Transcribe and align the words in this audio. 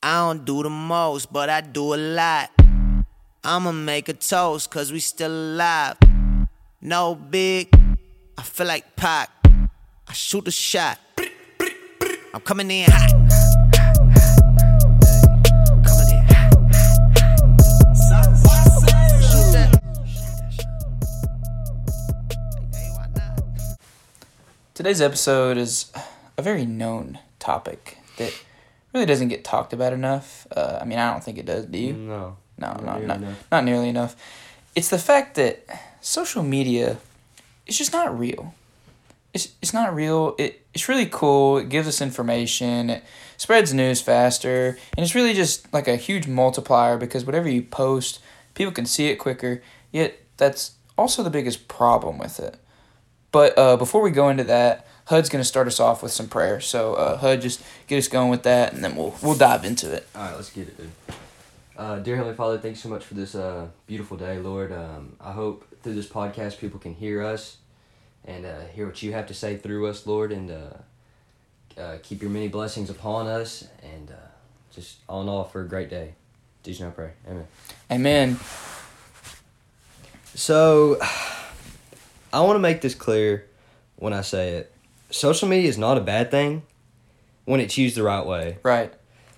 I 0.00 0.18
don't 0.28 0.44
do 0.44 0.62
the 0.62 0.70
most, 0.70 1.32
but 1.32 1.50
I 1.50 1.60
do 1.60 1.92
a 1.92 1.96
lot. 1.96 2.50
I'ma 3.42 3.72
make 3.72 4.08
a 4.08 4.12
toast, 4.12 4.70
cause 4.70 4.92
we 4.92 5.00
still 5.00 5.32
alive. 5.32 5.96
No 6.80 7.16
big, 7.16 7.68
I 8.36 8.42
feel 8.42 8.68
like 8.68 8.94
Pac. 8.94 9.28
I 10.06 10.12
shoot 10.12 10.46
a 10.46 10.52
shot. 10.52 11.00
I'm 12.32 12.40
coming 12.42 12.70
in 12.70 12.88
hot. 12.88 13.10
Coming 15.82 16.10
in 16.10 16.24
hot. 16.28 16.54
Today's 24.74 25.00
episode 25.00 25.56
is 25.56 25.90
a 26.36 26.42
very 26.42 26.64
known 26.64 27.18
topic 27.40 27.98
that 28.16 28.32
really 28.98 29.06
doesn't 29.06 29.28
get 29.28 29.44
talked 29.44 29.72
about 29.72 29.92
enough. 29.92 30.46
Uh, 30.54 30.78
I 30.80 30.84
mean, 30.84 30.98
I 30.98 31.12
don't 31.12 31.22
think 31.22 31.38
it 31.38 31.46
does. 31.46 31.66
Do 31.66 31.78
you? 31.78 31.92
No. 31.92 32.36
No, 32.60 32.66
Not 32.72 32.82
not 32.84 32.94
nearly 32.94 33.06
not, 33.06 33.16
enough. 33.18 33.44
not 33.52 33.64
nearly 33.64 33.88
enough. 33.88 34.16
It's 34.74 34.88
the 34.88 34.98
fact 34.98 35.36
that 35.36 35.64
social 36.00 36.42
media 36.42 36.98
is 37.66 37.78
just 37.78 37.92
not 37.92 38.18
real. 38.18 38.52
It's 39.32 39.48
it's 39.62 39.72
not 39.72 39.94
real. 39.94 40.34
It 40.38 40.66
it's 40.74 40.88
really 40.88 41.06
cool. 41.06 41.58
It 41.58 41.68
gives 41.68 41.86
us 41.86 42.00
information. 42.00 42.90
It 42.90 43.04
spreads 43.36 43.72
news 43.72 44.00
faster, 44.00 44.76
and 44.96 45.04
it's 45.04 45.14
really 45.14 45.34
just 45.34 45.72
like 45.72 45.86
a 45.86 45.94
huge 45.94 46.26
multiplier 46.26 46.96
because 46.98 47.24
whatever 47.24 47.48
you 47.48 47.62
post, 47.62 48.18
people 48.54 48.72
can 48.72 48.86
see 48.86 49.06
it 49.08 49.16
quicker. 49.16 49.62
Yet 49.92 50.18
that's 50.36 50.72
also 50.96 51.22
the 51.22 51.30
biggest 51.30 51.68
problem 51.68 52.18
with 52.18 52.40
it. 52.40 52.56
But 53.30 53.56
uh, 53.56 53.76
before 53.76 54.02
we 54.02 54.10
go 54.10 54.28
into 54.30 54.44
that, 54.44 54.84
HUD's 55.08 55.28
gonna 55.28 55.44
start 55.44 55.66
us 55.66 55.80
off 55.80 56.02
with 56.02 56.12
some 56.12 56.28
prayer. 56.28 56.60
So 56.60 56.94
uh, 56.94 57.16
HUD, 57.16 57.40
just 57.40 57.62
get 57.86 57.98
us 57.98 58.08
going 58.08 58.28
with 58.30 58.42
that, 58.42 58.72
and 58.72 58.84
then 58.84 58.94
we'll 58.94 59.14
we'll 59.22 59.36
dive 59.36 59.64
into 59.64 59.92
it. 59.92 60.06
All 60.14 60.22
right, 60.22 60.36
let's 60.36 60.50
get 60.50 60.68
it, 60.68 60.76
dude. 60.76 60.90
Uh, 61.76 61.98
dear 62.00 62.16
Heavenly 62.16 62.36
Father, 62.36 62.58
thanks 62.58 62.80
so 62.80 62.88
much 62.88 63.04
for 63.04 63.14
this 63.14 63.34
uh, 63.34 63.68
beautiful 63.86 64.16
day, 64.16 64.38
Lord. 64.38 64.72
Um, 64.72 65.16
I 65.20 65.32
hope 65.32 65.64
through 65.82 65.94
this 65.94 66.08
podcast 66.08 66.58
people 66.58 66.78
can 66.80 66.92
hear 66.92 67.22
us 67.22 67.58
and 68.24 68.44
uh, 68.44 68.66
hear 68.74 68.84
what 68.86 69.02
you 69.02 69.12
have 69.12 69.26
to 69.28 69.34
say 69.34 69.56
through 69.56 69.86
us, 69.86 70.06
Lord, 70.06 70.32
and 70.32 70.50
uh, 70.50 71.80
uh, 71.80 71.98
keep 72.02 72.20
your 72.20 72.30
many 72.30 72.48
blessings 72.48 72.90
upon 72.90 73.26
us, 73.28 73.66
and 73.82 74.10
uh, 74.10 74.14
just 74.74 74.98
all 75.08 75.22
in 75.22 75.28
all 75.28 75.44
for 75.44 75.62
a 75.62 75.68
great 75.68 75.88
day. 75.88 76.14
Jesus' 76.62 76.80
name 76.80 76.90
I 76.90 76.92
pray. 76.92 77.10
Amen. 77.26 77.46
Amen. 77.90 78.40
So, 80.34 80.98
I 82.32 82.40
want 82.40 82.56
to 82.56 82.60
make 82.60 82.82
this 82.82 82.94
clear 82.94 83.46
when 83.96 84.12
I 84.12 84.20
say 84.20 84.56
it. 84.56 84.72
Social 85.10 85.48
media 85.48 85.68
is 85.68 85.78
not 85.78 85.96
a 85.96 86.00
bad 86.00 86.30
thing 86.30 86.62
when 87.44 87.60
it's 87.60 87.78
used 87.78 87.96
the 87.96 88.02
right 88.02 88.24
way, 88.26 88.58
Right. 88.62 88.92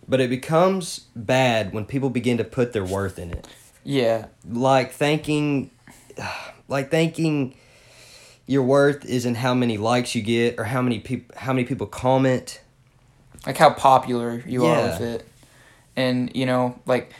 but 0.08 0.20
it 0.20 0.28
becomes 0.30 1.06
bad 1.14 1.72
when 1.72 1.84
people 1.84 2.10
begin 2.10 2.38
to 2.38 2.44
put 2.44 2.72
their 2.72 2.84
worth 2.84 3.18
in 3.18 3.30
it. 3.30 3.46
Yeah. 3.84 4.26
like 4.48 4.92
thinking 4.92 5.70
like 6.68 6.90
thinking 6.90 7.54
your 8.46 8.62
worth 8.62 9.04
is 9.04 9.24
in 9.24 9.36
how 9.36 9.54
many 9.54 9.78
likes 9.78 10.14
you 10.14 10.22
get 10.22 10.58
or 10.58 10.64
how 10.64 10.82
many 10.82 10.98
people 11.00 11.34
how 11.38 11.52
many 11.52 11.64
people 11.64 11.86
comment 11.86 12.60
like 13.46 13.56
how 13.56 13.70
popular 13.70 14.42
you 14.46 14.66
are 14.66 14.82
with 14.90 15.00
it 15.00 15.28
and 15.96 16.30
you 16.34 16.44
know 16.46 16.78
like 16.84 17.12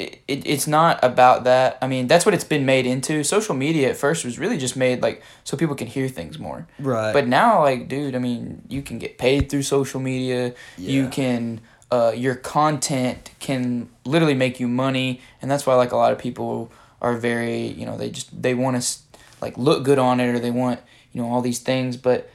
it, 0.00 0.22
it, 0.26 0.46
it's 0.46 0.66
not 0.66 0.98
about 1.02 1.44
that. 1.44 1.78
I 1.82 1.86
mean 1.86 2.06
that's 2.06 2.24
what 2.24 2.34
it's 2.34 2.44
been 2.44 2.64
made 2.64 2.86
into. 2.86 3.22
Social 3.22 3.54
media 3.54 3.90
at 3.90 3.96
first 3.96 4.24
was 4.24 4.38
really 4.38 4.58
just 4.58 4.76
made 4.76 5.02
like 5.02 5.22
so 5.44 5.56
people 5.56 5.74
can 5.74 5.86
hear 5.86 6.08
things 6.08 6.38
more. 6.38 6.66
Right. 6.78 7.12
But 7.12 7.28
now 7.28 7.62
like 7.62 7.88
dude 7.88 8.14
i 8.14 8.18
mean 8.18 8.62
you 8.68 8.82
can 8.82 8.98
get 8.98 9.18
paid 9.18 9.50
through 9.50 9.62
social 9.62 10.00
media. 10.00 10.54
Yeah. 10.78 10.90
you 10.90 11.08
can 11.08 11.60
uh, 11.90 12.12
your 12.14 12.36
content 12.36 13.32
can 13.40 13.88
literally 14.04 14.34
make 14.34 14.60
you 14.60 14.68
money. 14.68 15.20
And 15.42 15.50
that's 15.50 15.66
why 15.66 15.74
like 15.74 15.92
a 15.92 15.96
lot 15.96 16.12
of 16.12 16.18
people 16.18 16.72
are 17.02 17.16
very 17.16 17.66
you 17.66 17.86
know 17.86 17.96
they 17.96 18.10
just 18.10 18.42
they 18.42 18.54
want 18.54 18.80
to 18.80 18.98
like 19.40 19.56
look 19.56 19.84
good 19.84 19.98
on 19.98 20.20
it 20.20 20.28
or 20.28 20.38
they 20.38 20.50
want 20.50 20.80
you 21.12 21.20
know 21.20 21.28
all 21.28 21.42
these 21.42 21.58
things. 21.58 21.96
But 21.96 22.30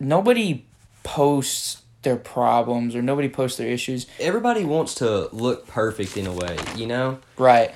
nobody 0.00 0.64
posts 1.04 1.82
their 2.04 2.16
problems 2.16 2.94
or 2.94 3.02
nobody 3.02 3.28
posts 3.28 3.58
their 3.58 3.68
issues 3.68 4.06
everybody 4.20 4.64
wants 4.64 4.94
to 4.94 5.28
look 5.32 5.66
perfect 5.66 6.16
in 6.16 6.26
a 6.26 6.32
way 6.32 6.56
you 6.76 6.86
know 6.86 7.18
right 7.38 7.74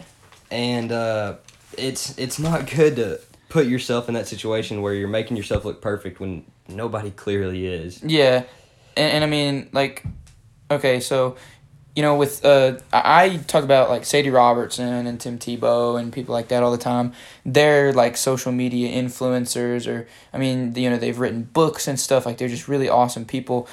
and 0.51 0.93
uh 0.93 1.35
it's 1.77 2.17
it's 2.19 2.39
not 2.39 2.71
good 2.71 2.97
to 2.97 3.21
put 3.49 3.67
yourself 3.67 4.09
in 4.09 4.15
that 4.15 4.27
situation 4.27 4.83
where 4.83 4.95
you're 4.95 5.09
making 5.09 5.37
yourself 5.37 5.65
look 5.65 5.81
perfect 5.81 6.21
when 6.21 6.45
nobody 6.69 7.11
clearly 7.11 7.67
is 7.67 8.03
Yeah, 8.03 8.45
and, 8.97 9.13
and 9.13 9.25
I 9.25 9.27
mean 9.27 9.69
like, 9.73 10.05
okay, 10.71 11.01
so, 11.01 11.37
you 11.97 12.03
know, 12.03 12.17
with 12.17 12.45
uh, 12.45 12.79
I 12.93 13.25
I 13.25 13.37
talk 13.39 13.65
about 13.65 13.89
like 13.89 14.05
Sadie 14.05 14.31
Robertson 14.31 15.07
and 15.07 15.21
Tim 15.21 15.39
Tebow 15.39 15.99
and 15.99 16.13
people 16.13 16.33
like 16.33 16.49
that 16.49 16.63
all 16.63 16.71
the 16.71 16.79
time. 16.79 17.13
They're 17.45 17.93
like 17.93 18.17
social 18.17 18.53
media 18.53 18.91
influencers, 19.03 19.91
or 19.91 20.07
I 20.33 20.39
mean, 20.39 20.75
you 20.77 20.91
know, 20.91 20.97
they've 20.97 21.19
written 21.19 21.45
books 21.45 21.89
and 21.89 21.99
stuff. 21.99 22.27
Like 22.27 22.39
they're 22.39 22.49
just 22.49 22.69
really 22.69 22.89
awesome 22.89 23.25
people. 23.25 23.69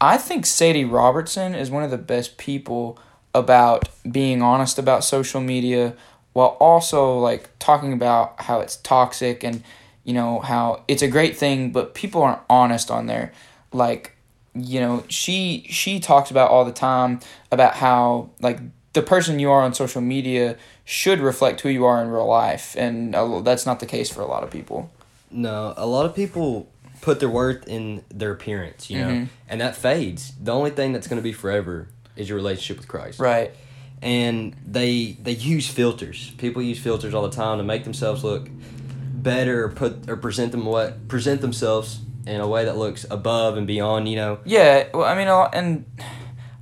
I 0.00 0.16
think 0.16 0.46
Sadie 0.46 0.84
Robertson 0.84 1.54
is 1.54 1.70
one 1.70 1.82
of 1.82 1.90
the 1.90 1.98
best 1.98 2.38
people 2.38 2.98
about 3.34 3.88
being 4.10 4.42
honest 4.42 4.78
about 4.78 5.04
social 5.04 5.40
media 5.40 5.94
while 6.32 6.56
also 6.60 7.18
like 7.18 7.50
talking 7.58 7.92
about 7.92 8.42
how 8.42 8.60
it's 8.60 8.76
toxic 8.76 9.42
and 9.42 9.62
you 10.04 10.14
know 10.14 10.40
how 10.40 10.82
it's 10.88 11.02
a 11.02 11.08
great 11.08 11.36
thing 11.36 11.70
but 11.70 11.94
people 11.94 12.22
aren't 12.22 12.40
honest 12.48 12.90
on 12.90 13.06
there. 13.06 13.32
Like 13.72 14.14
you 14.54 14.80
know 14.80 15.04
she 15.08 15.66
she 15.68 16.00
talks 16.00 16.30
about 16.30 16.50
all 16.50 16.64
the 16.64 16.72
time 16.72 17.20
about 17.50 17.74
how 17.74 18.30
like 18.40 18.60
the 18.92 19.02
person 19.02 19.38
you 19.38 19.50
are 19.50 19.62
on 19.62 19.74
social 19.74 20.00
media 20.00 20.56
should 20.84 21.20
reflect 21.20 21.60
who 21.60 21.68
you 21.68 21.84
are 21.84 22.02
in 22.02 22.08
real 22.08 22.26
life 22.26 22.74
and 22.78 23.14
uh, 23.14 23.40
that's 23.40 23.66
not 23.66 23.80
the 23.80 23.86
case 23.86 24.08
for 24.08 24.20
a 24.20 24.26
lot 24.26 24.42
of 24.42 24.50
people. 24.50 24.90
No 25.30 25.74
a 25.76 25.86
lot 25.86 26.06
of 26.06 26.14
people 26.14 26.68
put 27.08 27.20
their 27.20 27.28
worth 27.40 27.62
in 27.76 28.02
their 28.20 28.32
appearance 28.38 28.90
you 28.90 28.98
know 29.02 29.08
Mhm. 29.12 29.28
and 29.50 29.56
that 29.64 29.74
fades 29.76 30.32
the 30.46 30.52
only 30.58 30.70
thing 30.78 30.88
that's 30.92 31.08
going 31.10 31.20
to 31.24 31.28
be 31.32 31.32
forever 31.44 31.74
is 32.16 32.28
your 32.28 32.36
relationship 32.42 32.76
with 32.80 32.88
christ 32.94 33.18
right 33.18 33.50
and 34.02 34.54
they 34.64 35.16
they 35.26 35.32
use 35.54 35.66
filters. 35.68 36.18
People 36.44 36.60
use 36.62 36.78
filters 36.88 37.12
all 37.14 37.24
the 37.30 37.36
time 37.44 37.56
to 37.58 37.64
make 37.64 37.82
themselves 37.82 38.22
look 38.22 38.44
better 39.30 39.64
or 39.64 39.68
put 39.70 40.08
or 40.08 40.16
present 40.16 40.52
them 40.52 40.64
what 40.64 41.08
present 41.08 41.40
themselves 41.40 41.98
in 42.24 42.40
a 42.40 42.46
way 42.46 42.64
that 42.64 42.76
looks 42.76 43.04
above 43.10 43.56
and 43.58 43.66
beyond. 43.66 44.08
You 44.08 44.16
know, 44.20 44.38
Yeah, 44.44 44.84
well, 44.94 45.04
I 45.12 45.14
mean, 45.18 45.26
a 45.28 45.34
lot, 45.34 45.50
and 45.52 45.84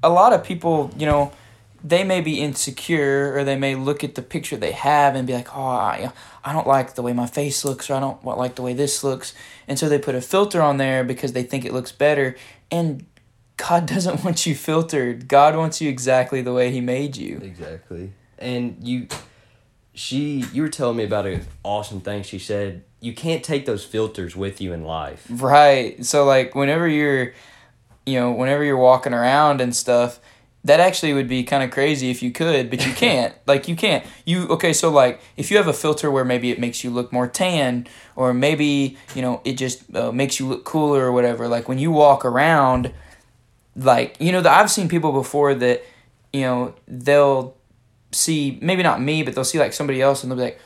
a 0.02 0.08
lot 0.08 0.32
of 0.32 0.44
people, 0.44 0.90
you 0.96 1.04
know, 1.10 1.30
they 1.86 2.02
may 2.02 2.20
be 2.20 2.40
insecure 2.40 3.32
or 3.36 3.44
they 3.44 3.56
may 3.56 3.76
look 3.76 4.02
at 4.02 4.16
the 4.16 4.22
picture 4.22 4.56
they 4.56 4.72
have 4.72 5.14
and 5.14 5.26
be 5.26 5.32
like, 5.32 5.56
oh, 5.56 5.62
I, 5.62 6.10
I 6.44 6.52
don't 6.52 6.66
like 6.66 6.94
the 6.94 7.02
way 7.02 7.12
my 7.12 7.26
face 7.26 7.64
looks 7.64 7.88
or 7.88 7.94
I 7.94 8.00
don't 8.00 8.24
like 8.24 8.56
the 8.56 8.62
way 8.62 8.72
this 8.72 9.04
looks. 9.04 9.34
And 9.68 9.78
so 9.78 9.88
they 9.88 9.98
put 9.98 10.16
a 10.16 10.20
filter 10.20 10.60
on 10.60 10.78
there 10.78 11.04
because 11.04 11.32
they 11.32 11.44
think 11.44 11.64
it 11.64 11.72
looks 11.72 11.92
better. 11.92 12.36
And 12.70 13.06
God 13.56 13.86
doesn't 13.94 14.24
want 14.24 14.46
you 14.46 14.54
filtered. 14.54 15.28
God 15.28 15.56
wants 15.56 15.80
you 15.80 15.88
exactly 15.88 16.42
the 16.42 16.52
way 16.52 16.72
He 16.72 16.80
made 16.80 17.16
you. 17.16 17.38
exactly. 17.42 18.12
And 18.38 18.76
you, 18.80 19.06
she, 19.94 20.44
you 20.52 20.62
were 20.62 20.68
telling 20.68 20.96
me 20.96 21.04
about 21.04 21.26
an 21.26 21.46
awesome 21.62 22.00
thing. 22.00 22.24
She 22.24 22.38
said 22.38 22.82
you 23.00 23.14
can't 23.14 23.44
take 23.44 23.64
those 23.64 23.84
filters 23.84 24.34
with 24.34 24.60
you 24.60 24.72
in 24.72 24.84
life. 24.84 25.26
Right. 25.30 26.04
So 26.04 26.24
like 26.24 26.54
whenever 26.54 26.88
you're 26.88 27.32
you 28.06 28.20
know, 28.20 28.30
whenever 28.30 28.62
you're 28.62 28.76
walking 28.76 29.12
around 29.12 29.60
and 29.60 29.74
stuff, 29.74 30.20
that 30.66 30.80
actually 30.80 31.12
would 31.14 31.28
be 31.28 31.44
kind 31.44 31.62
of 31.62 31.70
crazy 31.70 32.10
if 32.10 32.22
you 32.22 32.30
could, 32.32 32.70
but 32.70 32.84
you 32.84 32.92
can't. 33.04 33.34
like 33.46 33.68
you 33.68 33.76
can't. 33.76 34.04
You 34.24 34.48
okay, 34.48 34.72
so 34.72 34.90
like 34.90 35.20
if 35.36 35.50
you 35.50 35.56
have 35.56 35.68
a 35.68 35.72
filter 35.72 36.10
where 36.10 36.24
maybe 36.24 36.50
it 36.50 36.58
makes 36.58 36.82
you 36.82 36.90
look 36.90 37.12
more 37.12 37.28
tan 37.28 37.86
or 38.16 38.34
maybe, 38.34 38.96
you 39.14 39.22
know, 39.22 39.40
it 39.44 39.54
just 39.54 39.94
uh, 39.94 40.10
makes 40.12 40.40
you 40.40 40.46
look 40.48 40.64
cooler 40.64 41.04
or 41.04 41.12
whatever. 41.12 41.46
Like 41.48 41.68
when 41.68 41.78
you 41.78 41.90
walk 41.92 42.24
around 42.24 42.92
like, 43.76 44.16
you 44.18 44.32
know, 44.32 44.40
the, 44.40 44.50
I've 44.50 44.70
seen 44.70 44.88
people 44.88 45.12
before 45.12 45.54
that, 45.54 45.84
you 46.32 46.40
know, 46.42 46.74
they'll 46.88 47.56
see 48.12 48.58
maybe 48.60 48.82
not 48.82 49.00
me, 49.00 49.22
but 49.22 49.34
they'll 49.34 49.44
see 49.44 49.58
like 49.58 49.72
somebody 49.72 50.02
else 50.02 50.22
and 50.22 50.30
they'll 50.30 50.36
be 50.38 50.44
like, 50.44 50.60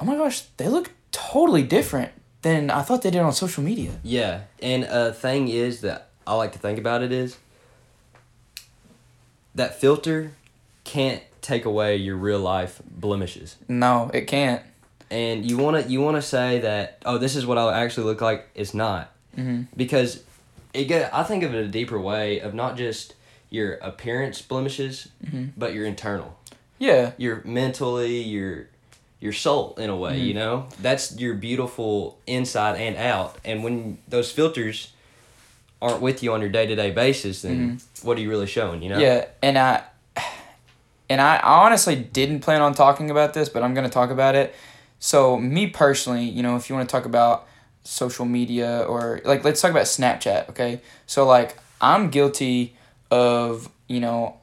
"Oh 0.00 0.04
my 0.04 0.16
gosh, 0.16 0.42
they 0.56 0.68
look 0.68 0.90
totally 1.12 1.62
different 1.62 2.10
than 2.42 2.70
I 2.70 2.82
thought 2.82 3.02
they 3.02 3.10
did 3.10 3.20
on 3.20 3.32
social 3.32 3.62
media." 3.62 3.92
Yeah, 4.02 4.42
and 4.60 4.84
a 4.84 5.12
thing 5.12 5.48
is 5.48 5.80
that 5.82 6.10
I 6.26 6.34
like 6.34 6.52
to 6.52 6.58
think 6.58 6.78
about 6.78 7.02
it 7.02 7.12
is 7.12 7.36
that 9.54 9.80
filter 9.80 10.32
can't 10.84 11.22
take 11.40 11.64
away 11.64 11.96
your 11.96 12.16
real 12.16 12.40
life 12.40 12.80
blemishes. 12.90 13.56
No, 13.68 14.10
it 14.14 14.22
can't. 14.26 14.62
and 15.10 15.48
you 15.48 15.58
want 15.58 15.82
to 15.84 15.90
you 15.90 16.00
want 16.00 16.16
to 16.16 16.22
say 16.22 16.58
that 16.60 16.98
oh 17.04 17.18
this 17.18 17.36
is 17.36 17.44
what 17.44 17.58
I 17.58 17.82
actually 17.84 18.04
look 18.06 18.20
like 18.22 18.48
it's 18.54 18.72
not 18.74 19.12
Mhm. 19.36 19.66
because 19.76 20.22
it 20.72 20.84
get 20.86 21.14
I 21.14 21.22
think 21.24 21.42
of 21.44 21.54
it 21.54 21.62
a 21.62 21.68
deeper 21.68 22.00
way 22.00 22.40
of 22.40 22.54
not 22.54 22.76
just 22.78 23.14
your 23.50 23.74
appearance 23.74 24.40
blemishes 24.40 25.08
Mhm. 25.24 25.50
but 25.56 25.74
your 25.74 25.84
internal 25.86 26.36
Yeah, 26.78 27.12
your 27.18 27.42
mentally 27.44 28.22
your 28.22 28.68
your 29.20 29.32
soul 29.34 29.74
in 29.78 29.90
a 29.90 29.96
way 29.96 30.14
Mm-hmm. 30.16 30.26
you 30.28 30.34
know 30.34 30.66
that's 30.80 31.16
your 31.18 31.34
beautiful 31.34 32.18
inside 32.26 32.76
and 32.80 32.96
out 32.96 33.36
and 33.44 33.62
when 33.62 33.98
those 34.08 34.32
filters 34.32 34.88
aren't 35.84 36.00
with 36.00 36.18
you 36.22 36.32
on 36.34 36.40
your 36.40 36.50
day-to-day 36.58 36.90
basis 36.90 37.42
then 37.42 37.80
what 38.02 38.16
are 38.16 38.20
you 38.24 38.30
really 38.34 38.46
showing 38.56 38.78
you 38.82 38.88
know 38.88 38.94
Mm-hmm. 38.96 39.20
yeah, 39.20 39.26
and 39.48 39.56
I, 39.58 39.82
and 41.10 41.20
I 41.20 41.38
honestly 41.44 41.96
didn't 41.96 42.40
plan 42.40 42.62
on 42.62 42.72
talking 42.74 43.10
about 43.10 43.34
this, 43.34 43.48
but 43.48 43.62
I'm 43.62 43.74
gonna 43.74 43.90
talk 44.00 44.10
about 44.10 44.34
it. 44.34 44.54
So 44.98 45.36
me 45.38 45.66
personally, 45.68 46.24
you 46.24 46.42
know, 46.42 46.56
if 46.56 46.68
you 46.68 46.74
want 46.76 46.88
to 46.88 46.92
talk 46.96 47.04
about 47.04 47.46
social 47.82 48.24
media 48.24 48.70
or 48.88 49.20
like 49.24 49.44
let's 49.44 49.60
talk 49.60 49.70
about 49.70 49.84
Snapchat, 49.84 50.48
okay? 50.50 50.80
So 51.06 51.26
like 51.26 51.58
I'm 51.80 52.08
guilty 52.10 52.74
of, 53.10 53.68
you 53.86 54.00
know, 54.00 54.38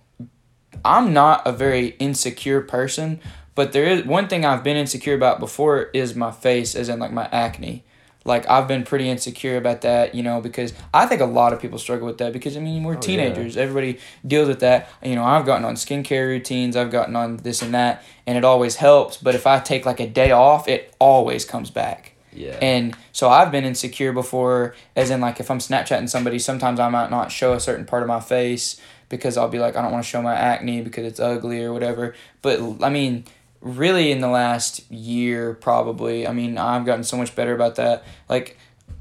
I'm 0.85 1.13
not 1.13 1.47
a 1.47 1.51
very 1.51 1.87
insecure 1.99 2.61
person, 2.61 3.19
but 3.55 3.71
there 3.73 3.85
is 3.85 4.05
one 4.05 4.27
thing 4.27 4.45
I've 4.45 4.63
been 4.63 4.77
insecure 4.77 5.15
about 5.15 5.39
before 5.39 5.89
is 5.93 6.15
my 6.15 6.31
face, 6.31 6.75
as 6.75 6.89
in 6.89 6.99
like 6.99 7.11
my 7.11 7.27
acne. 7.31 7.83
Like 8.23 8.47
I've 8.49 8.67
been 8.67 8.83
pretty 8.83 9.09
insecure 9.09 9.57
about 9.57 9.81
that, 9.81 10.13
you 10.13 10.21
know, 10.21 10.41
because 10.41 10.73
I 10.93 11.07
think 11.07 11.21
a 11.21 11.25
lot 11.25 11.53
of 11.53 11.61
people 11.61 11.79
struggle 11.79 12.05
with 12.05 12.19
that 12.19 12.33
because 12.33 12.55
I 12.55 12.59
mean 12.59 12.83
we're 12.83 12.97
Oh, 12.97 12.99
teenagers. 12.99 13.57
Everybody 13.57 13.99
deals 14.25 14.47
with 14.47 14.59
that. 14.59 14.89
You 15.03 15.15
know, 15.15 15.23
I've 15.23 15.45
gotten 15.45 15.65
on 15.65 15.75
skincare 15.75 16.27
routines, 16.27 16.75
I've 16.75 16.91
gotten 16.91 17.15
on 17.15 17.37
this 17.37 17.61
and 17.61 17.73
that, 17.73 18.03
and 18.27 18.37
it 18.37 18.45
always 18.45 18.75
helps. 18.75 19.17
But 19.17 19.33
if 19.33 19.47
I 19.47 19.59
take 19.59 19.85
like 19.85 19.99
a 19.99 20.07
day 20.07 20.31
off, 20.31 20.67
it 20.67 20.93
always 20.99 21.45
comes 21.45 21.71
back. 21.71 22.13
Yeah. 22.33 22.57
And 22.61 22.95
so 23.11 23.29
I've 23.29 23.51
been 23.51 23.65
insecure 23.65 24.13
before, 24.13 24.75
as 24.95 25.09
in 25.09 25.19
like 25.19 25.39
if 25.39 25.49
I'm 25.51 25.59
Snapchatting 25.59 26.09
somebody, 26.09 26.39
sometimes 26.39 26.79
I 26.79 26.89
might 26.89 27.09
not 27.09 27.31
show 27.31 27.53
a 27.53 27.59
certain 27.59 27.85
part 27.85 28.03
of 28.03 28.07
my 28.07 28.19
face 28.19 28.79
because 29.09 29.35
I'll 29.35 29.49
be 29.49 29.59
like, 29.59 29.75
I 29.75 29.81
don't 29.81 29.91
want 29.91 30.03
to 30.03 30.09
show 30.09 30.21
my 30.21 30.35
acne 30.35 30.81
because 30.81 31.05
it's 31.05 31.19
ugly 31.19 31.63
or 31.63 31.73
whatever. 31.73 32.15
But 32.41 32.81
I 32.81 32.89
mean, 32.89 33.25
really 33.61 34.11
in 34.11 34.19
the 34.19 34.27
last 34.27 34.89
year, 34.91 35.53
probably, 35.53 36.27
I 36.27 36.33
mean, 36.33 36.57
I've 36.57 36.85
gotten 36.85 37.03
so 37.03 37.17
much 37.17 37.35
better 37.35 37.53
about 37.53 37.75
that. 37.75 38.03
Like, 38.27 38.57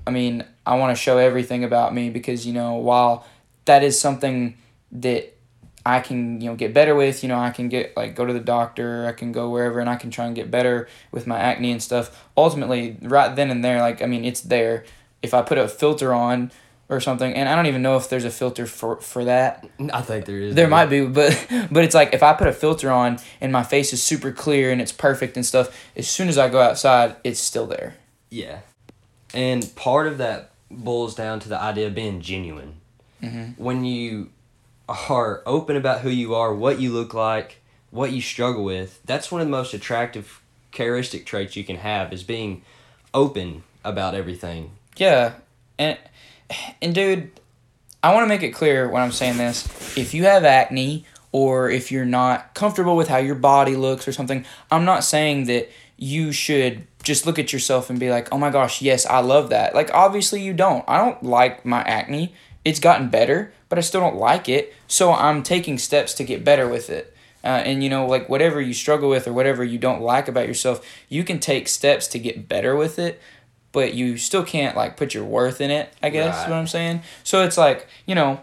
I 0.06 0.10
mean, 0.10 0.44
I 0.66 0.76
want 0.76 0.96
to 0.96 1.02
show 1.02 1.18
everything 1.18 1.64
about 1.64 1.94
me 1.94 2.10
because, 2.10 2.46
you 2.46 2.52
know, 2.52 2.74
while 2.74 3.26
that 3.64 3.82
is 3.82 4.00
something 4.00 4.56
that 4.92 5.34
I 5.84 6.00
can, 6.00 6.40
you 6.40 6.50
know, 6.50 6.56
get 6.56 6.74
better 6.74 6.94
with, 6.94 7.22
you 7.22 7.28
know, 7.28 7.38
I 7.38 7.50
can 7.50 7.68
get 7.68 7.96
like 7.96 8.14
go 8.14 8.26
to 8.26 8.32
the 8.32 8.40
doctor, 8.40 9.06
I 9.06 9.12
can 9.12 9.32
go 9.32 9.48
wherever 9.48 9.80
and 9.80 9.88
I 9.88 9.96
can 9.96 10.10
try 10.10 10.26
and 10.26 10.34
get 10.34 10.50
better 10.50 10.88
with 11.10 11.26
my 11.26 11.38
acne 11.38 11.72
and 11.72 11.82
stuff. 11.82 12.26
Ultimately, 12.36 12.98
right 13.00 13.34
then 13.34 13.50
and 13.50 13.64
there, 13.64 13.80
like 13.80 14.02
I 14.02 14.06
mean, 14.06 14.24
it's 14.24 14.42
there. 14.42 14.84
If 15.22 15.32
I 15.32 15.42
put 15.42 15.58
a 15.58 15.68
filter 15.68 16.12
on 16.12 16.52
or 16.90 17.00
something, 17.00 17.32
and 17.32 17.48
I 17.48 17.54
don't 17.54 17.66
even 17.66 17.82
know 17.82 17.96
if 17.96 18.10
there's 18.10 18.24
a 18.24 18.30
filter 18.30 18.66
for 18.66 18.96
for 18.96 19.24
that. 19.24 19.66
I 19.92 20.02
think 20.02 20.26
there 20.26 20.38
is. 20.38 20.54
There 20.56 20.68
might 20.68 20.86
be, 20.86 21.06
but 21.06 21.46
but 21.70 21.84
it's 21.84 21.94
like 21.94 22.12
if 22.12 22.22
I 22.22 22.34
put 22.34 22.48
a 22.48 22.52
filter 22.52 22.90
on 22.90 23.18
and 23.40 23.52
my 23.52 23.62
face 23.62 23.92
is 23.92 24.02
super 24.02 24.32
clear 24.32 24.72
and 24.72 24.80
it's 24.82 24.92
perfect 24.92 25.36
and 25.36 25.46
stuff, 25.46 25.74
as 25.96 26.08
soon 26.08 26.28
as 26.28 26.36
I 26.36 26.48
go 26.48 26.60
outside, 26.60 27.16
it's 27.22 27.38
still 27.38 27.66
there. 27.66 27.94
Yeah. 28.28 28.58
And 29.32 29.74
part 29.76 30.08
of 30.08 30.18
that 30.18 30.50
boils 30.68 31.14
down 31.14 31.38
to 31.40 31.48
the 31.48 31.60
idea 31.60 31.86
of 31.86 31.94
being 31.94 32.20
genuine. 32.20 32.74
Mm-hmm. 33.22 33.62
When 33.62 33.84
you 33.84 34.30
are 34.88 35.42
open 35.46 35.76
about 35.76 36.00
who 36.00 36.10
you 36.10 36.34
are, 36.34 36.52
what 36.52 36.80
you 36.80 36.92
look 36.92 37.14
like, 37.14 37.58
what 37.92 38.10
you 38.10 38.20
struggle 38.20 38.64
with, 38.64 39.00
that's 39.04 39.30
one 39.30 39.40
of 39.40 39.46
the 39.46 39.52
most 39.52 39.72
attractive 39.74 40.40
characteristic 40.72 41.24
traits 41.24 41.54
you 41.54 41.62
can 41.62 41.76
have 41.76 42.12
is 42.12 42.24
being 42.24 42.62
open 43.14 43.62
about 43.84 44.16
everything. 44.16 44.72
Yeah, 44.96 45.34
and 45.78 45.96
and 46.82 46.94
dude, 46.94 47.30
I 48.02 48.14
want 48.14 48.24
to 48.24 48.28
make 48.28 48.42
it 48.42 48.50
clear 48.50 48.88
when 48.88 49.02
I'm 49.02 49.12
saying 49.12 49.36
this. 49.36 49.96
If 49.96 50.14
you 50.14 50.24
have 50.24 50.44
acne 50.44 51.04
or 51.32 51.70
if 51.70 51.92
you're 51.92 52.04
not 52.04 52.54
comfortable 52.54 52.96
with 52.96 53.08
how 53.08 53.18
your 53.18 53.34
body 53.34 53.76
looks 53.76 54.08
or 54.08 54.12
something, 54.12 54.44
I'm 54.70 54.84
not 54.84 55.04
saying 55.04 55.44
that 55.44 55.68
you 55.96 56.32
should 56.32 56.86
just 57.02 57.26
look 57.26 57.38
at 57.38 57.52
yourself 57.52 57.90
and 57.90 58.00
be 58.00 58.10
like, 58.10 58.28
"Oh 58.32 58.38
my 58.38 58.50
gosh, 58.50 58.82
yes, 58.82 59.06
I 59.06 59.20
love 59.20 59.50
that." 59.50 59.74
Like 59.74 59.92
obviously 59.92 60.42
you 60.42 60.52
don't. 60.52 60.84
I 60.88 60.98
don't 60.98 61.22
like 61.22 61.64
my 61.64 61.82
acne. 61.82 62.34
It's 62.64 62.80
gotten 62.80 63.08
better, 63.08 63.52
but 63.68 63.78
I 63.78 63.82
still 63.82 64.00
don't 64.00 64.16
like 64.16 64.48
it. 64.48 64.74
So 64.86 65.12
I'm 65.12 65.42
taking 65.42 65.78
steps 65.78 66.14
to 66.14 66.24
get 66.24 66.44
better 66.44 66.68
with 66.68 66.90
it. 66.90 67.14
Uh, 67.42 67.62
and 67.64 67.82
you 67.82 67.88
know, 67.88 68.06
like 68.06 68.28
whatever 68.28 68.60
you 68.60 68.74
struggle 68.74 69.08
with 69.08 69.26
or 69.26 69.32
whatever 69.32 69.64
you 69.64 69.78
don't 69.78 70.02
like 70.02 70.28
about 70.28 70.46
yourself, 70.46 70.84
you 71.08 71.24
can 71.24 71.38
take 71.38 71.68
steps 71.68 72.06
to 72.08 72.18
get 72.18 72.48
better 72.48 72.76
with 72.76 72.98
it 72.98 73.20
but 73.72 73.94
you 73.94 74.16
still 74.16 74.42
can't 74.44 74.76
like 74.76 74.96
put 74.96 75.14
your 75.14 75.24
worth 75.24 75.60
in 75.60 75.70
it. 75.70 75.92
I 76.02 76.10
guess 76.10 76.34
is 76.34 76.40
Right. 76.42 76.50
what 76.50 76.56
I'm 76.56 76.66
saying. 76.66 77.02
So 77.24 77.42
it's 77.44 77.56
like 77.58 77.86
you 78.06 78.14
know, 78.14 78.40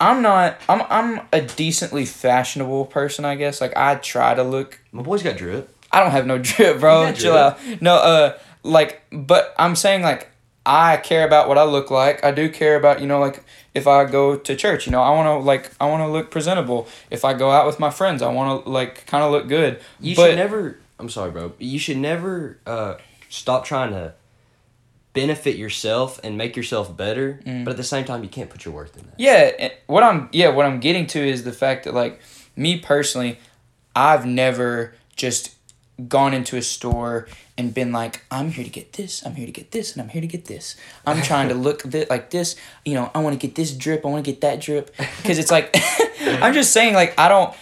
I'm 0.00 0.22
not. 0.22 0.60
I'm 0.68 0.82
I'm 0.90 1.26
a 1.32 1.40
decently 1.40 2.04
fashionable 2.06 2.86
person. 2.86 3.24
I 3.24 3.36
guess 3.36 3.60
like 3.60 3.76
I 3.76 3.94
try 3.96 4.34
to 4.34 4.42
look. 4.42 4.80
My 4.90 5.02
boy's 5.02 5.22
got 5.22 5.36
drip. 5.36 5.68
I 5.92 6.00
don't 6.00 6.10
have 6.12 6.26
no 6.26 6.38
drip, 6.38 6.80
bro. 6.80 7.04
Got 7.06 7.16
Chill 7.16 7.36
out. 7.36 7.58
No, 7.80 7.94
uh, 7.96 8.38
like, 8.62 9.02
but 9.12 9.54
I'm 9.58 9.76
saying 9.76 10.02
like 10.02 10.28
I 10.64 10.96
care 10.96 11.26
about 11.26 11.48
what 11.48 11.58
I 11.58 11.64
look 11.64 11.90
like. 11.90 12.24
I 12.24 12.30
do 12.32 12.48
care 12.48 12.76
about 12.76 13.00
you 13.00 13.06
know 13.06 13.20
like 13.20 13.44
if 13.74 13.86
I 13.86 14.04
go 14.04 14.36
to 14.36 14.56
church, 14.56 14.86
you 14.86 14.92
know, 14.92 15.00
I 15.02 15.10
want 15.10 15.26
to 15.26 15.44
like 15.46 15.70
I 15.80 15.86
want 15.86 16.02
to 16.02 16.08
look 16.08 16.30
presentable. 16.30 16.88
If 17.10 17.24
I 17.24 17.34
go 17.34 17.50
out 17.50 17.66
with 17.66 17.78
my 17.78 17.90
friends, 17.90 18.22
I 18.22 18.32
want 18.32 18.64
to 18.64 18.70
like 18.70 19.06
kind 19.06 19.22
of 19.22 19.30
look 19.30 19.48
good. 19.48 19.80
You 20.00 20.16
but 20.16 20.30
should 20.30 20.36
never. 20.36 20.78
I'm 20.98 21.08
sorry, 21.08 21.30
bro. 21.30 21.52
You 21.58 21.78
should 21.78 21.96
never 21.96 22.58
uh, 22.66 22.94
stop 23.28 23.64
trying 23.64 23.90
to 23.92 24.14
benefit 25.12 25.56
yourself 25.56 26.20
and 26.24 26.38
make 26.38 26.56
yourself 26.56 26.96
better. 26.96 27.40
Mm. 27.44 27.64
But 27.64 27.72
at 27.72 27.76
the 27.76 27.84
same 27.84 28.04
time, 28.04 28.22
you 28.22 28.28
can't 28.28 28.50
put 28.50 28.64
your 28.64 28.74
worth 28.74 28.96
in 28.96 29.04
that. 29.06 29.14
Yeah, 29.18 29.70
what 29.86 30.02
I'm 30.02 30.28
yeah, 30.32 30.48
what 30.48 30.66
I'm 30.66 30.80
getting 30.80 31.06
to 31.08 31.18
is 31.18 31.44
the 31.44 31.52
fact 31.52 31.84
that 31.84 31.94
like 31.94 32.20
me 32.56 32.78
personally, 32.78 33.38
I've 33.94 34.26
never 34.26 34.94
just 35.16 35.54
gone 36.08 36.34
into 36.34 36.56
a 36.56 36.62
store 36.62 37.28
and 37.58 37.72
been 37.74 37.92
like, 37.92 38.24
I'm 38.30 38.50
here 38.50 38.64
to 38.64 38.70
get 38.70 38.94
this, 38.94 39.24
I'm 39.24 39.34
here 39.34 39.46
to 39.46 39.52
get 39.52 39.72
this, 39.72 39.92
and 39.92 40.02
I'm 40.02 40.08
here 40.08 40.22
to 40.22 40.26
get 40.26 40.46
this. 40.46 40.76
I'm 41.06 41.22
trying 41.22 41.48
to 41.48 41.54
look 41.66 41.82
th- 41.82 42.08
like 42.08 42.30
this, 42.30 42.56
you 42.84 42.94
know, 42.94 43.10
I 43.14 43.18
want 43.20 43.38
to 43.38 43.46
get 43.46 43.54
this 43.54 43.76
drip, 43.76 44.04
I 44.04 44.08
want 44.08 44.24
to 44.24 44.30
get 44.30 44.40
that 44.40 44.60
drip 44.60 44.96
because 44.96 45.38
it's 45.38 45.50
like 45.50 45.76
I'm 46.20 46.54
just 46.54 46.72
saying 46.72 46.94
like 46.94 47.18
I 47.18 47.28
don't 47.28 47.54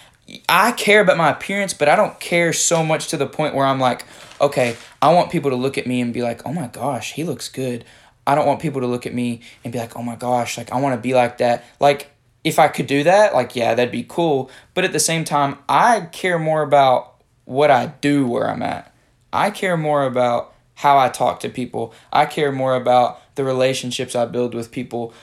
I 0.47 0.71
care 0.71 1.01
about 1.01 1.17
my 1.17 1.29
appearance, 1.29 1.73
but 1.73 1.89
I 1.89 1.95
don't 1.95 2.19
care 2.19 2.53
so 2.53 2.83
much 2.83 3.09
to 3.09 3.17
the 3.17 3.27
point 3.27 3.53
where 3.53 3.65
I'm 3.65 3.79
like, 3.79 4.05
okay, 4.41 4.75
I 5.01 5.13
want 5.13 5.31
people 5.31 5.51
to 5.51 5.55
look 5.55 5.77
at 5.77 5.87
me 5.87 6.01
and 6.01 6.13
be 6.13 6.21
like, 6.21 6.45
"Oh 6.45 6.53
my 6.53 6.67
gosh, 6.67 7.13
he 7.13 7.23
looks 7.23 7.47
good." 7.47 7.85
I 8.27 8.35
don't 8.35 8.45
want 8.45 8.61
people 8.61 8.81
to 8.81 8.87
look 8.87 9.07
at 9.07 9.13
me 9.13 9.41
and 9.63 9.71
be 9.71 9.79
like, 9.79 9.95
"Oh 9.95 10.03
my 10.03 10.15
gosh, 10.15 10.57
like 10.57 10.71
I 10.71 10.79
want 10.79 10.95
to 10.95 11.01
be 11.01 11.13
like 11.13 11.37
that." 11.37 11.63
Like 11.79 12.11
if 12.43 12.59
I 12.59 12.67
could 12.67 12.87
do 12.87 13.03
that, 13.03 13.33
like 13.33 13.55
yeah, 13.55 13.73
that'd 13.73 13.91
be 13.91 14.05
cool. 14.07 14.49
But 14.73 14.83
at 14.83 14.93
the 14.93 14.99
same 14.99 15.23
time, 15.23 15.57
I 15.69 16.01
care 16.11 16.39
more 16.39 16.61
about 16.63 17.21
what 17.45 17.71
I 17.71 17.87
do 18.01 18.27
where 18.27 18.49
I'm 18.49 18.63
at. 18.63 18.93
I 19.31 19.51
care 19.51 19.77
more 19.77 20.05
about 20.05 20.53
how 20.75 20.97
I 20.97 21.09
talk 21.09 21.39
to 21.41 21.49
people. 21.49 21.93
I 22.11 22.25
care 22.25 22.51
more 22.51 22.75
about 22.75 23.21
the 23.35 23.43
relationships 23.43 24.15
I 24.15 24.25
build 24.25 24.53
with 24.53 24.71
people. 24.71 25.13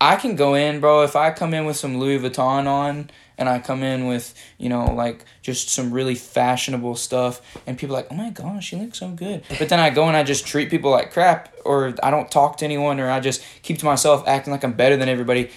I 0.00 0.16
can 0.16 0.36
go 0.36 0.54
in, 0.54 0.80
bro, 0.80 1.02
if 1.02 1.16
I 1.16 1.32
come 1.32 1.52
in 1.52 1.64
with 1.64 1.76
some 1.76 1.98
Louis 1.98 2.18
Vuitton 2.18 2.66
on 2.66 3.10
and 3.38 3.48
I 3.48 3.60
come 3.60 3.82
in 3.82 4.06
with, 4.06 4.34
you 4.58 4.68
know, 4.68 4.92
like 4.92 5.24
just 5.40 5.70
some 5.70 5.92
really 5.92 6.16
fashionable 6.16 6.96
stuff 6.96 7.40
and 7.66 7.78
people 7.78 7.96
are 7.96 8.00
like, 8.00 8.08
"Oh 8.10 8.14
my 8.14 8.30
gosh, 8.30 8.72
you 8.72 8.78
look 8.78 8.94
so 8.94 9.08
good." 9.10 9.44
But 9.58 9.68
then 9.68 9.78
I 9.80 9.90
go 9.90 10.08
and 10.08 10.16
I 10.16 10.24
just 10.24 10.46
treat 10.46 10.68
people 10.68 10.90
like 10.90 11.12
crap 11.12 11.54
or 11.64 11.94
I 12.02 12.10
don't 12.10 12.30
talk 12.30 12.58
to 12.58 12.64
anyone 12.64 13.00
or 13.00 13.10
I 13.10 13.20
just 13.20 13.42
keep 13.62 13.78
to 13.78 13.84
myself 13.84 14.26
acting 14.26 14.52
like 14.52 14.64
I'm 14.64 14.72
better 14.72 14.96
than 14.96 15.08
everybody, 15.08 15.50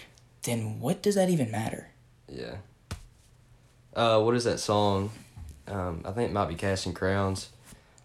then 0.43 0.79
what 0.79 1.01
does 1.01 1.15
that 1.15 1.29
even 1.29 1.51
matter? 1.51 1.89
Yeah. 2.29 2.55
Uh, 3.93 4.21
what 4.21 4.35
is 4.35 4.45
that 4.45 4.59
song? 4.59 5.11
Um, 5.67 6.03
I 6.05 6.11
think 6.11 6.29
it 6.29 6.33
might 6.33 6.47
be 6.47 6.55
Casting 6.55 6.93
Crowns. 6.93 7.49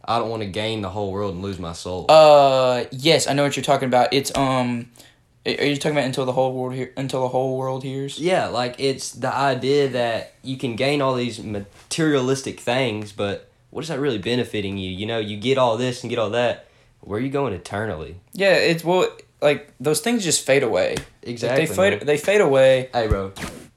I 0.05 0.19
don't 0.19 0.31
want 0.31 0.43
to 0.43 0.49
gain 0.49 0.83
the 0.83 0.91
whole 0.91 1.12
world 1.12 1.35
and 1.35 1.43
lose 1.43 1.59
my 1.59 1.73
soul. 1.73 2.07
Uh, 2.09 2.85
yes, 2.93 3.27
I 3.27 3.33
know 3.33 3.43
what 3.43 3.57
you're 3.57 3.65
talking 3.65 3.89
about. 3.89 4.12
It's 4.12 4.35
um 4.37 4.89
are 5.47 5.65
you 5.65 5.76
talking 5.76 5.97
about 5.97 6.05
until 6.07 6.25
the 6.26 6.33
whole 6.33 6.53
world 6.53 6.75
here 6.75 6.93
until 6.97 7.21
the 7.23 7.29
whole 7.29 7.57
world 7.57 7.83
hears? 7.85 8.19
yeah, 8.19 8.47
like 8.49 8.75
it's 8.79 9.12
the 9.12 9.33
idea 9.33 9.88
that 9.88 10.35
you 10.43 10.57
can 10.57 10.75
gain 10.76 11.00
all 11.00 11.15
these 11.15 11.43
materialistic 11.43 12.61
things, 12.61 13.12
but 13.12 13.49
what 13.71 13.83
is 13.83 13.88
that 13.88 14.00
really 14.00 14.19
benefiting 14.19 14.76
you? 14.79 14.91
You 14.91 15.07
know, 15.07 15.19
you 15.19 15.37
get 15.37 15.59
all 15.59 15.76
this 15.76 16.03
and 16.03 16.11
get 16.11 16.19
all 16.19 16.31
that. 16.31 16.67
Where 17.00 17.19
are 17.19 17.23
you 17.23 17.31
going 17.31 17.53
eternally? 17.53 18.17
Yeah, 18.33 18.55
it's 18.55 18.83
well 18.85 19.09
like 19.41 19.73
those 19.79 20.00
things 20.00 20.25
just 20.25 20.45
fade 20.45 20.62
away. 20.62 20.97
Like, 20.97 21.07
Exactly. 21.23 21.67
they 21.67 21.73
fade 21.75 21.93
man. 21.99 22.07
they 22.07 22.17
fade 22.17 22.41
away. 22.41 22.88
Hey, 22.93 23.07
bro, 23.07 23.33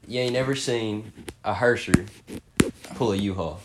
you 0.08 0.20
ain't 0.22 0.34
never 0.34 0.56
seen 0.56 1.12
a 1.44 1.54
hearser 1.54 2.06
pull 2.96 3.12
a 3.12 3.16
U-Haul. 3.16 3.60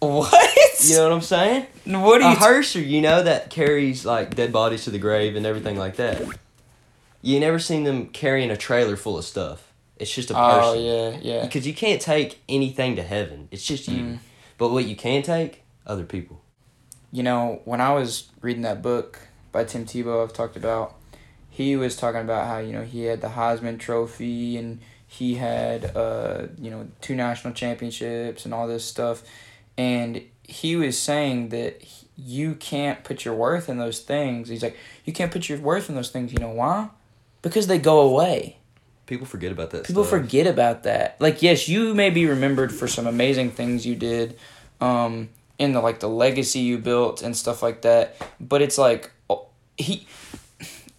What? 0.00 0.32
You 0.82 0.96
know 0.96 1.04
what 1.04 1.12
I'm 1.12 1.20
saying? 1.20 1.66
what 1.84 2.22
a 2.22 2.24
are 2.24 2.30
you? 2.32 2.36
hearser, 2.38 2.80
you 2.80 3.02
know, 3.02 3.22
that 3.22 3.50
carries 3.50 4.06
like 4.06 4.34
dead 4.34 4.50
bodies 4.52 4.84
to 4.84 4.90
the 4.90 4.98
grave 4.98 5.36
and 5.36 5.44
everything 5.44 5.76
like 5.76 5.96
that. 5.96 6.22
You 7.22 7.38
never 7.40 7.58
seen 7.58 7.84
them 7.84 8.06
carrying 8.08 8.50
a 8.50 8.56
trailer 8.56 8.96
full 8.96 9.18
of 9.18 9.24
stuff. 9.24 9.72
It's 9.96 10.12
just 10.12 10.30
a 10.30 10.34
oh 10.34 10.72
person. 10.72 10.84
yeah, 10.84 11.18
yeah. 11.20 11.44
Because 11.44 11.66
you 11.66 11.74
can't 11.74 12.00
take 12.00 12.40
anything 12.48 12.96
to 12.96 13.02
heaven. 13.02 13.48
It's 13.50 13.64
just 13.64 13.86
you. 13.86 14.02
Mm. 14.02 14.18
But 14.56 14.70
what 14.70 14.86
you 14.86 14.96
can 14.96 15.22
take, 15.22 15.62
other 15.86 16.04
people. 16.04 16.42
You 17.12 17.22
know, 17.22 17.60
when 17.64 17.80
I 17.80 17.92
was 17.92 18.28
reading 18.40 18.62
that 18.62 18.82
book 18.82 19.20
by 19.52 19.64
Tim 19.64 19.84
Tebow, 19.84 20.22
I've 20.22 20.32
talked 20.32 20.56
about, 20.56 20.94
he 21.50 21.76
was 21.76 21.96
talking 21.96 22.20
about 22.20 22.46
how 22.46 22.58
you 22.58 22.72
know 22.72 22.82
he 22.82 23.04
had 23.04 23.20
the 23.20 23.28
Heisman 23.28 23.78
Trophy 23.78 24.56
and 24.56 24.80
he 25.06 25.34
had 25.34 25.96
uh 25.96 26.46
you 26.56 26.70
know 26.70 26.88
two 27.00 27.16
national 27.16 27.52
championships 27.52 28.44
and 28.44 28.54
all 28.54 28.66
this 28.66 28.84
stuff, 28.84 29.22
and 29.76 30.22
he 30.44 30.76
was 30.76 30.98
saying 30.98 31.50
that 31.50 31.82
you 32.16 32.54
can't 32.54 33.04
put 33.04 33.24
your 33.24 33.34
worth 33.34 33.68
in 33.68 33.78
those 33.78 34.00
things. 34.00 34.48
He's 34.48 34.62
like, 34.62 34.76
you 35.04 35.12
can't 35.12 35.32
put 35.32 35.48
your 35.48 35.58
worth 35.58 35.88
in 35.88 35.94
those 35.94 36.10
things. 36.10 36.32
You 36.32 36.38
know 36.38 36.50
why? 36.50 36.90
Because 37.42 37.66
they 37.66 37.78
go 37.78 38.00
away. 38.00 38.58
People 39.06 39.26
forget 39.26 39.50
about 39.50 39.70
that. 39.70 39.84
people 39.84 40.04
stuff. 40.04 40.20
forget 40.20 40.46
about 40.46 40.84
that 40.84 41.20
like 41.20 41.42
yes 41.42 41.68
you 41.68 41.94
may 41.96 42.10
be 42.10 42.26
remembered 42.26 42.72
for 42.72 42.86
some 42.86 43.08
amazing 43.08 43.50
things 43.50 43.84
you 43.84 43.96
did 43.96 44.38
um 44.80 45.28
in 45.58 45.72
the 45.72 45.80
like 45.80 45.98
the 45.98 46.08
legacy 46.08 46.60
you 46.60 46.78
built 46.78 47.20
and 47.20 47.36
stuff 47.36 47.60
like 47.60 47.82
that 47.82 48.14
but 48.40 48.62
it's 48.62 48.78
like 48.78 49.10
oh, 49.28 49.46
he 49.76 50.06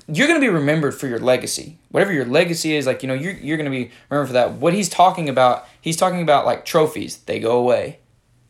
you're 0.10 0.28
going 0.28 0.38
to 0.40 0.46
be 0.46 0.50
remembered 0.50 0.94
for 0.94 1.08
your 1.08 1.20
legacy 1.20 1.78
whatever 1.90 2.12
your 2.12 2.26
legacy 2.26 2.76
is 2.76 2.86
like 2.86 3.02
you 3.02 3.08
know 3.08 3.14
you're, 3.14 3.32
you're 3.32 3.56
going 3.56 3.72
to 3.72 3.72
be 3.72 3.90
remembered 4.10 4.28
for 4.28 4.34
that 4.34 4.52
what 4.54 4.74
he's 4.74 4.90
talking 4.90 5.30
about 5.30 5.66
he's 5.80 5.96
talking 5.96 6.22
about 6.22 6.46
like 6.46 6.66
trophies 6.66 7.16
they 7.28 7.40
go 7.40 7.58
away 7.58 7.98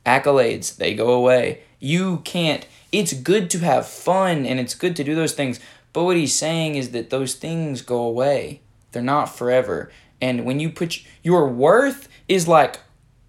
accolades 0.07 0.77
they 0.77 0.95
go 0.95 1.11
away 1.13 1.61
you 1.79 2.17
can't 2.23 2.65
it's 2.91 3.13
good 3.13 3.47
to 3.49 3.59
have 3.59 3.85
fun 3.87 4.43
and 4.45 4.59
it's 4.59 4.73
good 4.73 4.95
to 4.95 5.03
do 5.03 5.13
those 5.13 5.33
things 5.33 5.59
but 5.93 6.03
what 6.03 6.17
he's 6.17 6.33
saying 6.33 6.75
is 6.75 6.91
that 6.91 7.09
those 7.09 7.35
things 7.35 7.81
go 7.81 8.01
away. 8.01 8.61
They're 8.91 9.01
not 9.01 9.25
forever. 9.25 9.91
And 10.21 10.45
when 10.45 10.59
you 10.59 10.69
put 10.69 11.03
your 11.23 11.47
worth 11.47 12.07
is 12.27 12.47
like 12.47 12.79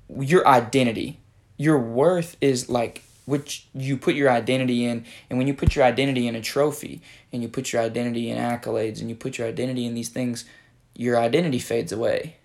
your 0.08 0.46
identity. 0.46 1.18
Your 1.56 1.78
worth 1.78 2.36
is 2.40 2.68
like 2.68 3.02
which 3.24 3.66
you 3.72 3.96
put 3.96 4.14
your 4.14 4.30
identity 4.30 4.84
in. 4.84 5.04
And 5.30 5.38
when 5.38 5.46
you 5.46 5.54
put 5.54 5.74
your 5.74 5.84
identity 5.84 6.26
in 6.26 6.34
a 6.34 6.40
trophy 6.40 7.00
and 7.32 7.42
you 7.42 7.48
put 7.48 7.72
your 7.72 7.82
identity 7.82 8.30
in 8.30 8.38
accolades 8.38 9.00
and 9.00 9.08
you 9.08 9.14
put 9.14 9.38
your 9.38 9.48
identity 9.48 9.86
in 9.86 9.94
these 9.94 10.08
things 10.08 10.44
your 10.94 11.18
identity 11.18 11.58
fades 11.58 11.90
away. 11.90 12.36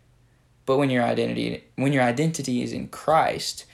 But 0.65 0.77
when 0.77 0.89
your 0.89 1.03
identity 1.03 1.63
when 1.75 1.93
your 1.93 2.03
identity 2.03 2.61
is 2.61 2.71
in 2.71 2.87
Christ 2.87 3.65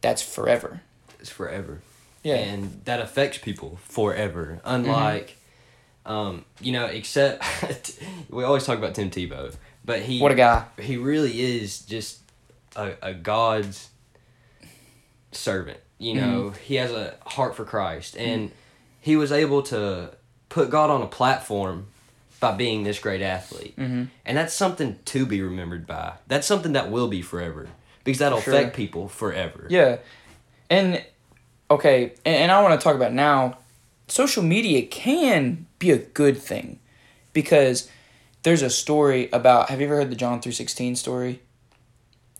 that's 0.00 0.22
forever. 0.22 0.82
It's 1.18 1.30
forever. 1.30 1.82
yeah. 2.22 2.36
And 2.36 2.80
that 2.84 3.00
affects 3.00 3.38
people 3.38 3.78
forever. 3.84 4.60
Unlike, 4.64 5.28
mm-hmm. 5.28 5.39
Um, 6.10 6.44
you 6.60 6.72
know, 6.72 6.86
except 6.86 7.44
we 8.30 8.42
always 8.44 8.64
talk 8.64 8.78
about 8.78 8.94
Tim 8.94 9.10
Tebow, 9.10 9.54
but 9.84 10.00
he 10.02 10.20
what 10.20 10.32
a 10.32 10.34
guy 10.34 10.64
he 10.78 10.96
really 10.96 11.40
is 11.58 11.80
just 11.82 12.20
a, 12.76 12.92
a 13.02 13.14
God's 13.14 13.88
servant. 15.32 15.78
You 15.98 16.14
know, 16.14 16.50
he 16.50 16.76
has 16.76 16.90
a 16.90 17.14
heart 17.26 17.54
for 17.54 17.64
Christ, 17.64 18.16
and 18.16 18.50
he 19.00 19.16
was 19.16 19.30
able 19.32 19.62
to 19.64 20.12
put 20.48 20.70
God 20.70 20.88
on 20.90 21.02
a 21.02 21.06
platform 21.06 21.86
by 22.40 22.52
being 22.52 22.84
this 22.84 22.98
great 22.98 23.20
athlete, 23.20 23.76
Mhm. 23.76 24.08
and 24.24 24.36
that's 24.38 24.54
something 24.54 24.98
to 25.04 25.26
be 25.26 25.42
remembered 25.42 25.86
by. 25.86 26.14
That's 26.26 26.46
something 26.46 26.72
that 26.72 26.90
will 26.90 27.08
be 27.08 27.20
forever 27.20 27.68
because 28.02 28.18
that'll 28.18 28.40
Sure. 28.40 28.54
affect 28.54 28.74
people 28.74 29.08
forever. 29.08 29.66
Yeah. 29.68 29.98
And 30.70 31.04
okay, 31.70 32.14
and, 32.24 32.34
and 32.36 32.50
I 32.50 32.62
want 32.62 32.80
to 32.80 32.82
talk 32.82 32.96
about 32.96 33.12
now 33.12 33.58
social 34.10 34.42
media 34.42 34.82
can 34.86 35.66
be 35.78 35.90
a 35.90 35.98
good 35.98 36.36
thing 36.38 36.78
because 37.32 37.88
there's 38.42 38.62
a 38.62 38.70
story 38.70 39.28
about 39.32 39.68
have 39.70 39.80
you 39.80 39.86
ever 39.86 39.96
heard 39.96 40.10
the 40.10 40.16
John 40.16 40.40
316 40.40 40.96
story 40.96 41.40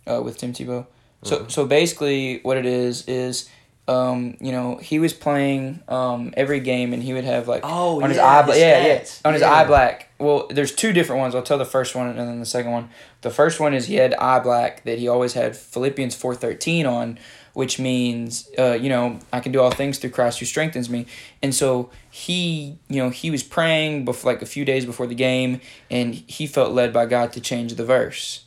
uh, 0.06 0.20
with 0.22 0.38
Tim 0.38 0.52
Tebow? 0.52 0.86
So 1.22 1.46
so 1.48 1.66
basically 1.66 2.40
what 2.42 2.56
it 2.56 2.64
is 2.66 3.06
is 3.06 3.48
um, 3.88 4.36
you 4.40 4.52
know, 4.52 4.76
he 4.76 5.00
was 5.00 5.12
playing 5.12 5.82
um, 5.88 6.32
every 6.36 6.60
game 6.60 6.92
and 6.92 7.02
he 7.02 7.12
would 7.12 7.24
have 7.24 7.48
like 7.48 7.62
Oh, 7.64 8.00
on 8.02 8.08
his 8.08 8.18
yeah, 8.18 8.26
eye 8.26 8.42
bla- 8.42 8.54
his 8.54 8.62
yeah, 8.62 8.86
yeah, 8.86 9.04
on 9.24 9.32
his 9.34 9.42
Yeah. 9.42 9.52
eye 9.52 9.64
black. 9.64 10.10
Well, 10.18 10.46
there's 10.48 10.70
two 10.72 10.92
different 10.92 11.18
ones. 11.20 11.34
I'll 11.34 11.42
tell 11.42 11.58
the 11.58 11.64
first 11.64 11.96
one 11.96 12.06
and 12.08 12.18
then 12.18 12.38
the 12.38 12.46
second 12.46 12.70
one. 12.70 12.88
The 13.22 13.30
first 13.30 13.58
one 13.58 13.74
is 13.74 13.86
he 13.86 13.96
had 13.96 14.14
eye 14.14 14.38
black 14.38 14.84
that 14.84 14.98
he 15.00 15.08
always 15.08 15.32
had 15.32 15.56
Philippians 15.56 16.14
4:13 16.14 16.86
on, 16.86 17.18
which 17.52 17.78
means 17.78 18.48
uh, 18.58 18.72
you 18.72 18.88
know, 18.88 19.18
I 19.32 19.40
can 19.40 19.52
do 19.52 19.60
all 19.60 19.70
things 19.70 19.98
through 19.98 20.10
Christ 20.10 20.38
who 20.40 20.46
strengthens 20.46 20.88
me. 20.88 21.06
And 21.42 21.54
so 21.54 21.90
he, 22.10 22.78
you 22.88 23.02
know, 23.02 23.10
he 23.10 23.30
was 23.30 23.42
praying 23.42 24.04
before 24.04 24.32
like 24.32 24.42
a 24.42 24.46
few 24.46 24.64
days 24.64 24.84
before 24.84 25.06
the 25.06 25.14
game 25.14 25.60
and 25.90 26.14
he 26.14 26.46
felt 26.46 26.72
led 26.72 26.92
by 26.92 27.06
God 27.06 27.32
to 27.34 27.40
change 27.40 27.74
the 27.74 27.84
verse. 27.84 28.44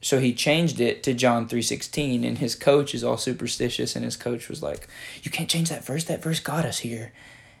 So 0.00 0.18
he 0.18 0.34
changed 0.34 0.80
it 0.80 1.02
to 1.04 1.14
John 1.14 1.48
3:16 1.48 2.26
and 2.26 2.38
his 2.38 2.54
coach 2.54 2.94
is 2.94 3.04
all 3.04 3.16
superstitious 3.16 3.94
and 3.94 4.04
his 4.04 4.16
coach 4.16 4.48
was 4.48 4.62
like, 4.62 4.88
"You 5.22 5.30
can't 5.30 5.48
change 5.48 5.68
that 5.68 5.84
verse. 5.84 6.04
That 6.04 6.22
verse 6.22 6.40
got 6.40 6.64
us 6.64 6.80
here." 6.80 7.12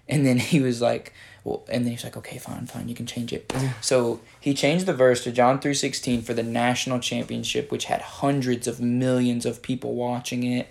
And 0.08 0.26
then 0.26 0.38
he 0.38 0.60
was 0.60 0.80
like, 0.80 1.12
well, 1.44 1.64
and 1.68 1.84
then 1.84 1.92
he's 1.92 2.04
like, 2.04 2.16
"Okay, 2.16 2.38
fine, 2.38 2.66
fine, 2.66 2.88
you 2.88 2.94
can 2.94 3.06
change 3.06 3.32
it." 3.32 3.52
so 3.80 4.20
he 4.40 4.54
changed 4.54 4.86
the 4.86 4.92
verse 4.94 5.24
to 5.24 5.32
John 5.32 5.58
3:16 5.60 6.22
for 6.22 6.34
the 6.34 6.42
national 6.42 6.98
championship 7.00 7.70
which 7.72 7.86
had 7.86 8.00
hundreds 8.02 8.66
of 8.68 8.80
millions 8.80 9.44
of 9.46 9.62
people 9.62 9.94
watching 9.94 10.44
it 10.44 10.68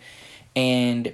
and 0.56 1.14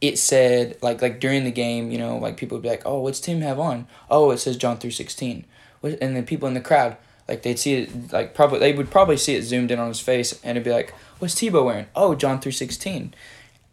it 0.00 0.18
said 0.18 0.76
like 0.82 1.00
like 1.00 1.20
during 1.20 1.44
the 1.44 1.50
game, 1.50 1.90
you 1.90 1.98
know, 1.98 2.18
like 2.18 2.36
people 2.36 2.56
would 2.56 2.62
be 2.62 2.68
like, 2.68 2.82
"Oh, 2.84 3.00
what's 3.00 3.20
Tim 3.20 3.40
have 3.40 3.58
on?" 3.58 3.86
"Oh, 4.10 4.30
it 4.32 4.38
says 4.38 4.56
John 4.56 4.76
3:16." 4.78 5.44
What- 5.80 5.98
And 6.02 6.14
then 6.16 6.24
people 6.26 6.46
in 6.48 6.54
the 6.54 6.60
crowd 6.60 6.96
like 7.28 7.42
they'd 7.42 7.58
see 7.58 7.74
it 7.74 8.12
like 8.12 8.34
probably 8.34 8.58
they 8.58 8.72
would 8.72 8.90
probably 8.90 9.16
see 9.16 9.34
it 9.34 9.42
zoomed 9.44 9.70
in 9.70 9.78
on 9.78 9.88
his 9.88 10.00
face 10.00 10.38
and 10.42 10.50
it'd 10.58 10.64
be 10.64 10.70
like, 10.72 10.92
"What's 11.20 11.34
Tebow 11.34 11.64
wearing?" 11.64 11.86
"Oh, 11.96 12.14
John 12.14 12.40
3:16." 12.40 13.14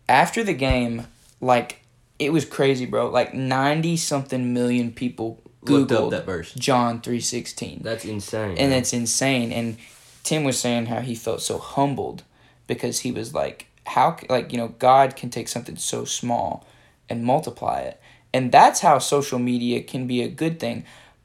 After 0.08 0.44
the 0.44 0.54
game, 0.54 1.08
like 1.42 1.80
it 2.25 2.32
was 2.32 2.46
crazy, 2.46 2.86
bro. 2.86 3.10
Like 3.10 3.34
90 3.34 3.98
something 3.98 4.54
million 4.54 4.92
people 4.92 5.42
Looked 5.63 5.92
up 5.92 6.10
that 6.10 6.25
verse. 6.25 6.54
John 6.56 7.01
3:16 7.01 7.84
That's 7.84 8.04
insane. 8.06 8.58
and 8.58 8.70
man. 8.72 8.80
it's 8.80 8.94
insane 8.94 9.51
and 9.51 9.78
tim 10.24 10.44
was 10.44 10.58
saying 10.60 10.86
how 10.88 11.01
he 11.01 11.13
felt 11.16 11.42
so 11.42 11.58
humbled 11.60 12.24
because 12.68 13.00
he 13.06 13.12
was 13.12 13.34
like 13.34 13.68
how 13.86 14.18
like 14.30 14.51
you 14.51 14.58
know 14.58 14.70
god 14.80 15.16
can 15.16 15.30
take 15.30 15.48
something 15.48 15.75
so 15.75 16.04
small 16.06 16.66
and 17.10 17.24
multiply 17.24 17.80
it 17.82 18.00
and 18.34 18.51
that's 18.51 18.80
how 18.82 18.98
social 19.00 19.38
media 19.40 19.82
can 19.84 20.06
be 20.08 20.22
a 20.24 20.28
good 20.28 20.60
thing 20.60 20.84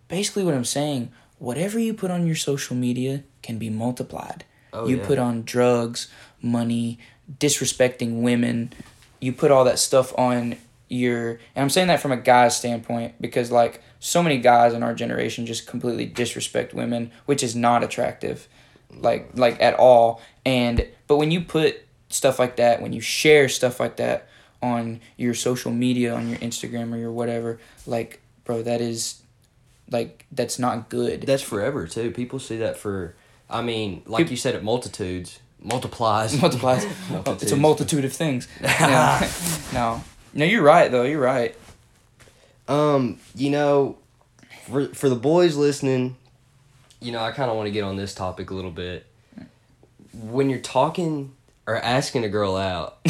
basically 0.09 0.45
what 0.45 0.55
i'm 0.55 0.65
saying 0.65 1.11
whatever 1.39 1.79
you 1.79 1.93
put 1.95 2.11
on 2.11 2.27
your 2.27 2.37
social 2.37 2.77
media 2.77 3.23
can 3.43 3.57
be 3.59 3.71
multiplied 3.71 4.45
Oh, 4.73 4.87
you 4.89 4.97
yeah. 4.99 5.07
put 5.07 5.19
on 5.19 5.43
drugs 5.45 6.09
money 6.43 6.99
disrespecting 7.41 8.21
women 8.23 8.73
you 9.21 9.33
put 9.33 9.51
all 9.51 9.65
that 9.65 9.79
stuff 9.79 10.13
on 10.19 10.57
your 10.89 11.31
and 11.55 11.63
i'm 11.63 11.71
saying 11.71 11.89
that 11.89 12.01
from 12.01 12.13
a 12.13 12.17
guy's 12.17 12.57
standpoint 12.57 13.15
because 13.21 13.51
like 13.51 13.83
so 13.99 14.23
many 14.23 14.39
guys 14.39 14.73
in 14.73 14.83
our 14.83 14.95
generation 14.95 15.45
just 15.45 15.67
completely 15.67 16.07
disrespect 16.07 16.73
women 16.73 17.11
which 17.27 17.43
is 17.43 17.57
not 17.57 17.83
attractive 17.83 18.47
like 19.01 19.31
like 19.35 19.61
at 19.61 19.75
all. 19.75 20.21
And 20.45 20.87
but 21.07 21.17
when 21.17 21.31
you 21.31 21.41
put 21.41 21.83
stuff 22.09 22.39
like 22.39 22.57
that 22.57 22.81
when 22.81 22.93
you 22.93 23.01
share 23.01 23.49
stuff 23.49 23.81
like 23.81 23.97
that 23.97 24.29
on 24.63 25.01
your 25.17 25.35
social 25.35 25.73
media 25.73 26.15
on 26.15 26.29
your 26.29 26.39
instagram 26.39 26.95
or 26.95 26.97
your 26.97 27.13
whatever 27.13 27.59
like 27.85 28.21
bro 28.45 28.63
that 28.63 28.81
is 28.81 29.23
like 29.91 30.25
that's 30.33 30.59
not 30.59 30.89
good. 30.89 31.23
That's 31.23 31.43
forever 31.43 31.87
too. 31.87 32.11
People 32.11 32.39
see 32.39 32.57
that 32.59 32.77
for. 32.77 33.15
I 33.49 33.63
mean, 33.63 34.03
like 34.07 34.25
Peop- 34.25 34.33
you 34.33 34.37
said, 34.37 34.57
it 34.57 34.65
multitudes 34.65 35.39
multiplies. 35.61 36.41
multiplies. 36.41 36.85
It's 37.43 37.53
a 37.53 37.57
multitude 37.57 38.05
of 38.05 38.13
things. 38.13 38.49
No, 38.81 39.21
no 39.73 40.05
no 40.35 40.45
you're 40.45 40.63
right 40.63 40.91
though 40.91 41.03
you're 41.05 41.21
right 41.21 41.55
Um, 42.69 43.19
you 43.35 43.51
know, 43.51 43.97
for 44.69 44.89
for 44.89 45.09
the 45.09 45.15
boys 45.17 45.55
listening, 45.57 46.17
you 47.01 47.13
know, 47.13 47.21
I 47.21 47.31
kind 47.31 47.49
of 47.51 47.57
want 47.57 47.69
to 47.69 47.71
get 47.71 47.85
on 47.85 47.97
this 47.97 48.13
topic 48.15 48.51
a 48.51 48.55
little 48.55 48.73
bit. 48.73 49.07
When 50.13 50.51
you're 50.51 50.59
talking 50.59 51.33
or 51.67 51.77
asking 51.77 52.25
a 52.25 52.29
girl 52.29 52.57
out, 52.57 52.99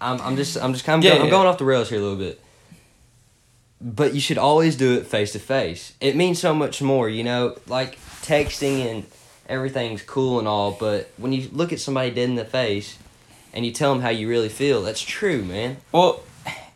I'm 0.00 0.20
I'm 0.20 0.36
just 0.36 0.58
I'm 0.58 0.72
just 0.74 0.84
kind 0.84 0.98
of 0.98 1.04
Yeah, 1.04 1.12
going, 1.12 1.22
I'm 1.24 1.30
going 1.30 1.46
off 1.46 1.56
the 1.58 1.64
rails 1.64 1.88
here 1.88 1.98
a 1.98 2.02
little 2.02 2.18
bit. 2.18 2.38
But 3.80 4.12
you 4.14 4.20
should 4.20 4.36
always 4.36 4.76
do 4.76 4.92
it 4.98 5.06
face 5.06 5.32
to 5.32 5.38
face. 5.38 5.94
It 6.02 6.14
means 6.14 6.38
so 6.38 6.52
much 6.54 6.82
more, 6.82 7.08
you 7.08 7.24
know, 7.24 7.56
like 7.66 7.98
texting 8.20 8.84
and 8.84 9.04
everything's 9.48 10.02
cool 10.02 10.38
and 10.38 10.46
all, 10.46 10.72
but 10.72 11.08
when 11.16 11.32
you 11.32 11.48
look 11.50 11.72
at 11.72 11.80
somebody 11.80 12.10
dead 12.10 12.28
in 12.28 12.34
the 12.34 12.44
face 12.44 12.98
and 13.52 13.64
you 13.64 13.72
tell 13.72 13.92
them 13.92 14.02
how 14.02 14.10
you 14.10 14.28
really 14.28 14.48
feel, 14.48 14.82
that's 14.82 15.00
true, 15.00 15.42
man. 15.44 15.78
Well, 15.92 16.22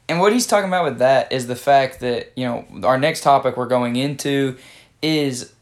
and 0.08 0.20
what 0.20 0.32
he's 0.32 0.46
talking 0.46 0.68
about 0.68 0.84
with 0.84 0.98
that 0.98 1.32
is 1.32 1.46
the 1.46 1.56
fact 1.56 2.00
that, 2.00 2.32
you 2.36 2.44
know, 2.44 2.66
our 2.82 2.98
next 2.98 3.22
topic 3.22 3.56
we're 3.56 3.66
going 3.66 3.96
into 3.96 4.56
is 5.02 5.52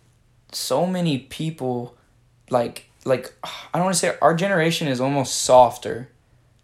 so 0.53 0.87
many 0.87 1.19
people 1.19 1.97
like 2.51 2.87
like 3.05 3.33
I 3.43 3.79
don't 3.79 3.85
want 3.85 3.95
to 3.95 3.99
say 3.99 4.17
our 4.21 4.35
generation 4.35 4.89
is 4.89 5.01
almost 5.01 5.43
softer. 5.43 6.09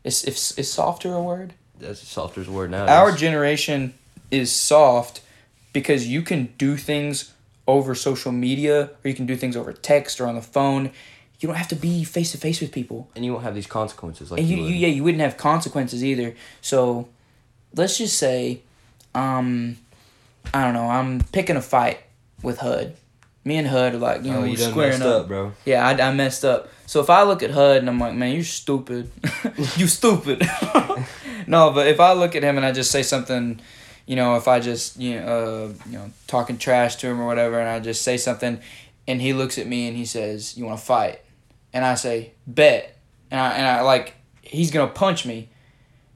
Is 0.04 0.24
if 0.24 0.36
is 0.58 0.72
softer 0.72 1.14
a 1.14 1.22
word? 1.22 1.54
That's 1.78 2.00
the 2.00 2.06
softest 2.06 2.48
word 2.48 2.70
now. 2.70 2.86
Our 2.86 3.12
generation 3.12 3.94
is 4.30 4.52
soft 4.52 5.22
because 5.72 6.06
you 6.06 6.22
can 6.22 6.52
do 6.58 6.76
things 6.76 7.32
over 7.66 7.94
social 7.94 8.32
media 8.32 8.90
or 9.04 9.08
you 9.08 9.14
can 9.14 9.26
do 9.26 9.36
things 9.36 9.56
over 9.56 9.72
text 9.72 10.20
or 10.20 10.26
on 10.26 10.34
the 10.34 10.42
phone. 10.42 10.90
You 11.40 11.46
don't 11.46 11.56
have 11.56 11.68
to 11.68 11.76
be 11.76 12.02
face 12.02 12.32
to 12.32 12.38
face 12.38 12.60
with 12.60 12.72
people. 12.72 13.08
and 13.14 13.24
you 13.24 13.32
won't 13.32 13.44
have 13.44 13.54
these 13.54 13.66
consequences 13.66 14.30
like 14.30 14.40
and 14.40 14.48
you, 14.48 14.56
you, 14.56 14.64
you 14.64 14.74
yeah 14.74 14.88
you 14.88 15.04
wouldn't 15.04 15.20
have 15.20 15.36
consequences 15.36 16.04
either 16.04 16.34
so 16.60 17.08
let's 17.74 17.98
just 17.98 18.16
say 18.18 18.60
um 19.14 19.76
i 20.52 20.64
don't 20.64 20.74
know 20.74 20.88
i'm 20.88 21.20
picking 21.32 21.56
a 21.56 21.62
fight 21.62 22.00
with 22.42 22.58
hud 22.58 22.94
me 23.44 23.56
and 23.56 23.68
hud 23.68 23.94
are 23.94 23.98
like 23.98 24.24
you 24.24 24.32
know 24.32 24.38
oh, 24.38 24.42
we're 24.42 24.48
you 24.48 24.56
squaring 24.56 25.02
up. 25.02 25.22
up, 25.22 25.28
bro. 25.28 25.52
yeah 25.64 25.86
I, 25.86 25.92
I 26.08 26.12
messed 26.12 26.44
up 26.44 26.68
so 26.86 27.00
if 27.00 27.08
i 27.10 27.22
look 27.22 27.42
at 27.42 27.50
hud 27.50 27.76
and 27.78 27.88
i'm 27.88 27.98
like 28.00 28.14
man 28.14 28.34
you're 28.34 28.44
stupid 28.44 29.10
you 29.76 29.86
stupid 29.86 30.40
no 31.46 31.70
but 31.70 31.86
if 31.86 32.00
i 32.00 32.12
look 32.14 32.34
at 32.34 32.42
him 32.42 32.56
and 32.56 32.66
i 32.66 32.72
just 32.72 32.90
say 32.90 33.02
something 33.02 33.60
you 34.06 34.16
know 34.16 34.36
if 34.36 34.48
i 34.48 34.58
just 34.60 34.98
you 34.98 35.20
know 35.20 35.26
uh, 35.26 35.72
you 35.86 35.98
know 35.98 36.10
talking 36.26 36.58
trash 36.58 36.96
to 36.96 37.06
him 37.06 37.20
or 37.20 37.26
whatever 37.26 37.60
and 37.60 37.68
i 37.68 37.78
just 37.78 38.02
say 38.02 38.16
something 38.16 38.58
and 39.06 39.22
he 39.22 39.32
looks 39.32 39.56
at 39.56 39.66
me 39.66 39.88
and 39.88 39.96
he 39.96 40.04
says, 40.04 40.54
"You 40.58 40.66
want 40.66 40.78
to 40.78 40.84
fight?" 40.84 41.20
And 41.72 41.84
I 41.84 41.94
say, 41.94 42.32
"Bet." 42.46 42.96
And 43.30 43.40
I 43.40 43.52
and 43.52 43.66
I 43.66 43.80
like 43.82 44.14
he's 44.42 44.70
gonna 44.70 44.90
punch 44.90 45.26
me, 45.26 45.48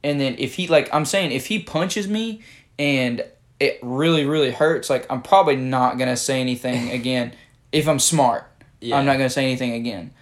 and 0.02 0.20
then 0.20 0.36
if 0.38 0.54
he 0.54 0.66
like 0.68 0.88
I'm 0.92 1.04
saying 1.04 1.32
if 1.32 1.46
he 1.46 1.58
punches 1.58 2.08
me 2.08 2.40
and 2.78 3.24
it 3.60 3.78
really 3.82 4.24
really 4.24 4.50
hurts, 4.50 4.88
like 4.88 5.06
I'm 5.10 5.22
probably 5.22 5.56
not 5.56 5.98
gonna 5.98 6.16
say 6.16 6.40
anything 6.40 6.90
again 6.98 7.34
if 7.70 7.88
I'm 7.88 7.98
smart. 7.98 8.46
Yeah. 8.80 8.96
I'm 8.96 9.04
not 9.04 9.14
gonna 9.14 9.30
say 9.30 9.44
anything 9.44 9.72
again. 9.72 10.12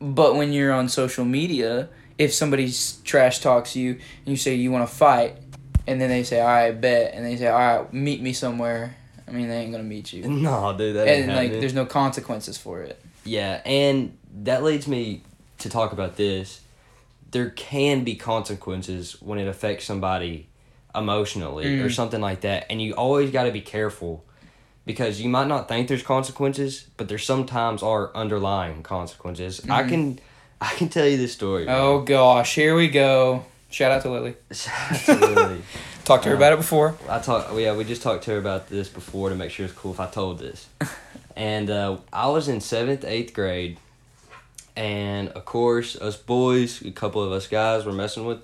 But 0.00 0.36
when 0.36 0.52
you're 0.52 0.72
on 0.72 0.88
social 0.88 1.24
media, 1.24 1.88
if 2.18 2.32
somebody 2.32 2.72
trash 3.04 3.40
talks 3.40 3.76
you 3.76 3.92
and 3.92 4.00
you 4.26 4.36
say 4.36 4.54
you 4.54 4.70
want 4.70 4.88
to 4.88 4.94
fight, 4.94 5.36
and 5.86 6.00
then 6.00 6.08
they 6.08 6.22
say, 6.22 6.40
"All 6.40 6.46
right, 6.46 6.72
bet," 6.72 7.14
and 7.14 7.24
they 7.24 7.36
say, 7.36 7.46
"All 7.48 7.58
right, 7.58 7.92
meet 7.92 8.20
me 8.20 8.32
somewhere," 8.32 8.96
I 9.28 9.30
mean, 9.30 9.48
they 9.48 9.56
ain't 9.58 9.72
gonna 9.72 9.84
meet 9.84 10.12
you, 10.12 10.22
No, 10.28 10.74
dude, 10.76 10.96
that 10.96 11.08
ain't 11.08 11.24
and 11.24 11.28
like, 11.28 11.36
happening. 11.42 11.60
there's 11.60 11.74
no 11.74 11.86
consequences 11.86 12.58
for 12.58 12.82
it. 12.82 13.00
Yeah, 13.24 13.60
and 13.64 14.16
that 14.42 14.62
leads 14.62 14.86
me 14.86 15.22
to 15.58 15.68
talk 15.68 15.92
about 15.92 16.16
this. 16.16 16.60
There 17.30 17.50
can 17.50 18.04
be 18.04 18.14
consequences 18.14 19.20
when 19.20 19.38
it 19.38 19.48
affects 19.48 19.84
somebody 19.84 20.46
emotionally 20.94 21.80
or 21.80 21.88
Mm. 21.88 21.94
something 21.94 22.20
like 22.20 22.40
that, 22.42 22.66
and 22.70 22.80
you 22.80 22.94
always 22.94 23.30
got 23.30 23.44
to 23.44 23.50
be 23.52 23.60
careful 23.60 24.24
because 24.86 25.20
you 25.20 25.28
might 25.28 25.46
not 25.48 25.68
think 25.68 25.88
there's 25.88 26.02
consequences, 26.02 26.86
but 26.96 27.08
there 27.08 27.18
sometimes 27.18 27.82
are 27.82 28.10
underlying 28.14 28.82
consequences. 28.82 29.60
I 29.68 29.82
can 29.82 30.18
I 30.60 30.72
can 30.74 30.88
tell 30.88 31.06
you 31.06 31.18
this 31.18 31.32
story. 31.34 31.66
man. 31.66 31.74
Oh 31.78 32.00
gosh, 32.00 32.54
here 32.54 32.74
we 32.74 32.88
go. 32.88 33.44
Shout 33.68 33.92
out 33.92 34.02
to 34.02 34.10
Lily. 34.10 34.36
Absolutely. 34.50 35.62
Talked 36.04 36.22
to 36.22 36.28
her 36.30 36.34
Uh, 36.36 36.38
about 36.38 36.52
it 36.52 36.56
before. 36.58 36.94
I 37.10 37.18
talked. 37.18 37.52
Yeah, 37.58 37.74
we 37.74 37.84
just 37.84 38.00
talked 38.00 38.24
to 38.24 38.30
her 38.30 38.38
about 38.38 38.68
this 38.68 38.88
before 38.88 39.28
to 39.28 39.34
make 39.34 39.50
sure 39.50 39.66
it's 39.66 39.74
cool 39.74 39.92
if 39.92 39.98
I 40.00 40.06
told 40.06 40.38
this. 40.38 40.66
and 41.36 41.68
uh, 41.68 41.96
I 42.12 42.28
was 42.28 42.46
in 42.48 42.60
seventh, 42.60 43.04
eighth 43.04 43.34
grade, 43.34 43.76
and 44.76 45.28
of 45.30 45.44
course, 45.44 45.96
us 45.96 46.16
boys, 46.16 46.82
a 46.82 46.90
couple 46.90 47.22
of 47.22 47.32
us 47.32 47.46
guys, 47.46 47.84
were 47.84 47.92
messing 47.92 48.26
with 48.26 48.40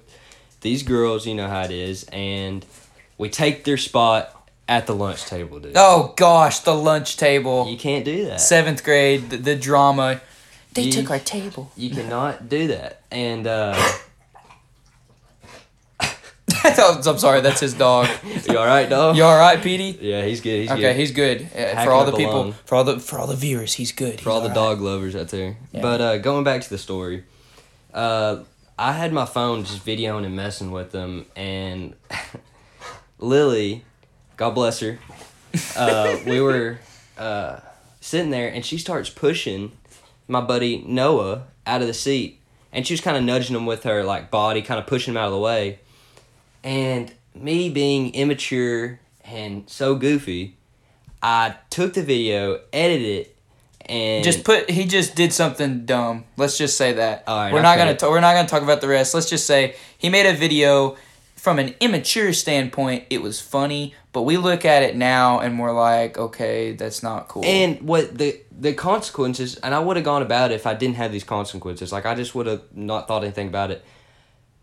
these 0.60 0.82
girls. 0.82 1.26
You 1.26 1.34
know 1.34 1.48
how 1.48 1.62
it 1.62 1.70
is, 1.70 2.04
and 2.12 2.64
we 3.18 3.28
take 3.28 3.64
their 3.64 3.76
spot 3.76 4.50
at 4.68 4.86
the 4.86 4.94
lunch 4.94 5.24
table, 5.26 5.60
dude. 5.60 5.72
Oh 5.76 6.14
gosh, 6.16 6.60
the 6.60 6.74
lunch 6.74 7.16
table. 7.16 7.68
You 7.68 7.76
can't 7.76 8.04
do 8.04 8.24
that. 8.26 8.40
Seventh 8.40 8.82
grade, 8.84 9.30
the, 9.30 9.36
the 9.36 9.56
drama. 9.56 10.20
They 10.74 10.82
You- 10.84 10.92
took 10.92 11.10
our 11.10 11.18
table. 11.18 11.70
You 11.76 11.90
cannot 11.90 12.48
do 12.48 12.68
that. 12.68 13.02
And 13.10 13.46
uh, 13.46 13.74
I'm 17.06 17.18
sorry, 17.18 17.40
that's 17.40 17.60
his 17.60 17.74
dog. 17.74 18.08
you 18.48 18.58
all 18.58 18.66
right, 18.66 18.88
dog? 18.88 19.16
You 19.16 19.24
all 19.24 19.38
right, 19.38 19.60
Petey? 19.62 19.98
Yeah, 20.00 20.24
he's 20.24 20.40
good. 20.40 20.60
He's 20.62 20.70
Okay, 20.70 20.80
good. 20.80 20.96
he's 20.96 21.10
good. 21.12 21.42
Uh, 21.42 21.58
Hacking 21.58 21.84
for 21.84 21.90
all 21.92 22.04
the 22.04 22.12
people, 22.12 22.34
lung. 22.40 22.52
for 22.64 22.74
all 22.76 22.84
the 22.84 23.00
for 23.00 23.18
all 23.18 23.26
the 23.26 23.36
viewers, 23.36 23.74
he's 23.74 23.92
good. 23.92 24.20
for 24.20 24.30
all 24.30 24.40
the 24.40 24.48
dog 24.54 24.80
lovers 24.80 25.16
out 25.16 25.28
there. 25.28 25.56
Yeah. 25.72 25.82
But 25.82 26.00
uh, 26.00 26.18
going 26.18 26.44
back 26.44 26.62
to 26.62 26.70
the 26.70 26.78
story, 26.78 27.24
uh, 27.92 28.40
I 28.78 28.92
had 28.92 29.12
my 29.12 29.24
phone 29.26 29.64
just 29.64 29.84
videoing 29.84 30.24
and 30.24 30.36
messing 30.36 30.70
with 30.70 30.92
them, 30.92 31.26
and 31.36 31.94
Lily, 33.18 33.84
God 34.36 34.50
bless 34.54 34.80
her, 34.80 34.98
uh, 35.76 36.16
we 36.26 36.40
were 36.40 36.78
uh, 37.18 37.60
sitting 38.00 38.30
there, 38.30 38.48
and 38.48 38.64
she 38.64 38.78
starts 38.78 39.10
pushing 39.10 39.72
my 40.28 40.40
buddy 40.40 40.84
Noah 40.86 41.44
out 41.66 41.80
of 41.80 41.86
the 41.86 41.94
seat, 41.94 42.40
and 42.72 42.86
she 42.86 42.94
was 42.94 43.00
kind 43.00 43.16
of 43.16 43.22
nudging 43.22 43.54
him 43.56 43.66
with 43.66 43.84
her 43.84 44.02
like 44.04 44.30
body, 44.30 44.62
kind 44.62 44.80
of 44.80 44.86
pushing 44.86 45.12
him 45.14 45.18
out 45.18 45.26
of 45.26 45.32
the 45.32 45.38
way, 45.38 45.78
and 46.64 47.12
me 47.34 47.70
being 47.70 48.14
immature 48.14 49.00
and 49.24 49.68
so 49.68 49.94
goofy. 49.94 50.56
I 51.22 51.56
took 51.70 51.94
the 51.94 52.02
video, 52.02 52.60
edited 52.72 53.26
it, 53.26 53.36
and 53.86 54.24
Just 54.24 54.44
put. 54.44 54.70
He 54.70 54.86
just 54.86 55.14
did 55.14 55.32
something 55.32 55.84
dumb. 55.84 56.24
Let's 56.36 56.58
just 56.58 56.76
say 56.76 56.94
that. 56.94 57.24
Right, 57.26 57.52
we're 57.52 57.62
not 57.62 57.78
gonna. 57.78 57.96
we're 58.02 58.20
not 58.20 58.34
gonna 58.34 58.48
talk 58.48 58.62
about 58.62 58.80
the 58.80 58.88
rest. 58.88 59.14
Let's 59.14 59.28
just 59.28 59.46
say 59.46 59.76
he 59.98 60.08
made 60.08 60.26
a 60.26 60.34
video. 60.34 60.96
From 61.36 61.58
an 61.58 61.74
immature 61.80 62.32
standpoint, 62.32 63.06
it 63.10 63.20
was 63.20 63.40
funny, 63.40 63.96
but 64.12 64.22
we 64.22 64.36
look 64.36 64.64
at 64.64 64.84
it 64.84 64.94
now 64.94 65.40
and 65.40 65.58
we're 65.58 65.72
like, 65.72 66.16
okay, 66.16 66.70
that's 66.70 67.02
not 67.02 67.26
cool. 67.26 67.44
And 67.44 67.80
what 67.82 68.16
the 68.16 68.40
the 68.56 68.74
consequences, 68.74 69.56
and 69.56 69.74
I 69.74 69.80
would 69.80 69.96
have 69.96 70.04
gone 70.04 70.22
about 70.22 70.52
it 70.52 70.54
if 70.54 70.68
I 70.68 70.74
didn't 70.74 70.94
have 70.96 71.10
these 71.10 71.24
consequences. 71.24 71.90
Like 71.90 72.06
I 72.06 72.14
just 72.14 72.36
would 72.36 72.46
have 72.46 72.62
not 72.72 73.08
thought 73.08 73.24
anything 73.24 73.48
about 73.48 73.72
it. 73.72 73.84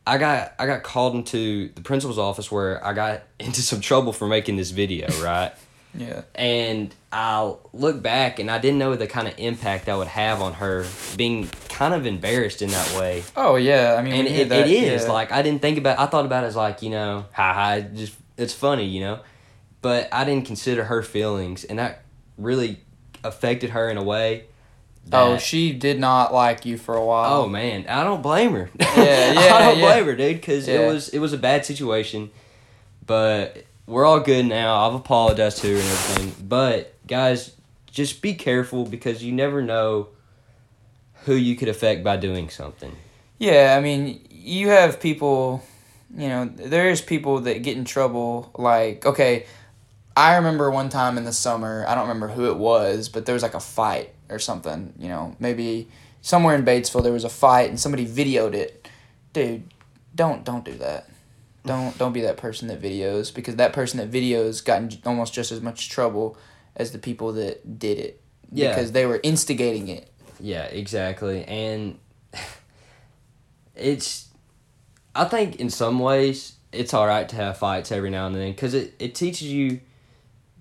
I 0.09 0.17
got 0.17 0.53
I 0.57 0.65
got 0.65 0.83
called 0.83 1.15
into 1.15 1.69
the 1.69 1.81
principal's 1.81 2.17
office 2.17 2.51
where 2.51 2.85
I 2.85 2.93
got 2.93 3.21
into 3.39 3.61
some 3.61 3.81
trouble 3.81 4.13
for 4.13 4.27
making 4.27 4.57
this 4.57 4.71
video, 4.71 5.07
right? 5.23 5.51
yeah. 5.95 6.21
and 6.35 6.93
I'll 7.11 7.67
look 7.73 8.01
back 8.03 8.37
and 8.37 8.51
I 8.51 8.59
didn't 8.59 8.77
know 8.77 8.95
the 8.95 9.07
kind 9.07 9.27
of 9.27 9.33
impact 9.39 9.85
that 9.87 9.97
would 9.97 10.07
have 10.07 10.39
on 10.41 10.53
her 10.53 10.85
being 11.17 11.47
kind 11.69 11.93
of 11.93 12.05
embarrassed 12.05 12.61
in 12.61 12.69
that 12.69 12.95
way. 12.99 13.23
Oh 13.35 13.55
yeah. 13.55 13.95
I 13.97 14.01
mean, 14.01 14.13
And 14.13 14.27
it, 14.27 14.49
that, 14.49 14.67
it 14.67 14.71
is 14.71 15.05
yeah. 15.05 15.11
like 15.11 15.31
I 15.31 15.41
didn't 15.41 15.61
think 15.61 15.77
about 15.77 15.99
I 15.99 16.05
thought 16.05 16.25
about 16.25 16.43
it 16.43 16.47
as 16.47 16.55
like, 16.55 16.81
you 16.81 16.89
know, 16.89 17.25
ha 17.31 17.53
ha, 17.53 17.79
just 17.79 18.15
it's 18.37 18.53
funny, 18.53 18.85
you 18.85 19.01
know. 19.01 19.19
But 19.81 20.09
I 20.11 20.25
didn't 20.25 20.45
consider 20.45 20.83
her 20.85 21.01
feelings 21.01 21.63
and 21.63 21.79
that 21.79 22.03
really 22.37 22.79
affected 23.23 23.71
her 23.71 23.89
in 23.89 23.97
a 23.97 24.03
way. 24.03 24.45
Oh, 25.11 25.37
she 25.37 25.73
did 25.73 25.99
not 25.99 26.33
like 26.33 26.65
you 26.65 26.77
for 26.77 26.95
a 26.95 27.03
while. 27.03 27.41
Oh 27.43 27.47
man, 27.47 27.85
I 27.87 28.03
don't 28.03 28.21
blame 28.21 28.51
her. 28.53 28.69
Yeah, 28.79 28.85
I 28.95 29.33
yeah, 29.33 29.59
don't 29.59 29.79
yeah. 29.79 29.85
blame 29.85 30.05
her, 30.05 30.15
dude, 30.15 30.35
because 30.37 30.67
Yeah. 30.67 30.81
it 30.81 30.87
was 30.93 31.09
it 31.09 31.19
was 31.19 31.33
a 31.33 31.37
bad 31.37 31.65
situation, 31.65 32.29
but 33.05 33.65
we're 33.87 34.05
all 34.05 34.19
good 34.19 34.45
now. 34.45 34.87
I've 34.87 34.93
apologized 34.95 35.59
to 35.59 35.67
her 35.67 35.79
and 35.79 35.83
everything. 35.89 36.47
But 36.47 36.93
guys, 37.07 37.55
just 37.89 38.21
be 38.21 38.35
careful 38.35 38.85
because 38.85 39.23
you 39.23 39.31
never 39.31 39.61
know 39.63 40.09
who 41.25 41.33
you 41.33 41.55
could 41.55 41.67
affect 41.69 42.03
by 42.03 42.17
doing 42.17 42.49
something. 42.49 42.95
Yeah, 43.39 43.75
I 43.77 43.81
mean, 43.81 44.25
you 44.29 44.69
have 44.69 44.99
people, 44.99 45.63
you 46.15 46.27
know, 46.27 46.45
there's 46.45 47.01
people 47.01 47.39
that 47.41 47.63
get 47.63 47.77
in 47.77 47.83
trouble. 47.85 48.51
Like, 48.57 49.05
okay, 49.05 49.45
I 50.15 50.35
remember 50.35 50.69
one 50.69 50.89
time 50.89 51.17
in 51.17 51.23
the 51.23 51.33
summer, 51.33 51.83
I 51.87 51.95
don't 51.95 52.03
remember 52.07 52.27
who 52.27 52.49
it 52.51 52.57
was, 52.57 53.09
but 53.09 53.25
there 53.25 53.33
was 53.33 53.41
like 53.43 53.53
a 53.55 53.59
fight 53.59 54.11
or 54.29 54.39
something, 54.39 54.93
you 54.97 55.07
know, 55.07 55.35
maybe 55.39 55.87
somewhere 56.21 56.55
in 56.55 56.63
Batesville 56.65 57.03
there 57.03 57.13
was 57.13 57.23
a 57.23 57.29
fight 57.29 57.69
and 57.69 57.79
somebody 57.79 58.05
videoed 58.05 58.53
it. 58.53 58.87
Dude, 59.33 59.63
don't 60.15 60.43
don't 60.43 60.65
do 60.65 60.73
that. 60.73 61.09
Don't 61.65 61.97
don't 61.97 62.13
be 62.13 62.21
that 62.21 62.37
person 62.37 62.67
that 62.69 62.81
videos 62.81 63.33
because 63.33 63.55
that 63.57 63.73
person 63.73 63.99
that 63.99 64.11
videos 64.11 64.63
got 64.63 64.81
in 64.81 64.91
almost 65.05 65.33
just 65.33 65.51
as 65.51 65.61
much 65.61 65.89
trouble 65.89 66.37
as 66.75 66.91
the 66.91 66.99
people 66.99 67.33
that 67.33 67.79
did 67.79 67.97
it. 67.97 68.21
Yeah. 68.51 68.69
Because 68.69 68.91
they 68.93 69.05
were 69.05 69.19
instigating 69.21 69.87
it. 69.89 70.09
Yeah, 70.39 70.63
exactly. 70.63 71.43
And 71.45 71.99
it's, 73.75 74.29
I 75.13 75.25
think 75.25 75.57
in 75.57 75.69
some 75.69 75.99
ways, 75.99 76.55
it's 76.71 76.93
all 76.93 77.07
right 77.07 77.27
to 77.29 77.35
have 77.35 77.57
fights 77.57 77.91
every 77.91 78.09
now 78.09 78.27
and 78.27 78.35
then 78.35 78.51
because 78.51 78.73
it, 78.73 78.93
it 78.99 79.15
teaches 79.15 79.51
you, 79.51 79.81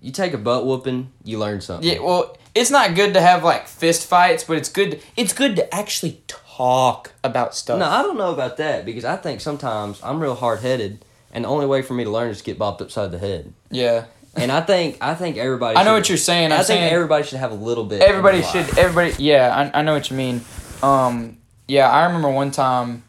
you 0.01 0.11
take 0.11 0.33
a 0.33 0.37
butt 0.37 0.65
whooping, 0.65 1.11
you 1.23 1.39
learn 1.39 1.61
something. 1.61 1.89
Yeah, 1.89 1.99
well, 1.99 2.37
it's 2.59 2.69
not 2.71 2.95
good 2.95 3.13
to 3.13 3.21
have 3.21 3.43
like 3.43 3.67
fist 3.67 4.05
fights, 4.07 4.43
but 4.43 4.57
it's 4.57 4.69
good. 4.69 5.01
It's 5.15 5.33
good 5.33 5.55
to 5.55 5.73
actually 5.73 6.21
talk 6.27 7.13
about 7.23 7.55
stuff. 7.55 7.79
No, 7.79 7.85
I 7.85 8.01
don't 8.01 8.17
know 8.17 8.33
about 8.33 8.57
that 8.57 8.85
because 8.85 9.05
I 9.05 9.15
think 9.15 9.41
sometimes 9.41 9.99
I'm 10.03 10.19
real 10.19 10.35
hard 10.35 10.59
headed, 10.59 11.03
and 11.31 11.45
the 11.45 11.49
only 11.49 11.65
way 11.65 11.81
for 11.81 11.93
me 11.93 12.03
to 12.03 12.09
learn 12.09 12.29
is 12.29 12.39
to 12.39 12.43
get 12.43 12.59
bopped 12.59 12.81
upside 12.81 13.11
the 13.11 13.19
head. 13.19 13.53
Yeah, 13.71 14.05
And 14.35 14.51
I 14.51 14.61
think 14.61 14.97
I 15.01 15.15
think 15.15 15.37
everybody. 15.37 15.77
I 15.77 15.83
know 15.83 15.91
should- 15.91 15.95
what 15.95 16.09
you're 16.09 16.17
saying. 16.17 16.51
I 16.51 16.57
I'm 16.57 16.63
think 16.65 16.79
saying 16.79 16.93
everybody 16.93 17.23
should 17.23 17.39
have 17.39 17.51
a 17.51 17.55
little 17.69 17.85
bit. 17.85 18.01
everybody 18.01 18.41
should. 18.41 18.77
Everybody, 18.77 19.23
yeah, 19.23 19.71
I, 19.73 19.79
I 19.79 19.81
know 19.83 19.93
what 19.93 20.09
you 20.11 20.17
mean. 20.17 20.41
Um, 20.83 21.37
yeah, 21.67 21.89
I 21.89 22.05
remember 22.05 22.29
one 22.29 22.51
time. 22.51 23.03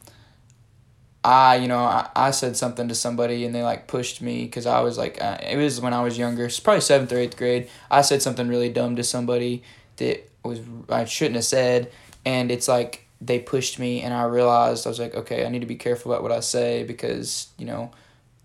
I, 1.23 1.57
you 1.57 1.69
know, 1.69 1.81
I, 1.81 2.09
I 2.17 2.31
said 2.31 2.57
something 2.57 2.89
to 2.89 2.95
somebody 2.95 3.45
and 3.45 3.55
they 3.55 3.63
like 3.63 3.87
pushed 3.87 4.23
me 4.23 4.45
because 4.45 4.67
I 4.67 4.81
was 4.81 4.97
like, 4.97 5.23
uh, 5.23 5.39
it 5.43 5.57
was 5.57 5.81
when 5.81 5.93
I 5.93 6.03
was 6.03 6.17
younger, 6.17 6.47
it's 6.47 6.61
probably 6.61 6.81
seventh 6.81 7.13
or 7.13 7.19
eighth 7.19 7.37
grade. 7.37 7.69
I 7.91 8.01
said 8.03 8.23
something 8.23 8.49
really 8.49 8.71
dumb 8.71 8.97
to 8.97 9.05
somebody 9.05 9.63
that 9.97 10.29
was 10.43 10.61
I 10.89 11.05
shouldn't 11.05 11.37
have 11.37 11.45
said, 11.45 11.93
and 12.25 12.51
it's 12.51 12.69
like 12.69 13.07
they 13.21 13.39
pushed 13.39 13.79
me 13.79 14.01
and 14.01 14.15
I 14.15 14.25
realized 14.25 14.87
I 14.87 14.91
was 14.91 14.99
like, 14.99 15.15
okay, 15.15 15.45
I 15.45 15.51
need 15.51 15.59
to 15.61 15.67
be 15.67 15.77
careful 15.77 16.11
about 16.11 16.23
what 16.23 16.33
I 16.33 16.41
say 16.41 16.85
because 16.85 17.49
you 17.59 17.67
know, 17.67 17.91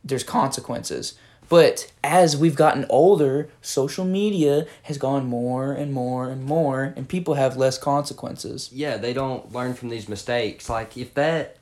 there's 0.03 0.23
consequences. 0.23 1.13
But 1.47 1.91
as 2.03 2.35
we've 2.35 2.55
gotten 2.55 2.85
older, 2.89 3.49
social 3.61 4.03
media 4.03 4.65
has 4.83 4.97
gone 4.97 5.27
more 5.27 5.73
and 5.73 5.93
more 5.93 6.29
and 6.29 6.43
more, 6.43 6.93
and 6.95 7.07
people 7.07 7.35
have 7.35 7.55
less 7.55 7.77
consequences. 7.77 8.69
Yeah, 8.73 8.97
they 8.97 9.13
don't 9.13 9.51
learn 9.53 9.75
from 9.75 9.89
these 9.89 10.09
mistakes. 10.09 10.69
Like 10.69 10.97
if 10.97 11.13
that, 11.13 11.57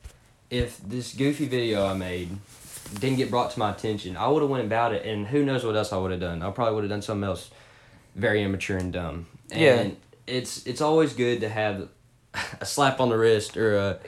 if 0.54 0.78
this 0.82 1.12
goofy 1.14 1.46
video 1.48 1.84
I 1.86 1.94
made 1.94 2.28
didn't 3.00 3.16
get 3.16 3.30
brought 3.30 3.50
to 3.52 3.58
my 3.58 3.70
attention, 3.72 4.16
I 4.16 4.28
would 4.28 4.42
have 4.42 4.50
went 4.50 4.64
about 4.64 4.92
it, 4.94 5.04
and 5.04 5.26
who 5.26 5.44
knows 5.44 5.64
what 5.64 5.74
else 5.74 5.92
I 5.92 5.96
would 5.98 6.10
have 6.12 6.20
done. 6.20 6.42
I 6.42 6.50
probably 6.50 6.74
would 6.74 6.84
have 6.84 6.90
done 6.90 7.02
something 7.02 7.24
else, 7.28 7.50
very 8.14 8.42
immature 8.42 8.76
and 8.78 8.92
dumb. 8.92 9.26
And 9.50 9.60
Yeah. 9.60 9.86
it's 10.26 10.64
it's 10.66 10.80
always 10.80 11.12
good 11.12 11.40
to 11.40 11.48
have 11.48 11.88
a 12.60 12.66
slap 12.66 13.00
on 13.00 13.08
the 13.08 13.16
wrist 13.18 13.56
or 13.56 13.76
a 13.76 13.98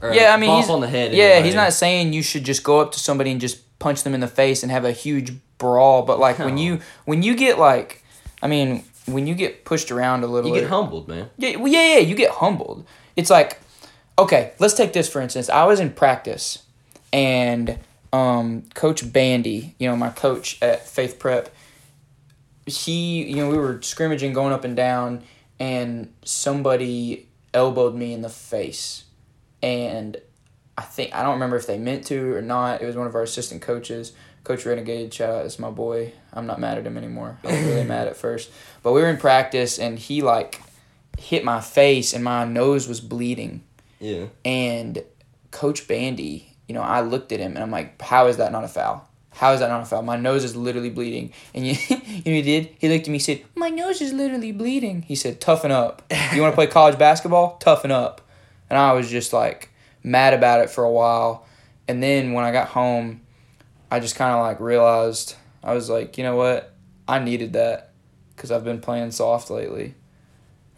or 0.00 0.14
Yeah, 0.14 0.30
a 0.32 0.34
I 0.34 0.36
mean, 0.36 0.56
he's, 0.56 0.70
on 0.70 0.80
the 0.80 0.88
head. 0.88 1.12
Yeah, 1.12 1.38
way. 1.38 1.42
he's 1.42 1.54
not 1.54 1.72
saying 1.72 2.12
you 2.12 2.22
should 2.22 2.44
just 2.44 2.62
go 2.62 2.80
up 2.80 2.92
to 2.92 3.00
somebody 3.00 3.30
and 3.32 3.40
just 3.40 3.58
punch 3.80 4.02
them 4.04 4.14
in 4.14 4.20
the 4.20 4.28
face 4.28 4.62
and 4.62 4.70
have 4.70 4.84
a 4.84 4.92
huge 4.92 5.32
brawl. 5.58 6.02
But 6.02 6.18
like 6.20 6.38
when 6.38 6.56
you 6.56 6.80
when 7.04 7.22
you 7.24 7.34
get 7.34 7.58
like, 7.58 8.04
I 8.42 8.46
mean, 8.46 8.84
when 9.06 9.26
you 9.26 9.34
get 9.34 9.64
pushed 9.64 9.90
around 9.90 10.22
a 10.22 10.28
little, 10.28 10.50
You 10.50 10.54
get 10.56 10.64
it- 10.64 10.70
humbled, 10.70 11.08
man. 11.08 11.30
yeah, 11.36 11.56
well, 11.56 11.72
yeah, 11.72 11.94
yeah, 11.94 11.98
you 11.98 12.14
get 12.14 12.30
humbled. 12.30 12.86
It's 13.16 13.30
like, 13.30 13.58
okay, 14.18 14.52
let's 14.58 14.74
take 14.74 14.92
this 14.92 15.08
for 15.08 15.20
instance. 15.20 15.48
I 15.48 15.64
was 15.64 15.80
in 15.80 15.90
practice, 15.90 16.64
and 17.12 17.78
um, 18.12 18.62
Coach 18.74 19.12
Bandy, 19.12 19.74
you 19.78 19.88
know, 19.88 19.96
my 19.96 20.10
coach 20.10 20.60
at 20.62 20.86
Faith 20.86 21.18
Prep, 21.18 21.54
he, 22.66 23.24
you 23.24 23.36
know, 23.36 23.50
we 23.50 23.58
were 23.58 23.80
scrimmaging, 23.82 24.32
going 24.32 24.52
up 24.52 24.64
and 24.64 24.76
down, 24.76 25.22
and 25.58 26.12
somebody 26.24 27.28
elbowed 27.52 27.94
me 27.94 28.12
in 28.12 28.22
the 28.22 28.28
face, 28.28 29.04
and 29.62 30.16
I 30.76 30.82
think 30.82 31.14
I 31.14 31.22
don't 31.22 31.34
remember 31.34 31.56
if 31.56 31.66
they 31.66 31.78
meant 31.78 32.06
to 32.06 32.34
or 32.34 32.42
not. 32.42 32.80
It 32.80 32.86
was 32.86 32.96
one 32.96 33.06
of 33.06 33.14
our 33.14 33.22
assistant 33.22 33.60
coaches, 33.60 34.12
Coach 34.44 34.64
Renegade. 34.64 35.12
Shout 35.12 35.30
out, 35.30 35.44
it's 35.44 35.58
my 35.58 35.70
boy. 35.70 36.12
I'm 36.32 36.46
not 36.46 36.58
mad 36.58 36.78
at 36.78 36.86
him 36.86 36.96
anymore. 36.96 37.38
I 37.44 37.48
was 37.48 37.60
really 37.62 37.84
mad 37.84 38.08
at 38.08 38.16
first, 38.24 38.50
but 38.82 38.92
we 38.92 39.02
were 39.02 39.08
in 39.08 39.18
practice, 39.18 39.78
and 39.78 39.98
he 39.98 40.22
like 40.22 40.60
hit 41.18 41.44
my 41.44 41.60
face, 41.60 42.14
and 42.14 42.24
my 42.24 42.44
nose 42.44 42.88
was 42.88 43.00
bleeding. 43.00 43.62
Yeah. 44.00 44.26
And 44.44 45.04
Coach 45.50 45.86
Bandy, 45.86 46.56
you 46.66 46.74
know, 46.74 46.80
I 46.80 47.02
looked 47.02 47.32
at 47.32 47.40
him, 47.40 47.54
and 47.54 47.62
I'm 47.62 47.70
like, 47.70 48.00
"How 48.00 48.26
is 48.26 48.38
that 48.38 48.50
not 48.50 48.64
a 48.64 48.68
foul? 48.68 49.06
How 49.32 49.52
is 49.52 49.60
that 49.60 49.68
not 49.68 49.82
a 49.82 49.84
foul? 49.84 50.02
My 50.02 50.16
nose 50.16 50.42
is 50.42 50.56
literally 50.56 50.90
bleeding." 50.90 51.32
And 51.54 51.66
you, 51.66 51.74
you 51.88 51.96
know, 51.96 52.32
he 52.32 52.42
did. 52.42 52.74
He 52.78 52.88
looked 52.88 53.02
at 53.02 53.08
me, 53.08 53.14
and 53.14 53.22
said, 53.22 53.44
"My 53.54 53.68
nose 53.68 54.00
is 54.00 54.12
literally 54.12 54.52
bleeding." 54.52 55.02
He 55.02 55.14
said, 55.14 55.40
"Toughen 55.40 55.70
up. 55.70 56.02
You 56.32 56.40
want 56.42 56.52
to 56.52 56.56
play 56.56 56.66
college 56.78 56.98
basketball? 56.98 57.58
Toughen 57.58 57.90
up." 57.90 58.20
And 58.68 58.78
I 58.78 58.92
was 58.92 59.10
just 59.10 59.32
like 59.32 59.70
mad 60.02 60.32
about 60.32 60.60
it 60.60 60.70
for 60.70 60.84
a 60.84 60.90
while. 60.90 61.46
And 61.88 62.02
then 62.02 62.32
when 62.32 62.44
I 62.44 62.52
got 62.52 62.68
home, 62.68 63.22
I 63.90 63.98
just 64.00 64.14
kind 64.14 64.32
of 64.32 64.40
like 64.40 64.60
realized 64.60 65.34
I 65.62 65.74
was 65.74 65.90
like, 65.90 66.16
you 66.16 66.24
know 66.24 66.36
what? 66.36 66.72
I 67.08 67.18
needed 67.18 67.52
that 67.54 67.92
because 68.34 68.50
I've 68.50 68.64
been 68.64 68.80
playing 68.80 69.10
soft 69.10 69.50
lately. 69.50 69.94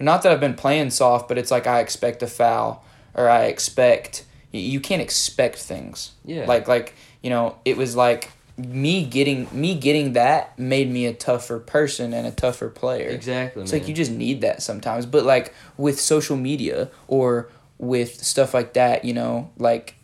Not 0.01 0.23
that 0.23 0.33
I've 0.33 0.41
been 0.41 0.55
playing 0.55 0.91
soft, 0.91 1.29
but 1.29 1.39
it's 1.39 1.51
like 1.51 1.67
I 1.67 1.81
expect 1.81 2.23
a 2.23 2.27
foul 2.27 2.85
or 3.15 3.29
I 3.29 3.45
expect 3.45 4.25
you 4.53 4.81
can't 4.81 5.03
expect 5.03 5.57
things. 5.57 6.13
Yeah. 6.25 6.47
Like 6.47 6.69
like 6.69 6.95
you 7.23 7.31
know 7.31 7.59
it 7.65 7.77
was 7.77 7.97
like 7.97 8.31
me 8.57 9.05
getting 9.05 9.49
me 9.53 9.75
getting 9.75 10.13
that 10.13 10.59
made 10.59 10.91
me 10.91 11.07
a 11.07 11.15
tougher 11.15 11.59
person 11.59 12.13
and 12.13 12.27
a 12.27 12.31
tougher 12.31 12.69
player. 12.69 13.09
Exactly. 13.09 13.63
It's 13.63 13.73
man. 13.73 13.81
like 13.81 13.89
you 13.89 13.95
just 13.95 14.11
need 14.11 14.43
that 14.43 14.63
sometimes. 14.63 15.07
But 15.07 15.25
like 15.25 15.55
with 15.77 15.99
social 15.99 16.37
media 16.37 16.91
or 17.09 17.51
with 17.79 18.23
stuff 18.23 18.55
like 18.55 18.75
that, 18.75 19.05
you 19.05 19.15
know, 19.15 19.51
like 19.57 19.97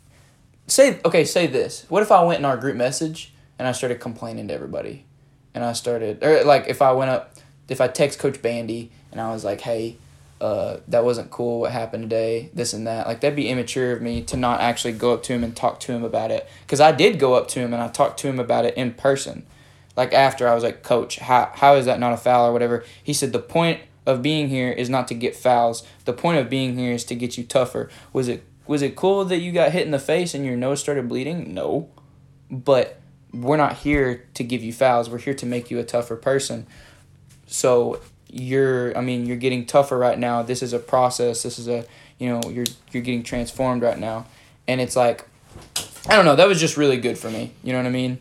say 0.67 0.99
okay, 1.05 1.23
say 1.25 1.47
this. 1.47 1.85
What 1.89 2.01
if 2.01 2.11
I 2.11 2.23
went 2.23 2.39
in 2.39 2.45
our 2.45 2.57
group 2.57 2.75
message 2.75 3.33
and 3.57 3.67
I 3.67 3.71
started 3.71 3.99
complaining 3.99 4.47
to 4.47 4.53
everybody? 4.53 5.05
And 5.53 5.63
I 5.63 5.73
started 5.73 6.23
or 6.23 6.43
like 6.43 6.67
if 6.67 6.81
I 6.81 6.91
went 6.91 7.11
up 7.11 7.35
if 7.67 7.81
I 7.81 7.87
text 7.87 8.17
Coach 8.17 8.41
Bandy 8.41 8.91
and 9.11 9.21
I 9.21 9.31
was 9.31 9.43
like, 9.43 9.61
Hey, 9.61 9.97
uh, 10.41 10.77
that 10.87 11.03
wasn't 11.03 11.29
cool 11.31 11.61
what 11.61 11.71
happened 11.71 12.03
today, 12.03 12.49
this 12.53 12.73
and 12.73 12.87
that. 12.87 13.07
Like 13.07 13.21
that'd 13.21 13.35
be 13.35 13.49
immature 13.49 13.91
of 13.91 14.01
me 14.01 14.21
to 14.23 14.37
not 14.37 14.61
actually 14.61 14.93
go 14.93 15.13
up 15.13 15.23
to 15.23 15.33
him 15.33 15.43
and 15.43 15.55
talk 15.55 15.79
to 15.81 15.91
him 15.91 16.03
about 16.03 16.31
it. 16.31 16.49
Cause 16.67 16.79
I 16.79 16.91
did 16.91 17.19
go 17.19 17.33
up 17.33 17.47
to 17.49 17.59
him 17.59 17.73
and 17.73 17.81
I 17.81 17.89
talked 17.89 18.19
to 18.21 18.27
him 18.27 18.39
about 18.39 18.65
it 18.65 18.75
in 18.75 18.93
person. 18.93 19.45
Like 19.97 20.13
after 20.13 20.47
I 20.47 20.55
was 20.55 20.63
like, 20.63 20.81
Coach, 20.81 21.19
how 21.19 21.51
how 21.55 21.75
is 21.75 21.85
that 21.85 21.99
not 21.99 22.13
a 22.13 22.17
foul 22.17 22.47
or 22.47 22.53
whatever? 22.53 22.85
He 23.03 23.13
said 23.13 23.33
the 23.33 23.39
point 23.39 23.81
of 24.05 24.21
being 24.21 24.47
here 24.47 24.71
is 24.71 24.89
not 24.89 25.07
to 25.09 25.13
get 25.13 25.35
fouls. 25.35 25.85
The 26.05 26.13
point 26.13 26.39
of 26.39 26.49
being 26.49 26.77
here 26.77 26.93
is 26.93 27.03
to 27.05 27.15
get 27.15 27.37
you 27.37 27.43
tougher. 27.43 27.89
Was 28.13 28.27
it 28.29 28.43
was 28.65 28.81
it 28.81 28.95
cool 28.95 29.25
that 29.25 29.39
you 29.39 29.51
got 29.51 29.71
hit 29.71 29.85
in 29.85 29.91
the 29.91 29.99
face 29.99 30.33
and 30.33 30.45
your 30.45 30.55
nose 30.55 30.79
started 30.79 31.09
bleeding? 31.09 31.53
No. 31.53 31.89
But 32.49 33.01
we're 33.33 33.57
not 33.57 33.77
here 33.77 34.27
to 34.35 34.43
give 34.43 34.63
you 34.63 34.71
fouls. 34.71 35.09
We're 35.09 35.17
here 35.17 35.33
to 35.33 35.45
make 35.45 35.69
you 35.69 35.79
a 35.79 35.83
tougher 35.83 36.15
person. 36.15 36.65
So 37.45 37.99
you're 38.29 38.97
I 38.97 39.01
mean, 39.01 39.25
you're 39.25 39.37
getting 39.37 39.65
tougher 39.65 39.97
right 39.97 40.17
now. 40.17 40.43
This 40.43 40.61
is 40.61 40.73
a 40.73 40.79
process. 40.79 41.43
This 41.43 41.59
is 41.59 41.67
a 41.67 41.85
you 42.17 42.29
know, 42.29 42.41
you're 42.49 42.65
you're 42.91 43.03
getting 43.03 43.23
transformed 43.23 43.81
right 43.81 43.97
now. 43.97 44.25
And 44.67 44.79
it's 44.79 44.95
like 44.95 45.25
I 46.07 46.15
don't 46.15 46.25
know, 46.25 46.35
that 46.35 46.47
was 46.47 46.59
just 46.59 46.77
really 46.77 46.97
good 46.97 47.17
for 47.17 47.29
me. 47.29 47.51
You 47.63 47.73
know 47.73 47.79
what 47.79 47.87
I 47.87 47.91
mean? 47.91 48.19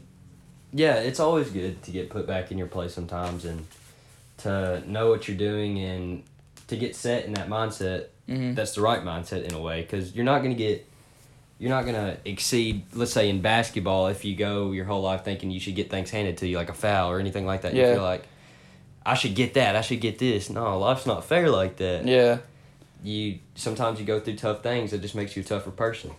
yeah, 0.71 0.97
it's 0.97 1.19
always 1.19 1.49
good 1.51 1.83
to 1.85 1.91
get 1.91 2.11
put 2.11 2.27
back 2.27 2.51
in 2.53 2.59
your 2.59 2.67
place 2.67 2.93
sometimes 2.93 3.47
and 3.47 3.65
to 4.39 4.83
know 4.87 5.09
what 5.09 5.27
you're 5.27 5.37
doing 5.37 5.79
and 5.79 6.23
to 6.69 6.77
get 6.77 6.95
set 6.95 7.25
in 7.25 7.33
that 7.33 7.49
mindset. 7.49 8.07
Mhm. 8.29 8.55
That's 8.55 8.75
the 8.75 8.83
right 8.83 9.03
mindset 9.03 9.45
in 9.45 9.55
a 9.55 9.61
way 9.61 9.81
because 9.81 10.15
you're 10.15 10.27
not 10.27 10.41
going 10.41 10.51
to 10.51 10.57
get, 10.59 10.87
you're 11.59 11.71
not 11.71 11.85
going 11.87 11.95
to 11.95 12.19
exceed, 12.27 12.83
let's 12.93 13.13
say 13.13 13.31
in 13.31 13.41
basketball, 13.41 14.09
if 14.09 14.27
you 14.27 14.37
go 14.37 14.73
your 14.73 14.85
whole 14.85 15.01
life 15.01 15.25
thinking 15.25 15.51
you 15.51 15.59
should 15.59 15.75
get 15.75 15.89
things 15.91 16.11
handed 16.11 16.37
to 16.39 16.47
you 16.47 16.59
like 16.59 16.69
a 16.69 16.75
foul 16.75 17.11
or 17.11 17.19
anything 17.19 17.47
like 17.47 17.63
that. 17.63 17.73
You 17.75 17.95
feel 17.95 18.03
like, 18.03 18.25
I 19.09 19.15
should 19.15 19.35
get 19.35 19.55
that. 19.55 19.75
I 19.75 19.81
should 19.81 20.01
get 20.01 20.19
this. 20.19 20.51
No, 20.51 20.79
life's 20.79 21.07
not 21.07 21.25
fair 21.25 21.49
like 21.49 21.77
that. 21.79 22.07
Yeah. 22.07 22.39
You 23.03 23.39
sometimes 23.55 23.99
you 23.99 24.05
go 24.05 24.21
through 24.21 24.37
tough 24.37 24.63
things. 24.63 24.93
It 24.93 25.01
just 25.01 25.15
makes 25.15 25.37
you 25.37 25.43
a 25.43 25.45
tougher 25.45 25.71
person. 25.71 26.11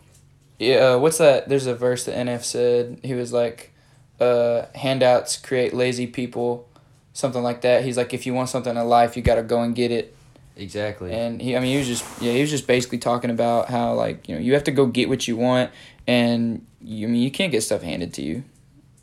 Yeah, 0.57 0.75
uh, 0.75 0.97
what's 0.97 1.19
that? 1.19 1.47
There's 1.47 1.67
a 1.67 1.75
verse 1.75 2.05
that 2.05 2.15
NF 2.15 2.43
said. 2.43 2.99
He 3.03 3.13
was 3.13 3.31
like, 3.31 3.71
uh, 4.19 4.65
handouts 4.75 5.37
create 5.37 5.73
lazy 5.73 6.07
people, 6.07 6.67
something 7.13 7.43
like 7.43 7.61
that. 7.61 7.83
He's 7.83 7.95
like, 7.95 8.13
if 8.13 8.25
you 8.25 8.33
want 8.33 8.49
something 8.49 8.75
in 8.75 8.87
life, 8.87 9.15
you 9.15 9.21
got 9.21 9.35
to 9.35 9.43
go 9.43 9.61
and 9.61 9.75
get 9.75 9.91
it. 9.91 10.15
Exactly. 10.57 11.13
And 11.13 11.41
he, 11.41 11.55
I 11.55 11.59
mean, 11.59 11.71
he 11.71 11.77
was 11.77 11.87
just, 11.87 12.21
yeah, 12.21 12.33
he 12.33 12.41
was 12.41 12.49
just 12.49 12.67
basically 12.67 12.97
talking 12.97 13.29
about 13.29 13.69
how, 13.69 13.93
like, 13.93 14.27
you 14.27 14.35
know, 14.35 14.41
you 14.41 14.53
have 14.53 14.65
to 14.65 14.71
go 14.71 14.85
get 14.85 15.07
what 15.07 15.27
you 15.27 15.37
want, 15.37 15.71
and 16.07 16.65
you, 16.81 17.07
I 17.07 17.11
mean, 17.11 17.21
you 17.21 17.31
can't 17.31 17.51
get 17.51 17.61
stuff 17.61 17.81
handed 17.81 18.13
to 18.15 18.21
you. 18.21 18.43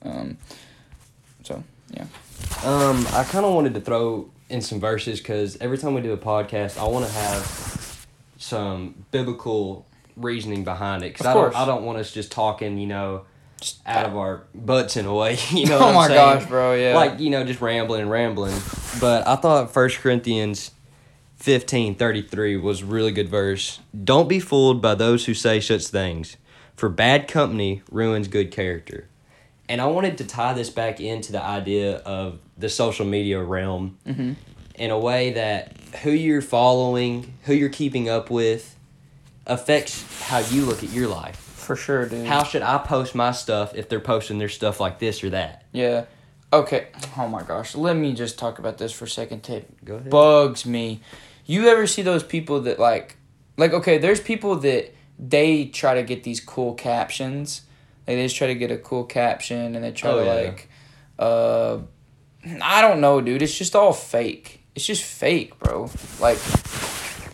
Um, 0.03 0.37
so, 1.45 1.65
yeah. 1.91 2.05
Um, 2.67 3.07
I 3.13 3.23
kind 3.23 3.47
of 3.47 3.55
wanted 3.55 3.75
to 3.75 3.81
throw 3.81 4.29
in 4.49 4.61
some 4.61 4.81
verses 4.81 5.21
because 5.21 5.57
every 5.61 5.79
time 5.79 5.95
we 5.95 6.01
do 6.01 6.13
a 6.13 6.19
podcast, 6.19 6.79
I 6.79 6.89
want 6.89 7.07
to 7.07 7.13
have 7.13 8.07
some 8.39 9.05
biblical 9.13 9.87
reasoning 10.17 10.65
behind 10.65 11.05
it. 11.05 11.13
Because 11.13 11.27
I 11.27 11.35
don't. 11.35 11.55
I 11.55 11.65
don't 11.65 11.85
want 11.85 11.99
us 11.99 12.13
just 12.13 12.33
talking, 12.33 12.77
you 12.77 12.89
know, 12.89 13.25
Just 13.61 13.81
out 13.87 14.07
of 14.07 14.17
our 14.17 14.43
butts 14.53 14.97
in 14.97 15.07
a 15.07 15.15
way. 15.15 15.39
You 15.53 15.67
know. 15.67 15.79
oh 15.79 15.93
my 15.93 16.09
saying? 16.09 16.19
gosh, 16.41 16.49
bro, 16.49 16.75
yeah. 16.75 16.97
Like 16.97 17.21
you 17.21 17.31
know, 17.31 17.45
just 17.45 17.61
rambling 17.61 18.03
and 18.03 18.11
rambling. 18.11 18.59
But 19.01 19.27
I 19.29 19.37
thought 19.37 19.73
First 19.73 19.99
Corinthians 19.99 20.73
fifteen 21.37 21.95
thirty 21.95 22.23
three 22.23 22.57
was 22.57 22.83
a 22.83 22.87
really 22.87 23.13
good 23.13 23.29
verse. 23.29 23.79
Don't 24.05 24.29
be 24.29 24.41
fooled 24.41 24.83
by 24.83 24.97
those 24.97 25.27
who 25.27 25.35
say 25.35 25.61
such 25.61 25.87
things, 25.87 26.37
for 26.75 26.89
bad 26.89 27.29
company 27.29 27.83
ruins 27.93 28.27
good 28.27 28.51
character. 28.51 29.09
And 29.69 29.81
I 29.81 29.87
wanted 29.87 30.19
to 30.19 30.25
tie 30.25 30.53
this 30.53 30.71
back 30.71 31.01
into 31.01 31.33
the 31.33 31.43
idea 31.43 31.97
of 31.99 32.39
the 32.57 32.69
social 32.69 33.05
media 33.07 33.43
realm 33.43 33.99
hmm 34.07 34.33
in 34.77 34.91
a 34.91 34.99
way 34.99 35.33
that 35.33 35.73
who 36.03 36.11
you're 36.11 36.43
following, 36.43 37.33
who 37.45 37.55
you're 37.55 37.71
keeping 37.71 38.09
up 38.11 38.31
with, 38.31 38.77
affects 39.47 40.05
how 40.29 40.39
you 40.39 40.65
look 40.65 40.83
at 40.85 40.91
your 40.91 41.09
life. 41.09 41.37
For 41.37 41.77
sure, 41.77 42.07
dude. 42.07 42.27
How 42.27 42.45
should 42.45 42.63
I 42.63 42.79
post 42.79 43.15
my 43.15 43.33
stuff 43.33 43.75
if 43.75 43.89
they're 43.89 44.01
posting 44.01 44.39
their 44.39 44.49
stuff 44.49 44.79
like 44.79 44.99
this 44.99 45.25
or 45.25 45.31
that? 45.31 45.65
Yeah. 45.73 46.05
Okay. 46.53 46.89
Oh 47.17 47.27
my 47.27 47.43
gosh. 47.43 47.75
Let 47.75 47.97
me 47.97 48.13
just 48.13 48.39
talk 48.39 48.59
about 48.59 48.79
this 48.79 48.93
for 48.93 49.07
a 49.07 49.09
second. 49.09 49.43
Tape 49.43 49.67
Go 49.85 49.97
ahead. 49.97 50.11
bugs 50.11 50.65
me. 50.67 51.01
You 51.45 51.69
ever 51.69 51.87
see 51.87 52.03
those 52.03 52.23
people 52.23 52.61
that 52.63 52.79
like, 52.79 53.17
like 53.57 53.73
okay, 53.73 53.99
there's 53.99 54.21
people 54.21 54.57
that 54.57 54.95
they 55.19 55.67
try 55.67 55.95
to 55.95 56.03
get 56.03 56.23
these 56.23 56.41
cool 56.41 56.75
captions. 56.75 57.63
Like 58.07 58.17
they 58.17 58.25
just 58.25 58.37
try 58.37 58.47
to 58.49 58.55
get 58.55 58.71
a 58.71 58.79
cool 58.79 59.05
caption 59.05 59.75
and 59.75 59.85
they 59.85 59.93
try 59.93 60.11
Oh, 60.11 60.19
to 60.21 60.25
yeah. 60.25 60.33
like, 60.35 60.69
uh, 61.19 61.79
I 62.63 62.81
don't 62.81 63.01
know, 63.01 63.21
dude. 63.21 63.43
It's 63.43 63.57
just 63.57 63.75
all 63.75 63.93
fake. 63.93 64.61
It's 64.75 64.87
just 64.87 65.03
fake, 65.03 65.59
bro. 65.59 65.91
Like, 66.21 66.39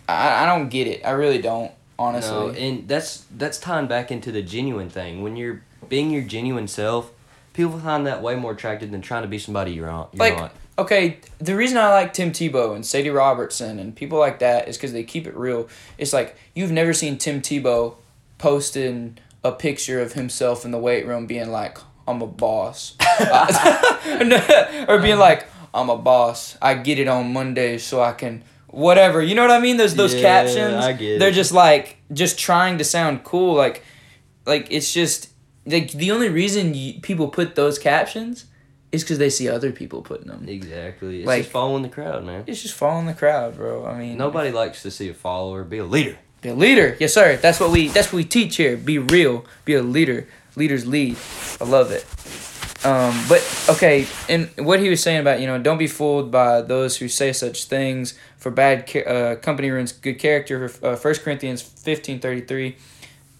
I 0.07 0.43
I 0.43 0.45
don't 0.45 0.69
get 0.69 0.87
it. 0.87 1.05
I 1.05 1.11
really 1.11 1.39
don't. 1.41 1.71
Honestly. 1.99 2.31
No, 2.31 2.49
and 2.49 2.87
that's 2.87 3.25
that's 3.37 3.59
tying 3.59 3.87
back 3.87 4.11
into 4.11 4.31
the 4.31 4.41
genuine 4.41 4.89
thing. 4.89 5.21
When 5.21 5.35
you're 5.35 5.61
being 5.89 6.09
your 6.09 6.23
genuine 6.23 6.67
self, 6.67 7.11
people 7.53 7.77
find 7.79 8.07
that 8.07 8.21
way 8.23 8.35
more 8.35 8.51
attractive 8.53 8.89
than 8.91 9.01
trying 9.01 9.21
to 9.21 9.27
be 9.27 9.37
somebody 9.37 9.73
you're 9.73 9.85
not. 9.87 10.09
You're 10.13 10.19
like 10.19 10.37
not. 10.37 10.55
okay 10.79 11.19
the 11.37 11.55
reason 11.55 11.77
i 11.77 11.89
like 11.89 12.13
tim 12.13 12.31
tebow 12.31 12.73
and 12.73 12.83
sadie 12.83 13.11
robertson 13.11 13.77
and 13.77 13.95
people 13.95 14.17
like 14.17 14.39
that 14.39 14.67
is 14.67 14.75
because 14.75 14.91
they 14.91 15.03
keep 15.03 15.27
it 15.27 15.35
real 15.37 15.67
it's 15.99 16.13
like 16.13 16.35
you've 16.55 16.71
never 16.71 16.93
seen 16.93 17.15
tim 17.19 17.41
tebow 17.41 17.93
posting 18.39 19.19
a 19.43 19.51
picture 19.51 19.99
of 20.01 20.13
himself 20.13 20.65
in 20.65 20.71
the 20.71 20.77
weight 20.77 21.05
room 21.05 21.25
being 21.25 21.51
like 21.51 21.77
i'm 22.07 22.21
a 22.21 22.27
boss 22.27 22.95
or 24.87 24.99
being 24.99 25.17
like 25.17 25.45
i'm 25.73 25.89
a 25.89 25.97
boss 25.97 26.57
i 26.61 26.73
get 26.73 26.99
it 26.99 27.07
on 27.07 27.31
mondays 27.33 27.83
so 27.83 28.01
i 28.01 28.11
can 28.11 28.43
whatever 28.67 29.21
you 29.21 29.35
know 29.35 29.41
what 29.41 29.51
i 29.51 29.59
mean 29.59 29.77
those 29.77 29.95
those 29.95 30.13
Yeah, 30.13 30.21
captions 30.21 30.83
I 30.83 30.93
get 30.93 31.19
they're 31.19 31.29
it. 31.29 31.33
just 31.33 31.51
like 31.51 31.97
just 32.11 32.37
trying 32.39 32.77
to 32.79 32.83
sound 32.83 33.23
cool 33.23 33.53
like 33.55 33.83
like 34.45 34.67
it's 34.71 34.91
just 34.93 35.29
like 35.65 35.91
the 35.93 36.11
only 36.11 36.29
reason 36.29 36.73
you, 36.73 36.99
people 37.01 37.27
put 37.29 37.55
those 37.55 37.79
captions 37.79 38.45
is 38.91 39.03
because 39.03 39.17
they 39.17 39.29
see 39.29 39.47
other 39.49 39.71
people 39.71 40.01
putting 40.03 40.27
them. 40.27 40.45
Exactly. 40.47 41.19
It's 41.19 41.25
Like- 41.27 41.43
just 41.43 41.51
following 41.51 41.81
the 41.81 41.89
crowd, 41.89 42.25
man. 42.25 42.43
It's 42.45 42.61
just 42.61 42.75
following 42.75 43.07
the 43.07 43.13
crowd, 43.15 43.55
bro. 43.55 43.85
I 43.87 43.97
mean, 43.97 44.17
Nobody 44.17 44.51
likes 44.51 44.83
to 44.83 44.91
see 44.91 45.09
a 45.09 45.13
follower 45.15 45.63
be 45.63 45.77
a 45.79 45.85
leader. 45.85 46.17
Be 46.43 46.49
a 46.49 46.53
leader, 46.53 46.97
yes, 46.99 47.13
sir. 47.13 47.37
That's 47.37 47.61
what 47.61 47.71
we. 47.71 47.87
That's 47.87 48.11
what 48.11 48.17
we 48.17 48.25
teach 48.25 48.57
here. 48.57 48.75
Be 48.75 48.97
real. 48.99 49.45
Be 49.63 49.75
a 49.75 49.81
leader. 49.81 50.27
Leaders 50.57 50.85
lead. 50.85 51.15
I 51.61 51.63
love 51.63 51.89
it. 51.89 52.05
Um, 52.85 53.17
but 53.29 53.65
okay, 53.69 54.05
and 54.27 54.49
what 54.57 54.81
he 54.81 54.89
was 54.89 55.01
saying 55.01 55.21
about 55.21 55.39
you 55.39 55.47
know 55.47 55.57
don't 55.57 55.77
be 55.77 55.87
fooled 55.87 56.31
by 56.31 56.61
those 56.61 56.97
who 56.97 57.07
say 57.07 57.31
such 57.31 57.63
things 57.63 58.19
for 58.37 58.51
bad 58.51 58.93
uh, 59.07 59.37
company 59.37 59.71
ruins 59.71 59.93
good 59.93 60.19
character. 60.19 60.69
Uh, 60.83 60.97
First 60.97 61.23
Corinthians 61.23 61.61
fifteen 61.61 62.19
thirty 62.19 62.41
three. 62.41 62.75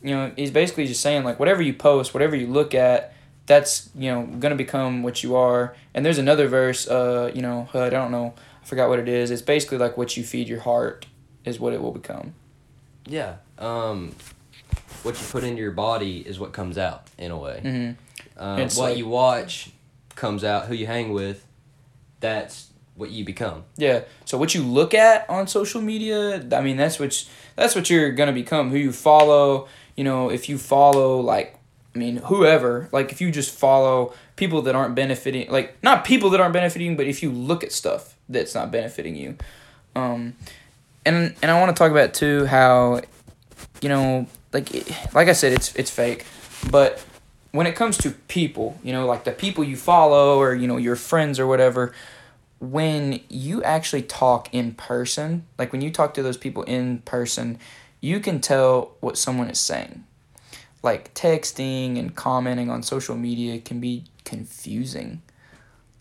You 0.02 0.12
know 0.12 0.32
he's 0.38 0.52
basically 0.52 0.88
just 0.88 1.02
saying 1.02 1.26
like 1.26 1.42
whatever 1.42 1.62
you 1.62 1.74
post, 1.74 2.14
whatever 2.14 2.38
you 2.38 2.48
look 2.48 2.74
at, 2.74 3.14
that's 3.48 3.90
you 3.96 4.10
know 4.10 4.26
gonna 4.40 4.56
become 4.56 5.04
what 5.04 5.24
you 5.24 5.36
are. 5.36 5.76
And 5.94 6.06
there's 6.06 6.20
another 6.20 6.48
verse, 6.48 6.88
uh, 6.88 7.32
you 7.36 7.42
know, 7.42 7.68
I 7.74 7.90
don't 7.90 8.12
know, 8.12 8.34
I 8.62 8.66
forgot 8.66 8.88
what 8.88 9.00
it 9.00 9.10
is. 9.10 9.30
It's 9.30 9.42
basically 9.42 9.78
like 9.78 9.98
what 9.98 10.16
you 10.16 10.24
feed 10.24 10.48
your 10.48 10.62
heart 10.62 11.06
is 11.44 11.60
what 11.60 11.74
it 11.74 11.82
will 11.82 11.92
become. 11.92 12.34
Yeah. 13.06 13.36
Um, 13.58 14.16
what 15.04 15.20
you 15.20 15.28
put 15.28 15.44
into 15.44 15.62
your 15.62 15.72
body 15.72 16.20
is 16.20 16.40
what 16.40 16.54
comes 16.54 16.78
out 16.78 17.08
in 17.18 17.32
a 17.32 17.38
way. 17.38 17.62
Mm-hmm. 17.64 18.42
Um, 18.42 18.60
what 18.60 18.78
like- 18.78 18.98
you 18.98 19.08
watch 19.08 19.72
comes 20.16 20.44
out. 20.44 20.66
Who 20.68 20.76
you 20.76 20.88
hang 20.88 21.12
with, 21.12 21.46
that's 22.20 22.70
what 22.96 23.10
you 23.10 23.26
become. 23.26 23.64
Yeah. 23.76 24.02
So 24.26 24.38
what 24.38 24.54
you 24.56 24.64
look 24.64 24.94
at 24.94 25.30
on 25.30 25.48
social 25.48 25.82
media, 25.82 26.46
I 26.52 26.62
mean, 26.62 26.78
that's 26.78 27.00
what 27.00 27.28
that's 27.56 27.76
what 27.76 27.90
you're 27.90 28.12
gonna 28.12 28.34
become. 28.34 28.70
Who 28.70 28.78
you 28.78 28.92
follow, 28.92 29.68
you 29.96 30.04
know, 30.04 30.30
if 30.30 30.48
you 30.48 30.58
follow 30.58 31.20
like, 31.20 31.58
I 31.96 32.00
mean, 32.00 32.18
whoever, 32.18 32.90
like, 32.92 33.12
if 33.12 33.22
you 33.22 33.30
just 33.30 33.54
follow 33.56 34.14
people 34.36 34.64
that 34.64 34.74
aren't 34.74 34.96
benefiting, 34.96 35.52
like, 35.52 35.78
not 35.84 36.04
people 36.04 36.32
that 36.32 36.42
aren't 36.42 36.54
benefiting, 36.54 36.96
but 36.98 37.06
if 37.06 37.22
you 37.22 37.32
look 37.32 37.64
at 37.64 37.72
stuff 37.72 38.16
that's 38.28 38.56
not 38.56 38.72
benefiting 38.72 39.16
you, 39.16 39.38
um, 39.96 40.36
and 41.06 41.36
and 41.42 41.52
I 41.52 41.60
want 41.60 41.76
to 41.76 41.80
talk 41.80 41.92
about 41.92 42.14
too 42.14 42.46
how, 42.46 43.02
you 43.82 43.90
know, 43.90 44.28
like 44.52 44.70
like 45.14 45.28
I 45.28 45.34
said, 45.34 45.54
it's 45.54 45.76
it's 45.76 45.92
fake, 45.92 46.26
but 46.70 47.04
when 47.52 47.68
it 47.68 47.76
comes 47.76 47.98
to 48.00 48.12
people, 48.12 48.80
you 48.84 48.92
know, 48.92 49.06
like 49.06 49.24
the 49.24 49.32
people 49.32 49.64
you 49.64 49.78
follow 49.78 50.40
or 50.40 50.54
you 50.54 50.68
know 50.68 50.78
your 50.78 50.96
friends 50.96 51.40
or 51.40 51.48
whatever, 51.48 51.94
when 52.60 53.20
you 53.30 53.64
actually 53.64 54.02
talk 54.02 54.54
in 54.54 54.74
person, 54.74 55.46
like 55.58 55.72
when 55.72 55.82
you 55.82 55.92
talk 55.92 56.14
to 56.16 56.24
those 56.24 56.38
people 56.38 56.64
in 56.64 57.00
person, 57.00 57.60
you 58.02 58.20
can 58.20 58.40
tell 58.40 58.96
what 59.00 59.18
someone 59.18 59.50
is 59.50 59.60
saying. 59.60 60.04
Like 60.82 61.14
texting 61.14 61.98
and 61.98 62.14
commenting 62.14 62.70
on 62.70 62.84
social 62.84 63.16
media 63.16 63.60
can 63.60 63.80
be 63.80 64.06
confusing. 64.26 65.22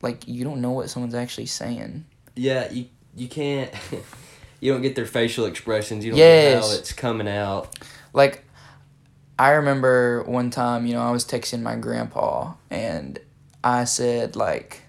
Like 0.00 0.26
you 0.26 0.44
don't 0.44 0.60
know 0.60 0.72
what 0.72 0.90
someone's 0.90 1.14
actually 1.14 1.46
saying. 1.46 2.04
Yeah, 2.34 2.70
you 2.70 2.86
you 3.14 3.28
can't. 3.28 3.72
you 4.62 4.72
don't 4.72 4.80
get 4.80 4.94
their 4.94 5.06
facial 5.06 5.44
expressions. 5.46 6.04
You 6.04 6.12
don't 6.12 6.20
know 6.20 6.60
how 6.60 6.72
it's 6.78 6.92
coming 6.92 7.26
out. 7.26 7.76
Like 8.12 8.44
I 9.36 9.50
remember 9.50 10.22
one 10.22 10.50
time, 10.50 10.86
you 10.86 10.94
know, 10.94 11.02
I 11.02 11.10
was 11.10 11.24
texting 11.24 11.62
my 11.62 11.74
grandpa 11.74 12.54
and 12.70 13.18
I 13.64 13.84
said 13.84 14.36
like 14.36 14.82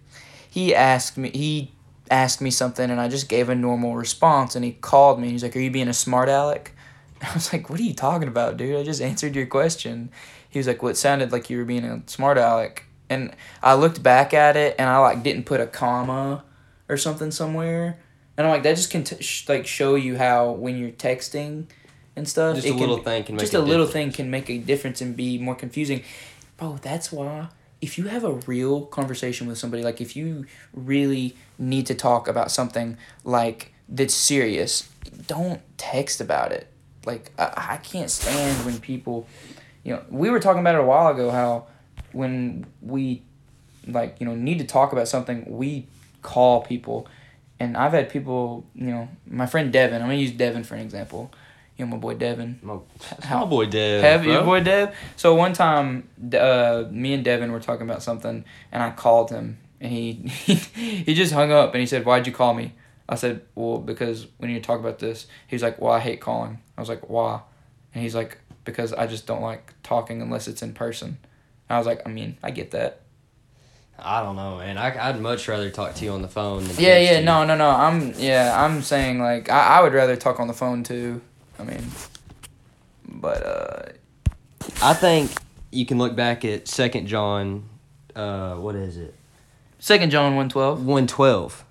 he 0.47 0.75
asked 0.75 1.17
me 1.17 1.31
he 1.31 1.71
asked 2.11 2.39
me 2.39 2.51
something 2.51 2.91
and 2.91 3.01
I 3.01 3.07
just 3.07 3.27
gave 3.27 3.49
a 3.49 3.55
normal 3.55 3.95
response 3.95 4.55
and 4.55 4.63
he 4.63 4.73
called 4.73 5.17
me 5.17 5.23
and 5.23 5.31
he's 5.31 5.41
like, 5.41 5.55
Are 5.55 5.59
you 5.59 5.71
being 5.71 5.87
a 5.87 5.93
smart 5.93 6.29
aleck? 6.29 6.75
I 7.23 7.33
was 7.33 7.51
like, 7.51 7.67
What 7.67 7.79
are 7.79 7.83
you 7.83 7.95
talking 7.95 8.27
about, 8.27 8.57
dude? 8.57 8.79
I 8.79 8.83
just 8.83 9.01
answered 9.01 9.35
your 9.35 9.47
question. 9.47 10.11
He 10.47 10.59
was 10.59 10.67
like, 10.67 10.83
Well 10.83 10.91
it 10.91 10.97
sounded 10.97 11.31
like 11.31 11.49
you 11.49 11.57
were 11.57 11.65
being 11.65 11.83
a 11.83 12.03
smart 12.05 12.37
aleck 12.37 12.85
and 13.09 13.35
I 13.63 13.73
looked 13.73 14.03
back 14.03 14.35
at 14.35 14.55
it 14.55 14.75
and 14.77 14.87
I 14.87 14.99
like 14.99 15.23
didn't 15.23 15.47
put 15.47 15.61
a 15.61 15.65
comma 15.65 16.43
or 16.87 16.95
something 16.95 17.31
somewhere. 17.31 17.97
And 18.37 18.47
I'm 18.47 18.51
like, 18.51 18.63
that 18.63 18.75
just 18.75 18.89
can 18.89 19.03
t- 19.03 19.21
sh- 19.21 19.47
like 19.47 19.67
show 19.67 19.95
you 19.95 20.17
how 20.17 20.51
when 20.51 20.77
you're 20.77 20.91
texting 20.91 21.65
and 22.15 22.27
stuff, 22.27 22.55
Just 22.55 22.67
a 22.67 22.71
can 22.71 22.79
little 22.79 22.97
thing 22.97 23.23
can 23.23 23.35
make 23.35 23.39
just 23.41 23.53
a 23.53 23.59
a 23.59 23.61
little 23.61 23.85
difference. 23.85 23.93
thing 23.93 24.11
can 24.11 24.31
make 24.31 24.49
a 24.49 24.57
difference 24.57 25.01
and 25.01 25.15
be 25.15 25.37
more 25.37 25.55
confusing, 25.55 26.03
bro. 26.57 26.77
That's 26.81 27.11
why 27.11 27.49
if 27.81 27.97
you 27.97 28.05
have 28.07 28.23
a 28.23 28.33
real 28.33 28.85
conversation 28.85 29.45
with 29.47 29.57
somebody, 29.57 29.83
like 29.83 30.01
if 30.01 30.15
you 30.15 30.45
really 30.73 31.35
need 31.59 31.85
to 31.87 31.95
talk 31.95 32.27
about 32.27 32.49
something 32.51 32.97
like 33.23 33.73
that's 33.89 34.13
serious, 34.13 34.89
don't 35.27 35.61
text 35.77 36.19
about 36.21 36.51
it. 36.51 36.67
Like 37.05 37.31
I, 37.37 37.73
I 37.73 37.77
can't 37.77 38.09
stand 38.09 38.65
when 38.65 38.79
people, 38.79 39.27
you 39.83 39.93
know, 39.93 40.01
we 40.09 40.29
were 40.29 40.39
talking 40.39 40.61
about 40.61 40.75
it 40.75 40.81
a 40.81 40.85
while 40.85 41.09
ago 41.09 41.29
how 41.29 41.67
when 42.13 42.65
we 42.81 43.21
like 43.87 44.15
you 44.19 44.25
know 44.25 44.33
need 44.35 44.59
to 44.59 44.65
talk 44.65 44.93
about 44.93 45.07
something 45.07 45.43
we 45.57 45.85
call 46.21 46.61
people 46.61 47.05
and 47.63 47.77
i've 47.77 47.93
had 47.93 48.09
people 48.09 48.65
you 48.75 48.87
know 48.93 49.07
my 49.41 49.45
friend 49.45 49.71
devin 49.73 50.01
i'm 50.01 50.07
gonna 50.09 50.19
use 50.27 50.31
devin 50.31 50.63
for 50.63 50.75
an 50.75 50.81
example. 50.81 51.31
You 51.75 51.85
know 51.85 51.91
my 51.95 51.97
boy 51.97 52.13
devin. 52.13 52.59
My, 52.61 52.77
How- 53.23 53.39
my 53.45 53.49
boy 53.49 53.65
Dev. 53.65 54.03
have 54.03 54.25
your 54.25 54.43
boy 54.43 54.59
dev? 54.61 54.95
So 55.15 55.33
one 55.33 55.53
time 55.53 56.07
uh, 56.47 56.83
me 56.91 57.13
and 57.15 57.23
devin 57.25 57.51
were 57.51 57.59
talking 57.59 57.87
about 57.89 58.03
something 58.03 58.45
and 58.71 58.83
i 58.83 58.91
called 58.91 59.31
him 59.31 59.57
and 59.81 59.91
he 59.91 60.11
he 61.07 61.13
just 61.15 61.33
hung 61.33 61.51
up 61.51 61.73
and 61.73 61.79
he 61.81 61.87
said 61.87 62.05
why'd 62.05 62.27
you 62.27 62.33
call 62.33 62.53
me? 62.53 62.73
I 63.09 63.15
said 63.15 63.41
well 63.55 63.79
because 63.79 64.27
we 64.39 64.47
need 64.49 64.61
to 64.61 64.67
talk 64.69 64.79
about 64.79 64.99
this. 64.99 65.25
He's 65.47 65.63
like 65.63 65.81
well 65.81 65.93
i 65.93 65.99
hate 65.99 66.21
calling. 66.21 66.59
I 66.77 66.81
was 66.81 66.89
like 66.89 67.09
why? 67.09 67.41
And 67.93 68.03
he's 68.03 68.13
like 68.21 68.37
because 68.65 68.93
i 68.93 69.07
just 69.07 69.25
don't 69.25 69.41
like 69.41 69.73
talking 69.81 70.21
unless 70.21 70.47
it's 70.47 70.61
in 70.61 70.73
person. 70.73 71.17
I 71.71 71.77
was 71.79 71.87
like 71.87 72.01
i 72.05 72.09
mean 72.09 72.37
i 72.43 72.51
get 72.51 72.69
that 72.77 73.01
I 73.97 74.21
don't 74.21 74.35
know, 74.35 74.57
man. 74.57 74.77
I, 74.77 75.09
I'd 75.09 75.19
much 75.21 75.47
rather 75.47 75.69
talk 75.69 75.95
to 75.95 76.05
you 76.05 76.11
on 76.11 76.21
the 76.21 76.27
phone. 76.27 76.65
Than 76.67 76.75
Yeah, 76.77 76.97
yeah, 76.97 77.19
you. 77.19 77.25
no, 77.25 77.45
no, 77.45 77.55
no. 77.55 77.69
I'm 77.69 78.13
yeah, 78.17 78.53
I'm 78.63 78.81
saying 78.81 79.19
like 79.19 79.49
I, 79.49 79.79
I 79.79 79.81
would 79.81 79.93
rather 79.93 80.15
talk 80.15 80.39
on 80.39 80.47
the 80.47 80.53
phone 80.53 80.83
too. 80.83 81.21
I 81.59 81.63
mean, 81.63 81.83
but 83.07 83.45
uh, 83.45 83.83
I 84.81 84.93
think 84.93 85.31
you 85.71 85.85
can 85.85 85.97
look 85.97 86.15
back 86.15 86.43
at 86.43 86.67
Second 86.67 87.07
John. 87.07 87.69
Uh, 88.15 88.55
what 88.55 88.75
is 88.75 88.97
it? 88.97 89.15
Second 89.79 90.09
John 90.11 90.35
one 90.35 90.49
twelve. 90.49 90.85
One 90.85 91.07
twelve. 91.07 91.63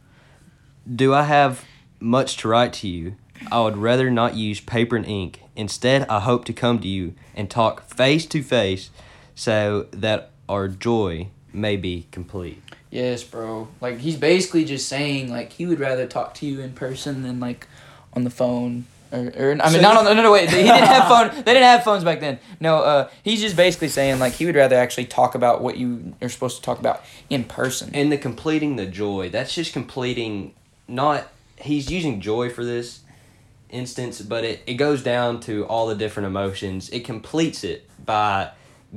Do 0.93 1.13
I 1.15 1.25
have 1.25 1.65
much 2.01 2.37
to 2.39 2.49
write 2.49 2.73
to 2.75 2.89
you? 2.89 3.17
I 3.51 3.61
would 3.61 3.77
rather 3.77 4.11
not 4.11 4.37
use 4.37 4.61
paper 4.61 4.97
and 4.97 5.05
ink. 5.07 5.41
Instead, 5.57 6.09
I 6.09 6.21
hope 6.21 6.45
to 6.47 6.53
come 6.53 6.79
to 6.81 6.89
you 6.89 7.15
and 7.35 7.51
talk 7.51 7.83
face 7.89 8.25
to 8.27 8.43
face, 8.43 8.91
so 9.35 9.87
that 9.91 10.31
our 10.49 10.69
joy 10.69 11.29
may 11.53 11.77
be 11.77 12.07
complete. 12.11 12.63
Yes, 12.91 13.23
bro. 13.25 13.69
Like 13.81 13.99
he's 13.99 14.17
basically 14.17 14.65
just 14.65 14.89
saying 14.89 15.31
like 15.31 15.53
he 15.53 15.67
would 15.67 15.81
rather 15.81 16.07
talk 16.07 16.35
to 16.35 16.47
you 16.47 16.61
in 16.61 16.73
person 16.73 17.23
than 17.23 17.41
like 17.41 17.67
on 18.15 18.25
the 18.25 18.31
phone. 18.31 18.87
Or, 19.11 19.19
or 19.37 19.51
I 19.53 19.55
mean, 19.55 19.73
So 19.73 19.81
not 19.81 20.03
you- 20.03 20.09
on. 20.11 20.17
No, 20.17 20.23
no, 20.23 20.33
wait. 20.33 20.49
He 20.51 20.57
didn't 20.63 20.85
have 20.85 21.09
phone. 21.09 21.29
They 21.45 21.53
didn't 21.53 21.63
have 21.65 21.85
phones 21.85 22.03
back 22.05 22.21
then. 22.21 22.39
No, 22.61 22.79
uh, 22.79 23.11
he's 23.23 23.41
just 23.41 23.57
basically 23.57 23.89
saying 23.89 24.19
like 24.19 24.33
he 24.35 24.47
would 24.47 24.55
rather 24.57 24.77
actually 24.77 25.07
talk 25.07 25.35
about 25.35 25.61
what 25.63 25.77
you 25.77 26.15
are 26.23 26.29
supposed 26.29 26.57
to 26.57 26.63
talk 26.63 26.79
about 26.79 27.03
in 27.29 27.45
person. 27.45 27.91
And 27.95 28.11
the 28.13 28.19
completing 28.19 28.77
the 28.77 28.87
joy, 28.87 29.29
that's 29.31 29.55
just 29.55 29.73
completing 29.73 30.55
not 30.89 31.29
he's 31.57 31.91
using 31.91 32.21
joy 32.21 32.49
for 32.51 32.65
this 32.65 33.01
instance, 33.71 34.21
but 34.21 34.45
it, 34.45 34.63
it 34.67 34.75
goes 34.75 35.03
down 35.03 35.41
to 35.41 35.65
all 35.67 35.87
the 35.87 35.95
different 35.95 36.27
emotions. 36.27 36.89
It 36.91 37.05
completes 37.05 37.65
it 37.65 37.89
by 38.05 38.51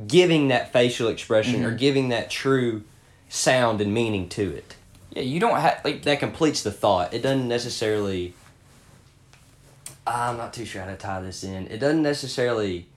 giving 0.08 0.50
that 0.50 0.74
facial 0.74 1.08
expression 1.08 1.64
or 1.64 1.70
mm-hmm. 1.70 1.78
giving 1.78 2.10
that 2.10 2.30
true 2.30 2.84
sound 3.30 3.82
and 3.82 3.94
meaning 3.94 4.28
to 4.30 4.54
it. 4.54 4.76
yeah, 5.12 5.24
you 5.24 5.40
don't 5.40 5.60
have 5.60 5.82
like 5.84 6.04
That 6.04 6.20
completes 6.20 6.64
the 6.64 6.72
thought. 6.72 7.14
It 7.14 7.22
doesn't 7.22 7.48
necessarily 7.48 8.34
I'm 10.08 10.38
not 10.38 10.54
too 10.54 10.66
sure 10.66 10.82
how 10.82 10.88
to 10.88 10.96
tie 10.96 11.22
this 11.22 11.44
in. 11.44 11.68
It 11.68 11.80
doesn't 11.80 12.04
necessarily 12.04 12.88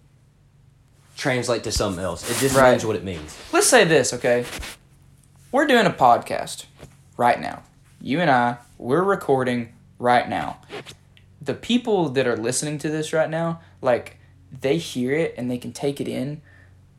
translate 1.17 1.65
to 1.65 1.73
something 1.73 2.03
else. 2.05 2.29
It 2.31 2.37
just 2.37 2.57
Right. 2.57 2.73
means 2.73 2.85
what 2.85 2.97
it 2.97 3.05
means. 3.05 3.37
let's 3.53 3.67
say 3.67 3.85
this, 3.85 4.13
okay? 4.13 4.45
We're 5.51 5.67
doing 5.67 5.87
a 5.87 5.91
podcast 5.91 6.67
right 7.17 7.41
now. 7.41 7.63
You 8.01 8.21
and 8.21 8.31
I, 8.31 8.59
we're 8.77 9.03
recording 9.03 9.73
right 9.99 10.29
now. 10.29 10.61
The 11.41 11.55
people 11.55 12.11
that 12.11 12.27
are 12.27 12.37
listening 12.37 12.79
to 12.79 12.91
this 12.91 13.13
right 13.13 13.31
now, 13.31 13.61
like, 13.81 14.19
they 14.61 14.77
hear 14.79 15.13
it 15.13 15.35
and 15.37 15.51
they 15.51 15.59
can 15.59 15.73
take 15.73 16.01
it 16.01 16.09
in, 16.09 16.43